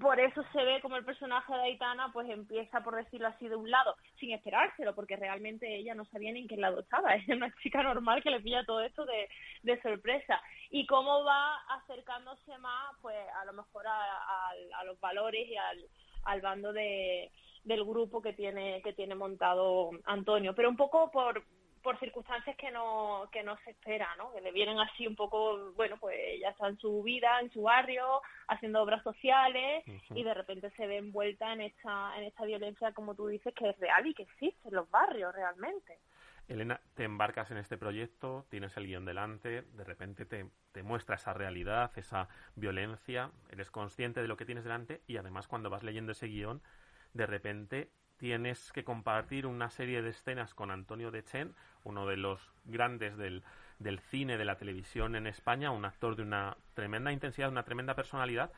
por 0.00 0.18
eso 0.18 0.42
se 0.52 0.64
ve 0.64 0.80
como 0.80 0.96
el 0.96 1.04
personaje 1.04 1.52
de 1.52 1.62
Aitana 1.62 2.10
pues 2.12 2.28
empieza, 2.28 2.82
por 2.82 2.96
decirlo 2.96 3.28
así, 3.28 3.48
de 3.48 3.56
un 3.56 3.70
lado, 3.70 3.94
sin 4.18 4.32
esperárselo, 4.32 4.94
porque 4.94 5.16
realmente 5.16 5.76
ella 5.76 5.94
no 5.94 6.04
sabía 6.06 6.32
ni 6.32 6.40
en 6.40 6.48
qué 6.48 6.56
lado 6.56 6.80
estaba, 6.80 7.14
es 7.14 7.28
una 7.28 7.52
chica 7.62 7.82
normal 7.82 8.22
que 8.22 8.30
le 8.30 8.40
pilla 8.40 8.64
todo 8.64 8.80
esto 8.80 9.04
de, 9.04 9.28
de 9.62 9.80
sorpresa. 9.82 10.40
Y 10.70 10.86
cómo 10.86 11.24
va 11.24 11.56
acercándose 11.76 12.56
más, 12.58 12.96
pues 13.00 13.16
a 13.40 13.44
lo 13.44 13.52
mejor 13.52 13.86
a, 13.86 14.50
a 14.78 14.84
los 14.84 14.98
valores 15.00 15.46
y 15.48 15.56
al, 15.56 15.78
al 16.24 16.40
bando 16.40 16.72
de, 16.72 17.30
del 17.64 17.84
grupo 17.84 18.20
que 18.20 18.32
tiene, 18.32 18.82
que 18.82 18.92
tiene 18.92 19.14
montado 19.14 19.90
Antonio. 20.04 20.54
Pero 20.54 20.68
un 20.68 20.76
poco 20.76 21.10
por 21.10 21.44
por 21.82 21.98
circunstancias 21.98 22.56
que 22.56 22.70
no 22.70 23.28
que 23.32 23.42
no 23.42 23.56
se 23.64 23.70
espera, 23.70 24.08
¿no? 24.16 24.32
Que 24.32 24.40
le 24.40 24.52
vienen 24.52 24.78
así 24.78 25.06
un 25.06 25.16
poco, 25.16 25.72
bueno, 25.72 25.96
pues 25.98 26.16
ya 26.40 26.50
está 26.50 26.68
en 26.68 26.78
su 26.78 27.02
vida, 27.02 27.40
en 27.40 27.50
su 27.52 27.62
barrio, 27.62 28.22
haciendo 28.48 28.82
obras 28.82 29.02
sociales 29.02 29.84
y 30.14 30.22
de 30.22 30.34
repente 30.34 30.70
se 30.76 30.86
ve 30.86 30.98
envuelta 30.98 31.52
en 31.52 31.62
esta 31.62 32.16
en 32.16 32.24
esta 32.24 32.44
violencia, 32.44 32.92
como 32.92 33.14
tú 33.14 33.26
dices, 33.26 33.54
que 33.54 33.68
es 33.68 33.78
real 33.78 34.06
y 34.06 34.14
que 34.14 34.22
existe 34.22 34.68
en 34.68 34.74
los 34.74 34.90
barrios 34.90 35.34
realmente. 35.34 35.98
Elena, 36.48 36.80
te 36.94 37.04
embarcas 37.04 37.50
en 37.50 37.56
este 37.56 37.78
proyecto, 37.78 38.46
tienes 38.50 38.76
el 38.76 38.86
guion 38.86 39.04
delante, 39.04 39.62
de 39.62 39.84
repente 39.84 40.26
te, 40.26 40.46
te 40.72 40.82
muestra 40.82 41.14
esa 41.14 41.32
realidad, 41.32 41.92
esa 41.96 42.28
violencia, 42.56 43.30
eres 43.50 43.70
consciente 43.70 44.20
de 44.20 44.28
lo 44.28 44.36
que 44.36 44.44
tienes 44.44 44.64
delante 44.64 45.02
y 45.06 45.16
además 45.16 45.46
cuando 45.46 45.70
vas 45.70 45.82
leyendo 45.82 46.12
ese 46.12 46.26
guion, 46.26 46.60
de 47.14 47.26
repente 47.26 47.90
tienes 48.16 48.72
que 48.72 48.84
compartir 48.84 49.46
una 49.46 49.70
serie 49.70 50.02
de 50.02 50.10
escenas 50.10 50.54
con 50.54 50.70
Antonio 50.70 51.10
Dechen, 51.10 51.54
uno 51.84 52.06
de 52.06 52.16
los 52.16 52.52
grandes 52.64 53.16
del, 53.16 53.42
del 53.78 53.98
cine, 54.00 54.38
de 54.38 54.44
la 54.44 54.56
televisión 54.56 55.16
en 55.16 55.26
España, 55.26 55.70
un 55.70 55.84
actor 55.84 56.16
de 56.16 56.22
una 56.22 56.56
tremenda 56.74 57.12
intensidad, 57.12 57.50
una 57.50 57.64
tremenda 57.64 57.94
personalidad, 57.94 58.52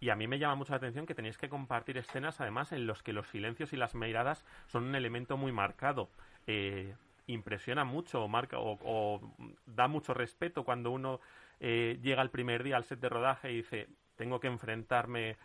y 0.00 0.10
a 0.10 0.16
mí 0.16 0.26
me 0.26 0.38
llama 0.38 0.56
mucho 0.56 0.72
la 0.72 0.78
atención 0.78 1.06
que 1.06 1.14
tenéis 1.14 1.38
que 1.38 1.48
compartir 1.48 1.96
escenas 1.96 2.40
además 2.40 2.72
en 2.72 2.86
los 2.86 3.02
que 3.02 3.12
los 3.12 3.26
silencios 3.28 3.72
y 3.72 3.76
las 3.76 3.94
miradas 3.94 4.44
son 4.66 4.84
un 4.84 4.94
elemento 4.94 5.36
muy 5.36 5.52
marcado. 5.52 6.10
Eh, 6.46 6.94
impresiona 7.26 7.84
mucho 7.84 8.22
o 8.22 8.28
marca 8.28 8.58
o, 8.60 9.20
da 9.64 9.88
mucho 9.88 10.12
respeto 10.12 10.64
cuando 10.64 10.90
uno 10.90 11.20
eh, 11.60 11.98
llega 12.02 12.20
el 12.20 12.30
primer 12.30 12.62
día 12.62 12.76
al 12.76 12.84
set 12.84 13.00
de 13.00 13.08
rodaje 13.08 13.50
y 13.50 13.56
dice 13.56 13.88
tengo 14.16 14.40
que 14.40 14.48
enfrentarme 14.48 15.36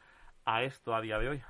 a 0.45 0.63
esto 0.63 0.93
a 0.93 1.01
día 1.01 1.19
de 1.19 1.29
hoy. 1.29 1.41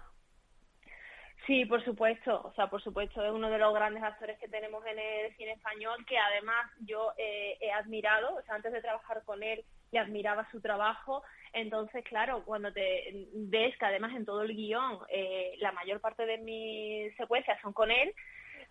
Sí, 1.49 1.65
por 1.65 1.83
supuesto, 1.83 2.43
o 2.45 2.53
sea, 2.53 2.67
por 2.67 2.79
supuesto 2.79 3.25
es 3.25 3.31
uno 3.31 3.49
de 3.49 3.57
los 3.57 3.73
grandes 3.73 4.03
actores 4.03 4.37
que 4.37 4.47
tenemos 4.47 4.85
en 4.85 4.99
el 4.99 5.35
cine 5.35 5.53
español, 5.53 6.05
que 6.05 6.15
además 6.15 6.69
yo 6.81 7.11
eh, 7.17 7.57
he 7.59 7.71
admirado, 7.71 8.35
o 8.35 8.41
sea, 8.43 8.53
antes 8.53 8.71
de 8.71 8.83
trabajar 8.83 9.23
con 9.25 9.41
él 9.41 9.65
le 9.91 9.97
admiraba 9.97 10.47
su 10.51 10.61
trabajo, 10.61 11.23
entonces, 11.51 12.03
claro, 12.03 12.43
cuando 12.45 12.71
te 12.71 13.25
ves 13.33 13.75
que 13.79 13.85
además 13.87 14.15
en 14.15 14.25
todo 14.25 14.43
el 14.43 14.55
guion 14.55 14.99
eh, 15.09 15.55
la 15.57 15.71
mayor 15.71 15.99
parte 15.99 16.27
de 16.27 16.37
mis 16.37 17.15
secuencias 17.17 17.59
son 17.63 17.73
con 17.73 17.89
él, 17.89 18.13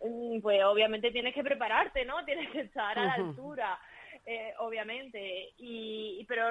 mm, 0.00 0.40
pues 0.40 0.62
obviamente 0.62 1.10
tienes 1.10 1.34
que 1.34 1.42
prepararte, 1.42 2.04
¿no? 2.04 2.24
Tienes 2.26 2.48
que 2.52 2.60
estar 2.60 2.96
a 2.96 3.04
la 3.06 3.14
altura, 3.14 3.76
eh, 4.24 4.54
obviamente, 4.60 5.52
y, 5.58 6.24
pero 6.28 6.44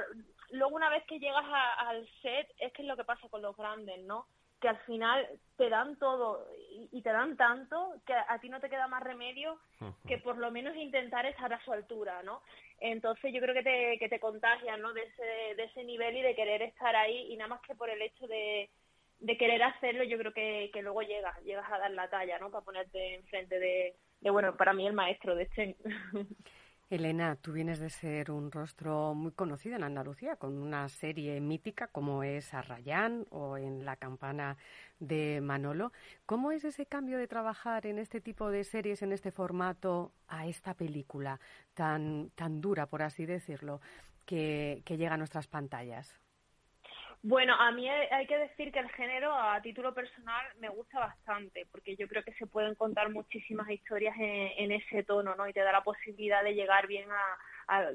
luego 0.49 0.75
una 0.75 0.89
vez 0.89 1.05
que 1.05 1.19
llegas 1.19 1.45
al 1.77 2.05
set 2.21 2.53
es 2.59 2.73
que 2.73 2.81
es 2.81 2.87
lo 2.89 2.97
que 2.97 3.05
pasa 3.05 3.29
con 3.29 3.41
los 3.41 3.55
grandes, 3.55 4.01
¿no? 4.01 4.27
Que 4.59 4.69
al 4.69 4.77
final 4.79 5.27
te 5.55 5.69
dan 5.69 5.97
todo 5.97 6.47
y, 6.91 7.01
te 7.01 7.11
dan 7.11 7.37
tanto 7.37 7.95
que 8.05 8.13
a, 8.13 8.39
ti 8.39 8.49
no 8.49 8.59
te 8.59 8.69
queda 8.69 8.87
más 8.87 9.03
remedio 9.03 9.59
que 10.07 10.17
por 10.17 10.37
lo 10.37 10.51
menos 10.51 10.75
intentar 10.75 11.25
estar 11.25 11.51
a 11.53 11.63
su 11.63 11.71
altura, 11.71 12.23
¿no? 12.23 12.41
Entonces 12.79 13.33
yo 13.33 13.41
creo 13.41 13.53
que 13.53 13.63
te, 13.63 13.97
que 13.99 14.09
te 14.09 14.19
contagian, 14.19 14.81
¿no? 14.81 14.93
De 14.93 15.03
ese, 15.03 15.55
de 15.55 15.63
ese 15.63 15.83
nivel 15.83 16.17
y 16.17 16.21
de 16.21 16.35
querer 16.35 16.61
estar 16.61 16.95
ahí 16.95 17.31
y 17.31 17.37
nada 17.37 17.49
más 17.49 17.61
que 17.61 17.75
por 17.75 17.89
el 17.89 18.01
hecho 18.01 18.27
de, 18.27 18.69
de 19.19 19.37
querer 19.37 19.63
hacerlo 19.63 20.03
yo 20.03 20.17
creo 20.17 20.33
que, 20.33 20.69
que 20.73 20.81
luego 20.81 21.01
llegas, 21.01 21.39
llegas 21.43 21.71
a 21.71 21.79
dar 21.79 21.91
la 21.91 22.09
talla, 22.09 22.39
¿no? 22.39 22.51
Para 22.51 22.65
ponerte 22.65 23.15
enfrente 23.15 23.59
de, 23.59 23.95
de 24.21 24.29
bueno, 24.29 24.55
para 24.55 24.73
mí 24.73 24.87
el 24.87 24.93
maestro 24.93 25.35
de 25.35 25.43
este. 25.43 25.75
Elena, 26.89 27.35
tú 27.35 27.51
vienes 27.51 27.79
de 27.79 27.89
ser 27.89 28.31
un 28.31 28.49
rostro 28.49 29.13
muy 29.13 29.33
conocido 29.33 29.75
en 29.75 29.83
Andalucía, 29.83 30.37
con 30.37 30.57
una 30.57 30.87
serie 30.87 31.41
mítica 31.41 31.87
como 31.87 32.23
es 32.23 32.53
Arrayán 32.53 33.25
o 33.29 33.57
en 33.57 33.83
La 33.83 33.97
campana 33.97 34.55
de 34.97 35.41
Manolo. 35.41 35.91
¿Cómo 36.25 36.53
es 36.53 36.63
ese 36.63 36.85
cambio 36.85 37.17
de 37.17 37.27
trabajar 37.27 37.85
en 37.87 37.99
este 37.99 38.21
tipo 38.21 38.49
de 38.51 38.63
series, 38.63 39.01
en 39.01 39.11
este 39.11 39.31
formato, 39.31 40.13
a 40.29 40.47
esta 40.47 40.75
película 40.75 41.41
tan, 41.73 42.31
tan 42.35 42.61
dura, 42.61 42.85
por 42.85 43.01
así 43.01 43.25
decirlo, 43.25 43.81
que, 44.25 44.81
que 44.85 44.95
llega 44.95 45.15
a 45.15 45.17
nuestras 45.17 45.47
pantallas? 45.47 46.21
Bueno, 47.23 47.55
a 47.55 47.71
mí 47.71 47.89
hay 47.89 48.27
que 48.27 48.37
decir 48.37 48.71
que 48.71 48.79
el 48.79 48.89
género 48.89 49.33
a 49.33 49.59
título 49.61 49.93
personal 49.93 50.45
me 50.59 50.69
gusta 50.69 50.99
bastante, 50.99 51.65
porque 51.71 51.95
yo 51.95 52.07
creo 52.07 52.23
que 52.23 52.33
se 52.33 52.45
pueden 52.45 52.75
contar 52.75 53.09
muchísimas 53.09 53.69
historias 53.69 54.15
en, 54.19 54.71
ese 54.71 55.03
tono, 55.03 55.35
¿no? 55.35 55.47
Y 55.47 55.53
te 55.53 55.61
da 55.61 55.71
la 55.71 55.83
posibilidad 55.83 56.43
de 56.43 56.53
llegar 56.53 56.87
bien 56.87 57.09
a, 57.67 57.89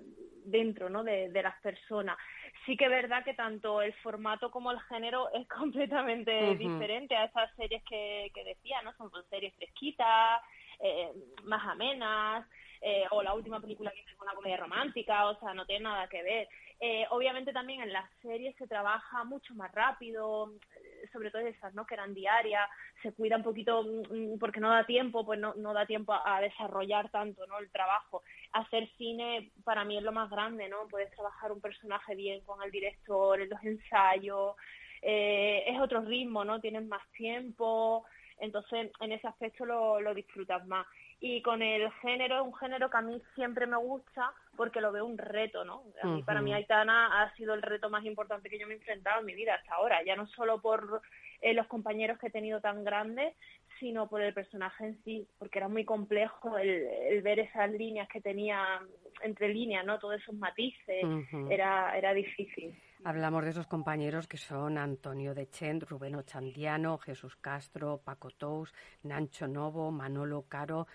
dentro, 0.45 0.91
¿no? 0.91 1.05
De, 1.05 1.31
las 1.43 1.59
personas. 1.61 2.19
Sí 2.67 2.77
que 2.77 2.85
es 2.85 2.91
verdad 2.91 3.25
que 3.25 3.35
tanto 3.35 3.81
el 3.81 3.95
formato 3.95 4.51
como 4.51 4.71
el 4.71 4.81
género 4.83 5.31
es 5.35 5.49
completamente 5.49 6.57
diferente 6.57 7.17
a 7.17 7.25
esas 7.25 7.55
series 7.57 7.83
que, 7.85 8.31
que 8.35 8.45
decía, 8.45 8.83
¿no? 8.83 8.93
Son 8.95 9.11
series 9.31 9.55
fresquitas, 9.55 10.43
eh, 10.81 11.13
más 11.45 11.65
amenas, 11.69 12.47
eh, 12.85 13.05
o 13.13 13.23
la 13.23 13.33
última 13.33 13.61
película 13.61 13.93
que 13.93 14.01
es 14.01 14.21
una 14.21 14.35
comedia 14.35 14.57
romántica, 14.57 15.29
o 15.29 15.39
sea, 15.39 15.55
no 15.55 15.65
tiene 15.65 15.85
nada 15.85 16.09
que 16.09 16.21
ver. 16.21 16.49
Eh, 16.81 17.07
obviamente 17.11 17.53
también 17.53 17.81
en 17.81 17.93
las 17.93 18.11
series 18.21 18.57
se 18.57 18.67
trabaja 18.67 19.23
mucho 19.23 19.55
más 19.55 19.71
rápido, 19.73 20.53
eh, 20.75 21.09
sobre 21.13 21.31
todo 21.31 21.43
esas, 21.43 21.73
¿no? 21.75 21.87
Que 21.87 21.95
eran 21.95 22.13
diarias, 22.13 22.69
se 23.01 23.13
cuida 23.13 23.37
un 23.37 23.45
poquito 23.45 23.85
mm, 23.85 24.33
mm, 24.35 24.39
porque 24.41 24.59
no 24.59 24.69
da 24.69 24.85
tiempo, 24.85 25.25
pues 25.25 25.39
no, 25.39 25.55
no 25.55 25.73
da 25.73 25.87
tiempo 25.87 26.13
a, 26.13 26.41
desarrollar 26.41 27.09
tanto, 27.11 27.47
¿no? 27.47 27.61
El 27.61 27.71
trabajo. 27.71 28.25
Hacer 28.51 28.89
cine 28.99 29.53
para 29.63 29.85
mí 29.85 29.97
es 29.97 30.03
lo 30.03 30.11
más 30.11 30.29
grande, 30.29 30.69
¿no? 30.69 30.89
Puedes 30.91 31.13
trabajar 31.13 31.53
un 31.53 31.61
personaje 31.61 32.17
bien 32.17 32.41
con 32.45 32.65
el 32.65 32.73
director, 32.73 33.41
en 33.41 33.49
los 33.49 33.63
ensayos, 33.63 34.57
es 35.01 35.81
otro 35.81 36.01
ritmo, 36.01 36.45
¿no? 36.45 36.61
Tienes 36.61 36.85
más 36.87 37.03
tiempo, 37.13 38.05
entonces 38.39 38.91
en 39.01 39.13
ese 39.13 39.29
aspecto 39.29 39.65
lo, 39.65 40.01
lo 40.01 40.15
disfrutas 40.15 40.67
más 40.67 40.87
y 41.25 41.41
con 41.41 41.63
el 41.63 41.89
género, 42.03 42.41
es 42.41 42.43
un 42.43 42.55
género 42.55 42.91
que 42.91 42.97
a 42.97 43.01
mí 43.01 43.23
siempre 43.37 43.65
me 43.69 43.77
gusta 43.77 44.33
porque 44.57 44.81
lo 44.81 44.91
veo 44.91 45.07
un 45.07 45.17
reto, 45.17 45.65
¿no? 45.65 45.85
A 46.03 46.07
mí, 46.09 46.23
Para 46.25 46.43
mí 46.43 46.53
Aitana 46.53 47.23
ha 47.23 47.33
sido 47.37 47.55
el 47.55 47.63
reto 47.63 47.89
más 47.89 48.05
importante 48.05 48.51
que 48.51 48.59
yo 48.59 48.67
me 48.67 48.75
he 48.75 48.77
enfrentado 48.79 49.21
en 49.21 49.27
mi 49.27 49.35
vida 49.35 49.55
hasta 49.55 49.77
ahora, 49.77 50.03
ya 50.05 50.17
no 50.17 50.27
solo 50.27 50.61
por 50.61 51.01
eh, 51.41 51.55
los 51.55 51.69
compañeros 51.69 52.19
que 52.19 52.27
he 52.27 52.31
tenido 52.31 52.61
tan 52.61 52.83
grandes, 52.83 53.37
sino 53.79 54.09
por 54.09 54.21
el 54.21 54.35
personaje 54.35 54.85
en 54.85 55.05
sí, 55.05 55.29
porque 55.39 55.61
era 55.61 55.69
muy 55.69 55.85
complejo 55.85 56.59
el, 56.59 57.23
ver 57.23 57.39
esas 57.39 57.71
líneas 57.71 58.09
que 58.09 58.21
tenía 58.21 58.81
entre 59.23 59.49
líneas, 59.55 59.87
¿no? 59.87 60.01
Todos 60.01 60.21
esos 60.21 60.35
matices, 60.35 61.05
era, 61.49 61.97
era 61.97 62.13
difícil. 62.15 62.77
Hablamos 63.05 63.43
de 63.43 63.51
esos 63.51 63.67
compañeros 63.67 64.29
que 64.29 64.37
son 64.37 64.79
Antonio 64.79 65.35
Dechent, 65.35 65.83
Rubén 65.83 66.15
Ochandiano, 66.15 66.99
Jesús 66.99 67.35
Castro, 67.37 68.01
Paco 68.05 68.31
Tous, 68.31 68.73
Nancho 69.03 69.49
Novo, 69.49 69.91
Manolo 69.91 70.43
Caro, 70.49 70.87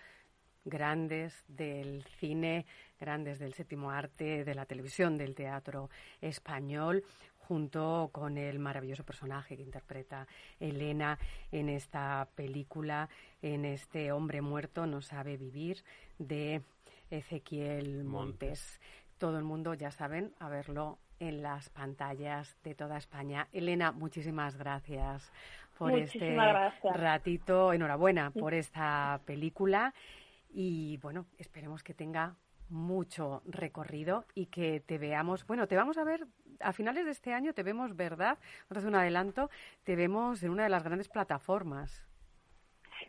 grandes 0.68 1.44
del 1.48 2.04
cine, 2.20 2.66
grandes 3.00 3.40
del 3.40 3.54
séptimo 3.54 3.92
arte, 3.92 4.44
de 4.44 4.56
la 4.56 4.66
televisión, 4.66 5.18
del 5.18 5.36
teatro 5.36 5.90
español, 6.22 7.04
junto 7.38 8.10
con 8.12 8.38
el 8.38 8.60
maravilloso 8.60 9.04
personaje 9.04 9.56
que 9.56 9.64
interpreta 9.64 10.28
Elena 10.60 11.18
en 11.52 11.70
esta 11.70 12.28
película, 12.36 13.08
en 13.42 13.64
este 13.66 14.12
hombre 14.12 14.42
muerto 14.42 14.86
no 14.86 15.02
sabe 15.02 15.38
vivir 15.38 15.84
de 16.20 16.62
Ezequiel 17.10 18.04
Montes. 18.04 18.82
Todo 19.18 19.38
el 19.38 19.46
mundo, 19.46 19.74
ya 19.74 19.92
saben, 19.92 20.34
a 20.40 20.50
verlo 20.50 21.00
en 21.20 21.42
las 21.42 21.70
pantallas 21.70 22.56
de 22.64 22.76
toda 22.76 22.98
España. 22.98 23.48
Elena, 23.52 23.92
muchísimas 23.92 24.58
gracias 24.58 25.32
por 25.78 25.98
este 25.98 26.36
ratito. 26.94 27.72
Enhorabuena 27.74 28.32
por 28.32 28.54
esta 28.54 29.22
película 29.26 29.94
y 30.50 30.98
bueno, 30.98 31.26
esperemos 31.38 31.84
que 31.84 31.94
tenga 31.94 32.36
mucho 32.70 33.42
recorrido 33.46 34.26
y 34.34 34.48
que 34.48 34.80
te 34.80 34.98
veamos. 34.98 35.46
Bueno, 35.46 35.68
te 35.68 35.76
vamos 35.76 35.98
a 35.98 36.04
ver 36.04 36.28
a 36.60 36.74
finales 36.74 37.06
de 37.06 37.12
este 37.12 37.34
año, 37.34 37.54
te 37.54 37.64
vemos, 37.64 37.96
¿verdad? 37.96 38.38
Vamos 38.70 38.86
a 38.86 38.88
un 38.88 38.96
adelanto, 38.96 39.50
te 39.84 39.96
vemos 39.96 40.44
en 40.44 40.52
una 40.52 40.64
de 40.64 40.70
las 40.70 40.84
grandes 40.84 41.10
plataformas. 41.10 42.07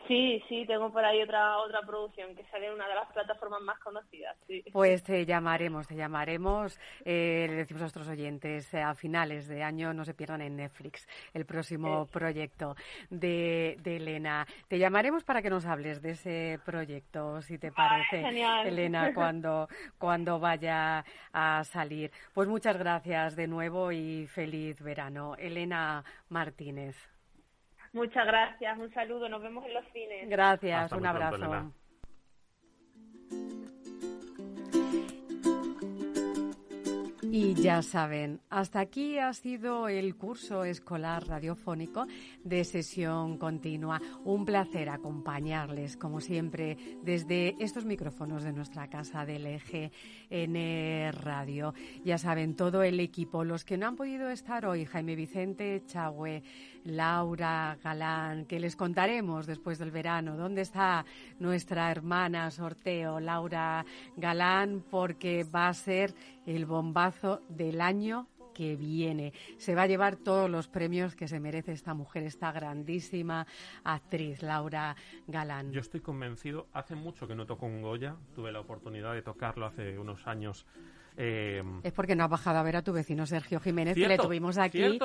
Sí, 0.09 0.42
sí, 0.48 0.64
tengo 0.66 0.90
por 0.90 1.04
ahí 1.04 1.20
otra 1.22 1.59
otra 1.59 1.82
producción 1.82 2.34
que 2.34 2.42
sale 2.44 2.68
en 2.68 2.72
una 2.72 2.88
de 2.88 2.94
las 2.94 3.12
plataformas 3.12 3.61
más 3.61 3.78
conocidas. 3.80 4.34
Sí. 4.46 4.64
Pues 4.72 5.02
te 5.02 5.26
llamaremos, 5.26 5.86
te 5.86 5.96
llamaremos. 5.96 6.80
Eh, 7.04 7.46
le 7.46 7.56
decimos 7.56 7.82
a 7.82 7.84
nuestros 7.84 8.09
oyentes 8.09 8.72
eh, 8.72 8.80
a 8.80 8.94
finales 8.94 9.46
de 9.48 9.62
año 9.62 9.92
no 9.92 10.06
se 10.06 10.14
pierdan 10.14 10.40
en 10.40 10.56
Netflix 10.56 11.06
el 11.34 11.44
próximo 11.44 12.06
proyecto 12.06 12.74
de, 13.11 13.76
de, 13.82 13.96
Elena. 13.96 14.46
Te 14.66 14.78
llamaremos 14.78 15.24
para 15.24 15.42
que 15.42 15.50
nos 15.50 15.66
hables 15.66 16.00
de 16.00 16.11
ese 16.11 16.59
proyecto, 16.64 17.42
si 17.42 17.59
te 17.59 17.70
parece, 17.70 18.24
Elena, 18.64 19.12
cuando 19.14 19.68
cuando 19.98 20.40
vaya 20.40 21.04
a 21.34 21.62
salir. 21.64 22.11
Pues 22.32 22.48
muchas 22.48 22.78
gracias 22.78 23.36
de 23.36 23.46
nuevo 23.46 23.92
y 23.92 24.26
feliz 24.26 24.80
verano, 24.80 25.34
Elena 25.36 26.02
Martínez. 26.30 27.17
Muchas 27.93 28.26
gracias, 28.26 28.78
un 28.78 28.93
saludo, 28.93 29.28
nos 29.28 29.43
vemos 29.43 29.64
en 29.66 29.74
los 29.74 29.84
cines. 29.93 30.28
Gracias, 30.28 30.93
un 30.93 31.07
abrazo. 31.07 31.72
Y 37.30 37.54
ya 37.54 37.82
saben, 37.82 38.40
hasta 38.48 38.80
aquí 38.80 39.18
ha 39.18 39.32
sido 39.34 39.88
el 39.88 40.16
curso 40.16 40.64
escolar 40.64 41.26
radiofónico 41.26 42.06
de 42.42 42.64
sesión 42.64 43.36
continua. 43.36 44.00
Un 44.24 44.46
placer 44.46 44.88
acompañarles, 44.88 45.96
como 45.96 46.20
siempre, 46.20 46.78
desde 47.02 47.54
estos 47.62 47.84
micrófonos 47.84 48.44
de 48.44 48.52
nuestra 48.52 48.88
casa 48.88 49.26
del 49.26 49.46
eje 49.46 49.92
en 50.30 51.12
Radio. 51.12 51.74
Ya 52.04 52.16
saben, 52.16 52.56
todo 52.56 52.82
el 52.82 52.98
equipo, 52.98 53.44
los 53.44 53.64
que 53.64 53.76
no 53.76 53.88
han 53.88 53.96
podido 53.96 54.30
estar 54.30 54.64
hoy, 54.64 54.86
Jaime 54.86 55.14
Vicente 55.14 55.82
Chagüe, 55.86 56.42
Laura 56.84 57.76
Galán, 57.82 58.46
que 58.46 58.58
les 58.58 58.74
contaremos 58.74 59.46
después 59.46 59.78
del 59.78 59.90
verano 59.90 60.36
dónde 60.36 60.62
está 60.62 61.04
nuestra 61.38 61.90
hermana 61.90 62.50
sorteo, 62.50 63.20
Laura 63.20 63.84
Galán, 64.16 64.82
porque 64.90 65.44
va 65.44 65.68
a 65.68 65.74
ser 65.74 66.14
el 66.49 66.64
bombazo 66.64 67.42
del 67.49 67.80
año 67.80 68.26
que 68.55 68.74
viene. 68.74 69.32
Se 69.59 69.74
va 69.74 69.82
a 69.82 69.86
llevar 69.86 70.16
todos 70.16 70.51
los 70.51 70.66
premios 70.66 71.14
que 71.14 71.28
se 71.28 71.38
merece 71.38 71.72
esta 71.72 71.94
mujer, 71.94 72.24
esta 72.24 72.51
grandísima 72.51 73.46
actriz, 73.84 74.42
Laura 74.42 74.96
Galán. 75.26 75.70
Yo 75.70 75.80
estoy 75.80 76.01
convencido, 76.01 76.66
hace 76.72 76.96
mucho 76.96 77.28
que 77.28 77.34
no 77.34 77.46
toco 77.46 77.66
un 77.66 77.82
Goya, 77.82 78.16
tuve 78.34 78.51
la 78.51 78.61
oportunidad 78.61 79.14
de 79.14 79.22
tocarlo 79.22 79.66
hace 79.66 79.99
unos 79.99 80.26
años 80.26 80.66
eh, 81.20 81.64
es 81.82 81.92
porque 81.92 82.14
no 82.14 82.22
has 82.22 82.30
bajado 82.30 82.58
a 82.58 82.62
ver 82.62 82.76
a 82.76 82.82
tu 82.82 82.92
vecino 82.92 83.26
Sergio 83.26 83.58
Jiménez, 83.58 83.96
que 83.96 84.06
le 84.06 84.16
tuvimos 84.16 84.56
aquí. 84.56 85.00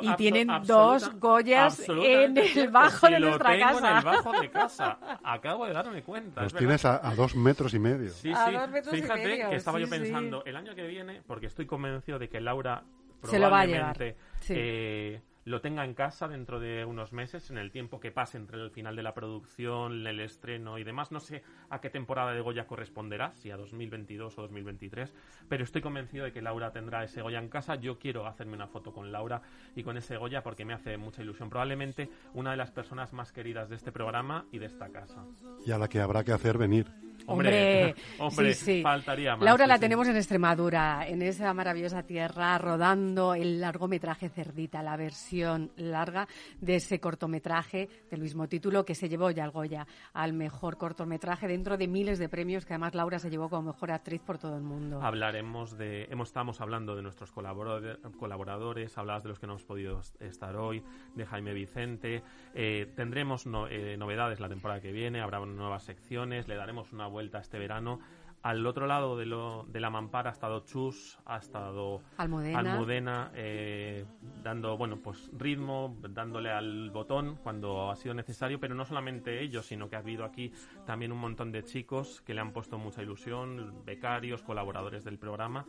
y 0.00 0.16
tienen 0.16 0.48
dos 0.64 1.10
Goyas 1.20 1.86
en 1.90 2.38
el 2.38 2.70
bajo 2.70 3.06
de 3.06 3.20
nuestra 3.20 3.50
tengo 3.50 3.66
casa. 3.66 3.90
en 3.90 3.96
el 3.98 4.04
bajo 4.04 4.32
de 4.40 4.50
casa. 4.50 4.98
Acabo 5.22 5.66
de 5.66 5.74
darme 5.74 6.02
cuenta. 6.02 6.42
Los 6.42 6.54
tienes 6.54 6.86
a, 6.86 6.98
dos 7.14 7.36
metros 7.36 7.74
y 7.74 7.78
medio. 7.78 8.08
Sí, 8.08 8.32
sí. 8.32 8.90
Fíjate 8.90 9.22
que 9.22 9.56
estaba 9.56 9.78
yo 9.78 9.90
pensando, 9.90 10.42
el 10.46 10.56
año 10.56 10.74
que 10.74 10.86
viene, 10.86 11.20
porque 11.26 11.46
estoy 11.46 11.66
convencido 11.66 12.18
de 12.18 12.30
que 12.30 12.40
Laura 12.40 12.82
se 13.24 13.38
lo 13.38 13.50
va 13.50 13.60
a 13.60 13.66
llevar. 13.66 14.16
Eh, 14.48 15.20
lo 15.48 15.62
tenga 15.62 15.84
en 15.84 15.94
casa 15.94 16.28
dentro 16.28 16.60
de 16.60 16.84
unos 16.84 17.12
meses, 17.12 17.50
en 17.50 17.56
el 17.56 17.70
tiempo 17.70 18.00
que 18.00 18.12
pase 18.12 18.36
entre 18.36 18.62
el 18.62 18.70
final 18.70 18.94
de 18.94 19.02
la 19.02 19.14
producción, 19.14 20.06
el 20.06 20.20
estreno 20.20 20.78
y 20.78 20.84
demás. 20.84 21.10
No 21.10 21.20
sé 21.20 21.42
a 21.70 21.80
qué 21.80 21.88
temporada 21.88 22.32
de 22.32 22.40
Goya 22.40 22.66
corresponderá, 22.66 23.32
si 23.34 23.50
a 23.50 23.56
2022 23.56 24.38
o 24.38 24.42
2023, 24.42 25.14
pero 25.48 25.64
estoy 25.64 25.80
convencido 25.80 26.24
de 26.24 26.32
que 26.32 26.42
Laura 26.42 26.70
tendrá 26.70 27.02
ese 27.02 27.22
Goya 27.22 27.38
en 27.38 27.48
casa. 27.48 27.76
Yo 27.76 27.98
quiero 27.98 28.26
hacerme 28.26 28.54
una 28.54 28.66
foto 28.66 28.92
con 28.92 29.10
Laura 29.10 29.40
y 29.74 29.82
con 29.82 29.96
ese 29.96 30.18
Goya 30.18 30.42
porque 30.42 30.66
me 30.66 30.74
hace 30.74 30.98
mucha 30.98 31.22
ilusión. 31.22 31.48
Probablemente 31.48 32.10
una 32.34 32.50
de 32.50 32.58
las 32.58 32.70
personas 32.70 33.14
más 33.14 33.32
queridas 33.32 33.70
de 33.70 33.76
este 33.76 33.90
programa 33.90 34.44
y 34.52 34.58
de 34.58 34.66
esta 34.66 34.90
casa. 34.90 35.24
Y 35.64 35.72
a 35.72 35.78
la 35.78 35.88
que 35.88 36.00
habrá 36.00 36.24
que 36.24 36.32
hacer 36.32 36.58
venir. 36.58 37.07
Hombre, 37.28 37.94
hombre, 38.18 38.54
faltaría 38.82 39.36
más. 39.36 39.44
Laura 39.44 39.66
la 39.66 39.78
tenemos 39.78 40.08
en 40.08 40.16
Extremadura, 40.16 41.06
en 41.06 41.20
esa 41.22 41.52
maravillosa 41.52 42.02
tierra, 42.02 42.56
rodando 42.56 43.34
el 43.34 43.60
largometraje 43.60 44.30
Cerdita, 44.30 44.82
la 44.82 44.96
versión 44.96 45.70
larga 45.76 46.26
de 46.60 46.76
ese 46.76 47.00
cortometraje 47.00 47.88
del 48.10 48.22
mismo 48.22 48.48
título 48.48 48.84
que 48.84 48.94
se 48.94 49.08
llevó 49.08 49.30
ya 49.30 49.44
al 49.44 49.50
Goya 49.50 49.86
al 50.14 50.32
mejor 50.32 50.78
cortometraje 50.78 51.46
dentro 51.46 51.76
de 51.76 51.86
miles 51.86 52.18
de 52.18 52.28
premios 52.28 52.64
que 52.64 52.72
además 52.72 52.94
Laura 52.94 53.18
se 53.18 53.30
llevó 53.30 53.48
como 53.48 53.72
mejor 53.72 53.92
actriz 53.92 54.20
por 54.22 54.38
todo 54.38 54.56
el 54.56 54.62
mundo. 54.62 55.00
Hablaremos 55.02 55.76
de, 55.76 56.04
hemos, 56.04 56.28
estamos 56.28 56.60
hablando 56.60 56.96
de 56.96 57.02
nuestros 57.02 57.30
colaboradores, 57.30 58.96
hablabas 58.96 59.22
de 59.22 59.28
los 59.28 59.38
que 59.38 59.46
no 59.46 59.54
hemos 59.54 59.64
podido 59.64 60.00
estar 60.20 60.56
hoy, 60.56 60.82
de 61.14 61.26
Jaime 61.26 61.52
Vicente, 61.52 62.22
eh, 62.54 62.90
tendremos 62.96 63.44
eh, 63.70 63.96
novedades 63.98 64.40
la 64.40 64.48
temporada 64.48 64.80
que 64.80 64.92
viene, 64.92 65.20
habrá 65.20 65.38
nuevas 65.40 65.82
secciones, 65.82 66.48
le 66.48 66.56
daremos 66.56 66.92
una 66.92 67.06
vuelta 67.18 67.40
este 67.40 67.58
verano. 67.58 67.98
Al 68.42 68.64
otro 68.64 68.86
lado 68.86 69.16
de, 69.16 69.26
lo, 69.26 69.66
de 69.66 69.80
la 69.80 69.90
mampara 69.90 70.30
ha 70.30 70.32
estado 70.32 70.60
Chus, 70.60 71.18
ha 71.26 71.38
estado 71.38 72.00
Almudena, 72.16 73.32
eh, 73.34 74.04
dando 74.44 74.76
bueno 74.76 74.98
pues 75.02 75.28
ritmo, 75.36 75.96
dándole 76.08 76.52
al 76.52 76.90
botón 76.90 77.40
cuando 77.42 77.90
ha 77.90 77.96
sido 77.96 78.14
necesario, 78.14 78.60
pero 78.60 78.76
no 78.76 78.84
solamente 78.84 79.42
ellos, 79.42 79.66
sino 79.66 79.90
que 79.90 79.96
ha 79.96 79.98
habido 79.98 80.24
aquí 80.24 80.52
también 80.86 81.10
un 81.10 81.18
montón 81.18 81.50
de 81.50 81.64
chicos 81.64 82.22
que 82.24 82.34
le 82.34 82.40
han 82.40 82.52
puesto 82.52 82.78
mucha 82.78 83.02
ilusión, 83.02 83.82
becarios, 83.84 84.44
colaboradores 84.44 85.02
del 85.02 85.18
programa, 85.18 85.66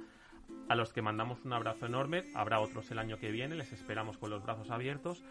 a 0.70 0.76
los 0.76 0.94
que 0.94 1.02
mandamos 1.02 1.44
un 1.46 1.54
abrazo 1.54 1.88
enorme. 1.88 2.26
Habrá 2.36 2.60
otros 2.60 2.92
el 2.92 3.00
año 3.00 3.18
que 3.18 3.32
viene, 3.32 3.56
les 3.56 3.74
esperamos 3.74 4.20
con 4.20 4.30
los 4.30 4.44
brazos 4.44 4.70
abiertos 4.70 5.24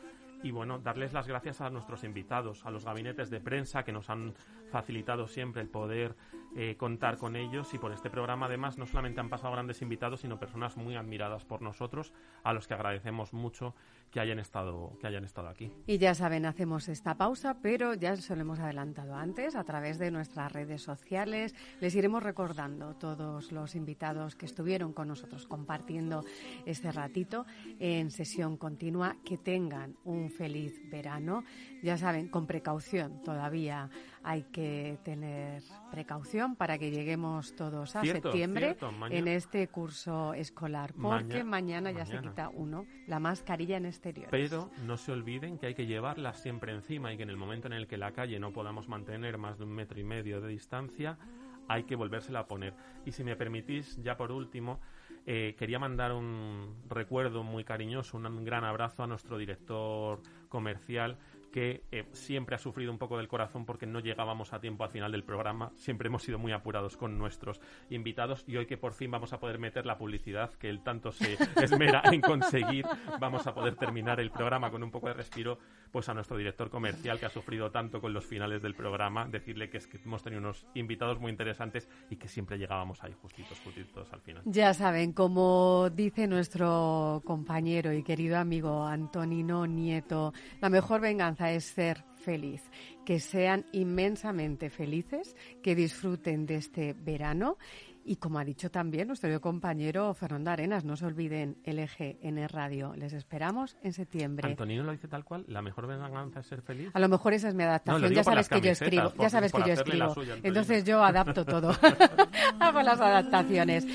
y 0.42 0.50
bueno, 0.50 0.78
darles 0.78 1.12
las 1.12 1.26
gracias 1.26 1.60
a 1.60 1.70
nuestros 1.70 2.04
invitados, 2.04 2.64
a 2.64 2.70
los 2.70 2.84
gabinetes 2.84 3.30
de 3.30 3.40
prensa 3.40 3.84
que 3.84 3.92
nos 3.92 4.08
han 4.10 4.34
facilitado 4.70 5.26
siempre 5.26 5.62
el 5.62 5.68
poder 5.68 6.14
eh, 6.56 6.76
contar 6.76 7.18
con 7.18 7.36
ellos. 7.36 7.74
Y 7.74 7.78
por 7.78 7.92
este 7.92 8.10
programa 8.10 8.46
además 8.46 8.78
no 8.78 8.86
solamente 8.86 9.20
han 9.20 9.28
pasado 9.28 9.52
grandes 9.52 9.82
invitados, 9.82 10.20
sino 10.20 10.38
personas 10.38 10.76
muy 10.76 10.96
admiradas 10.96 11.44
por 11.44 11.62
nosotros, 11.62 12.12
a 12.44 12.52
los 12.52 12.68
que 12.68 12.74
agradecemos 12.74 13.32
mucho 13.32 13.74
que 14.10 14.20
hayan 14.20 14.38
estado, 14.38 14.96
que 15.00 15.06
hayan 15.06 15.24
estado 15.24 15.48
aquí. 15.48 15.70
Y 15.86 15.98
ya 15.98 16.14
saben, 16.14 16.46
hacemos 16.46 16.88
esta 16.88 17.16
pausa, 17.16 17.58
pero 17.60 17.94
ya 17.94 18.16
se 18.16 18.34
lo 18.34 18.42
hemos 18.42 18.58
adelantado 18.58 19.14
antes 19.14 19.54
a 19.54 19.64
través 19.64 19.98
de 19.98 20.10
nuestras 20.10 20.52
redes 20.52 20.82
sociales. 20.82 21.54
Les 21.80 21.94
iremos 21.94 22.22
recordando 22.22 22.94
todos 22.94 23.52
los 23.52 23.74
invitados 23.74 24.34
que 24.34 24.46
estuvieron 24.46 24.92
con 24.92 25.08
nosotros 25.08 25.46
compartiendo 25.46 26.24
este 26.66 26.92
ratito 26.92 27.46
en 27.78 28.10
sesión 28.10 28.56
continua. 28.56 29.16
Que 29.24 29.38
tengan 29.38 29.96
un 30.04 30.30
feliz 30.30 30.80
verano. 30.90 31.44
Ya 31.82 31.96
saben, 31.96 32.28
con 32.28 32.46
precaución 32.46 33.22
todavía 33.22 33.90
hay 34.28 34.42
que 34.42 34.98
tener 35.04 35.62
precaución 35.90 36.54
para 36.54 36.76
que 36.76 36.90
lleguemos 36.90 37.56
todos 37.56 37.96
a 37.96 38.04
septiembre 38.04 38.76
en 39.08 39.26
este 39.26 39.68
curso 39.68 40.34
escolar, 40.34 40.92
porque 41.00 41.44
mañana, 41.44 41.92
ya 41.92 42.04
se 42.04 42.20
quita 42.20 42.50
uno 42.50 42.84
la 43.06 43.20
mascarilla 43.20 43.78
en 43.78 43.86
exterior. 43.86 44.28
Pero 44.30 44.70
no 44.84 44.98
se 44.98 45.12
olviden 45.12 45.56
que 45.56 45.68
hay 45.68 45.74
que 45.74 45.86
llevarla 45.86 46.34
siempre 46.34 46.74
encima 46.74 47.10
y 47.10 47.16
que 47.16 47.22
en 47.22 47.30
el 47.30 47.38
momento 47.38 47.68
en 47.68 47.72
el 47.72 47.86
que 47.86 47.96
la 47.96 48.12
calle 48.12 48.38
no 48.38 48.52
podamos 48.52 48.86
mantener 48.86 49.38
más 49.38 49.56
de 49.56 49.64
un 49.64 49.70
metro 49.70 49.98
y 49.98 50.04
medio 50.04 50.42
de 50.42 50.48
distancia, 50.48 51.16
hay 51.66 51.84
que 51.84 51.96
volvérsela 51.96 52.40
a 52.40 52.46
poner. 52.46 52.74
Y 53.06 53.12
si 53.12 53.24
me 53.24 53.34
permitís, 53.34 53.96
ya 54.02 54.18
por 54.18 54.30
último, 54.30 54.78
eh, 55.24 55.54
quería 55.58 55.78
mandar 55.78 56.12
un 56.12 56.74
recuerdo 56.86 57.44
muy 57.44 57.64
cariñoso, 57.64 58.18
un 58.18 58.44
gran 58.44 58.64
abrazo 58.64 59.04
a 59.04 59.06
nuestro 59.06 59.38
director 59.38 60.20
comercial 60.50 61.16
que 61.58 61.82
eh, 61.90 62.04
siempre 62.12 62.54
ha 62.54 62.58
sufrido 62.60 62.92
un 62.92 62.98
poco 62.98 63.16
del 63.16 63.26
corazón 63.26 63.66
porque 63.66 63.84
no 63.84 63.98
llegábamos 63.98 64.52
a 64.52 64.60
tiempo 64.60 64.84
al 64.84 64.90
final 64.90 65.10
del 65.10 65.24
programa. 65.24 65.72
Siempre 65.74 66.06
hemos 66.06 66.22
sido 66.22 66.38
muy 66.38 66.52
apurados 66.52 66.96
con 66.96 67.18
nuestros 67.18 67.60
invitados 67.90 68.44
y 68.46 68.56
hoy 68.58 68.66
que 68.66 68.76
por 68.76 68.92
fin 68.92 69.10
vamos 69.10 69.32
a 69.32 69.40
poder 69.40 69.58
meter 69.58 69.84
la 69.84 69.98
publicidad 69.98 70.54
que 70.54 70.68
él 70.70 70.84
tanto 70.84 71.10
se 71.10 71.36
esmera 71.60 72.02
en 72.12 72.20
conseguir, 72.20 72.86
vamos 73.18 73.44
a 73.48 73.54
poder 73.54 73.74
terminar 73.74 74.20
el 74.20 74.30
programa 74.30 74.70
con 74.70 74.84
un 74.84 74.92
poco 74.92 75.08
de 75.08 75.14
respiro, 75.14 75.58
pues 75.90 76.08
a 76.08 76.14
nuestro 76.14 76.36
director 76.36 76.70
comercial 76.70 77.18
que 77.18 77.26
ha 77.26 77.30
sufrido 77.30 77.72
tanto 77.72 78.00
con 78.00 78.12
los 78.12 78.24
finales 78.24 78.62
del 78.62 78.76
programa, 78.76 79.26
decirle 79.26 79.68
que 79.68 79.78
es 79.78 79.88
que 79.88 79.98
hemos 80.04 80.22
tenido 80.22 80.38
unos 80.38 80.64
invitados 80.74 81.18
muy 81.18 81.32
interesantes 81.32 81.88
y 82.08 82.14
que 82.14 82.28
siempre 82.28 82.56
llegábamos 82.56 83.02
ahí 83.02 83.14
justitos, 83.20 83.58
justitos 83.64 84.12
al 84.12 84.20
final. 84.20 84.42
Ya 84.44 84.72
saben, 84.74 85.12
como 85.12 85.90
dice 85.90 86.28
nuestro 86.28 87.20
compañero 87.24 87.92
y 87.92 88.04
querido 88.04 88.38
amigo 88.38 88.86
Antonino 88.86 89.66
Nieto, 89.66 90.32
la 90.60 90.68
mejor 90.68 91.00
venganza 91.00 91.47
es 91.52 91.64
ser 91.64 92.04
feliz. 92.16 92.62
Que 93.04 93.20
sean 93.20 93.64
inmensamente 93.72 94.70
felices, 94.70 95.34
que 95.62 95.74
disfruten 95.74 96.46
de 96.46 96.56
este 96.56 96.92
verano 96.92 97.56
y 98.08 98.16
como 98.16 98.38
ha 98.38 98.44
dicho 98.44 98.70
también 98.70 99.06
nuestro 99.06 99.38
compañero 99.38 100.14
Fernando 100.14 100.50
Arenas, 100.50 100.82
no 100.82 100.96
se 100.96 101.04
olviden 101.04 101.58
el 101.64 101.78
eje 101.78 102.18
en 102.22 102.38
el 102.38 102.48
radio. 102.48 102.94
Les 102.96 103.12
esperamos 103.12 103.76
en 103.82 103.92
septiembre. 103.92 104.48
Antonino 104.48 104.82
lo 104.82 104.92
dice 104.92 105.08
tal 105.08 105.26
cual, 105.26 105.44
la 105.46 105.60
mejor 105.60 105.86
venganza 105.86 106.40
es 106.40 106.46
ser 106.46 106.62
feliz. 106.62 106.90
A 106.94 107.00
lo 107.00 107.08
mejor 107.10 107.34
esa 107.34 107.48
es 107.48 107.54
mi 107.54 107.64
adaptación. 107.64 108.10
ya 108.14 108.24
sabes 108.24 108.48
que 108.48 108.60
yo 108.62 108.70
escribo, 108.70 109.12
ya 109.18 109.28
sabes 109.28 109.52
que 109.52 109.58
yo 109.58 109.72
escribo. 109.74 110.14
Entonces 110.42 110.84
yo 110.84 111.04
adapto 111.04 111.44
todo. 111.44 111.70
Hago 112.60 112.80
las 112.80 112.98
adaptaciones. 112.98 113.86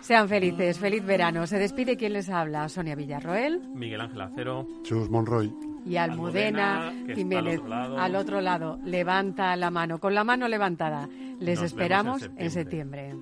Sean 0.00 0.28
felices, 0.28 0.80
feliz 0.80 1.04
verano. 1.04 1.46
Se 1.46 1.56
despide 1.56 1.96
quien 1.96 2.14
les 2.14 2.28
habla, 2.28 2.68
Sonia 2.68 2.96
Villarroel, 2.96 3.60
Miguel 3.68 4.00
Ángel 4.00 4.20
Acero, 4.20 4.66
Chus 4.82 5.08
Monroy 5.08 5.69
y 5.84 5.96
Almudena, 5.96 6.92
Jiménez 7.14 7.60
al 7.70 8.16
otro, 8.16 8.40
lado. 8.40 8.78
Levanta 8.84 9.56
la 9.56 9.70
mano, 9.70 9.98
con 9.98 10.14
la 10.14 10.24
mano 10.24 10.48
levantada. 10.48 11.08
Les 11.38 11.60
esperamos 11.62 12.30
En 12.36 12.50
septiembre. 12.50 13.14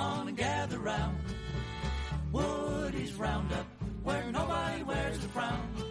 on 0.00 0.28
and 0.28 0.36
gather 0.36 0.78
round. 0.78 1.18
Woody's 2.32 3.14
Roundup, 3.14 3.66
where 4.02 4.32
nobody 4.32 4.82
wears 4.82 5.22
a 5.24 5.28
frown. 5.28 5.89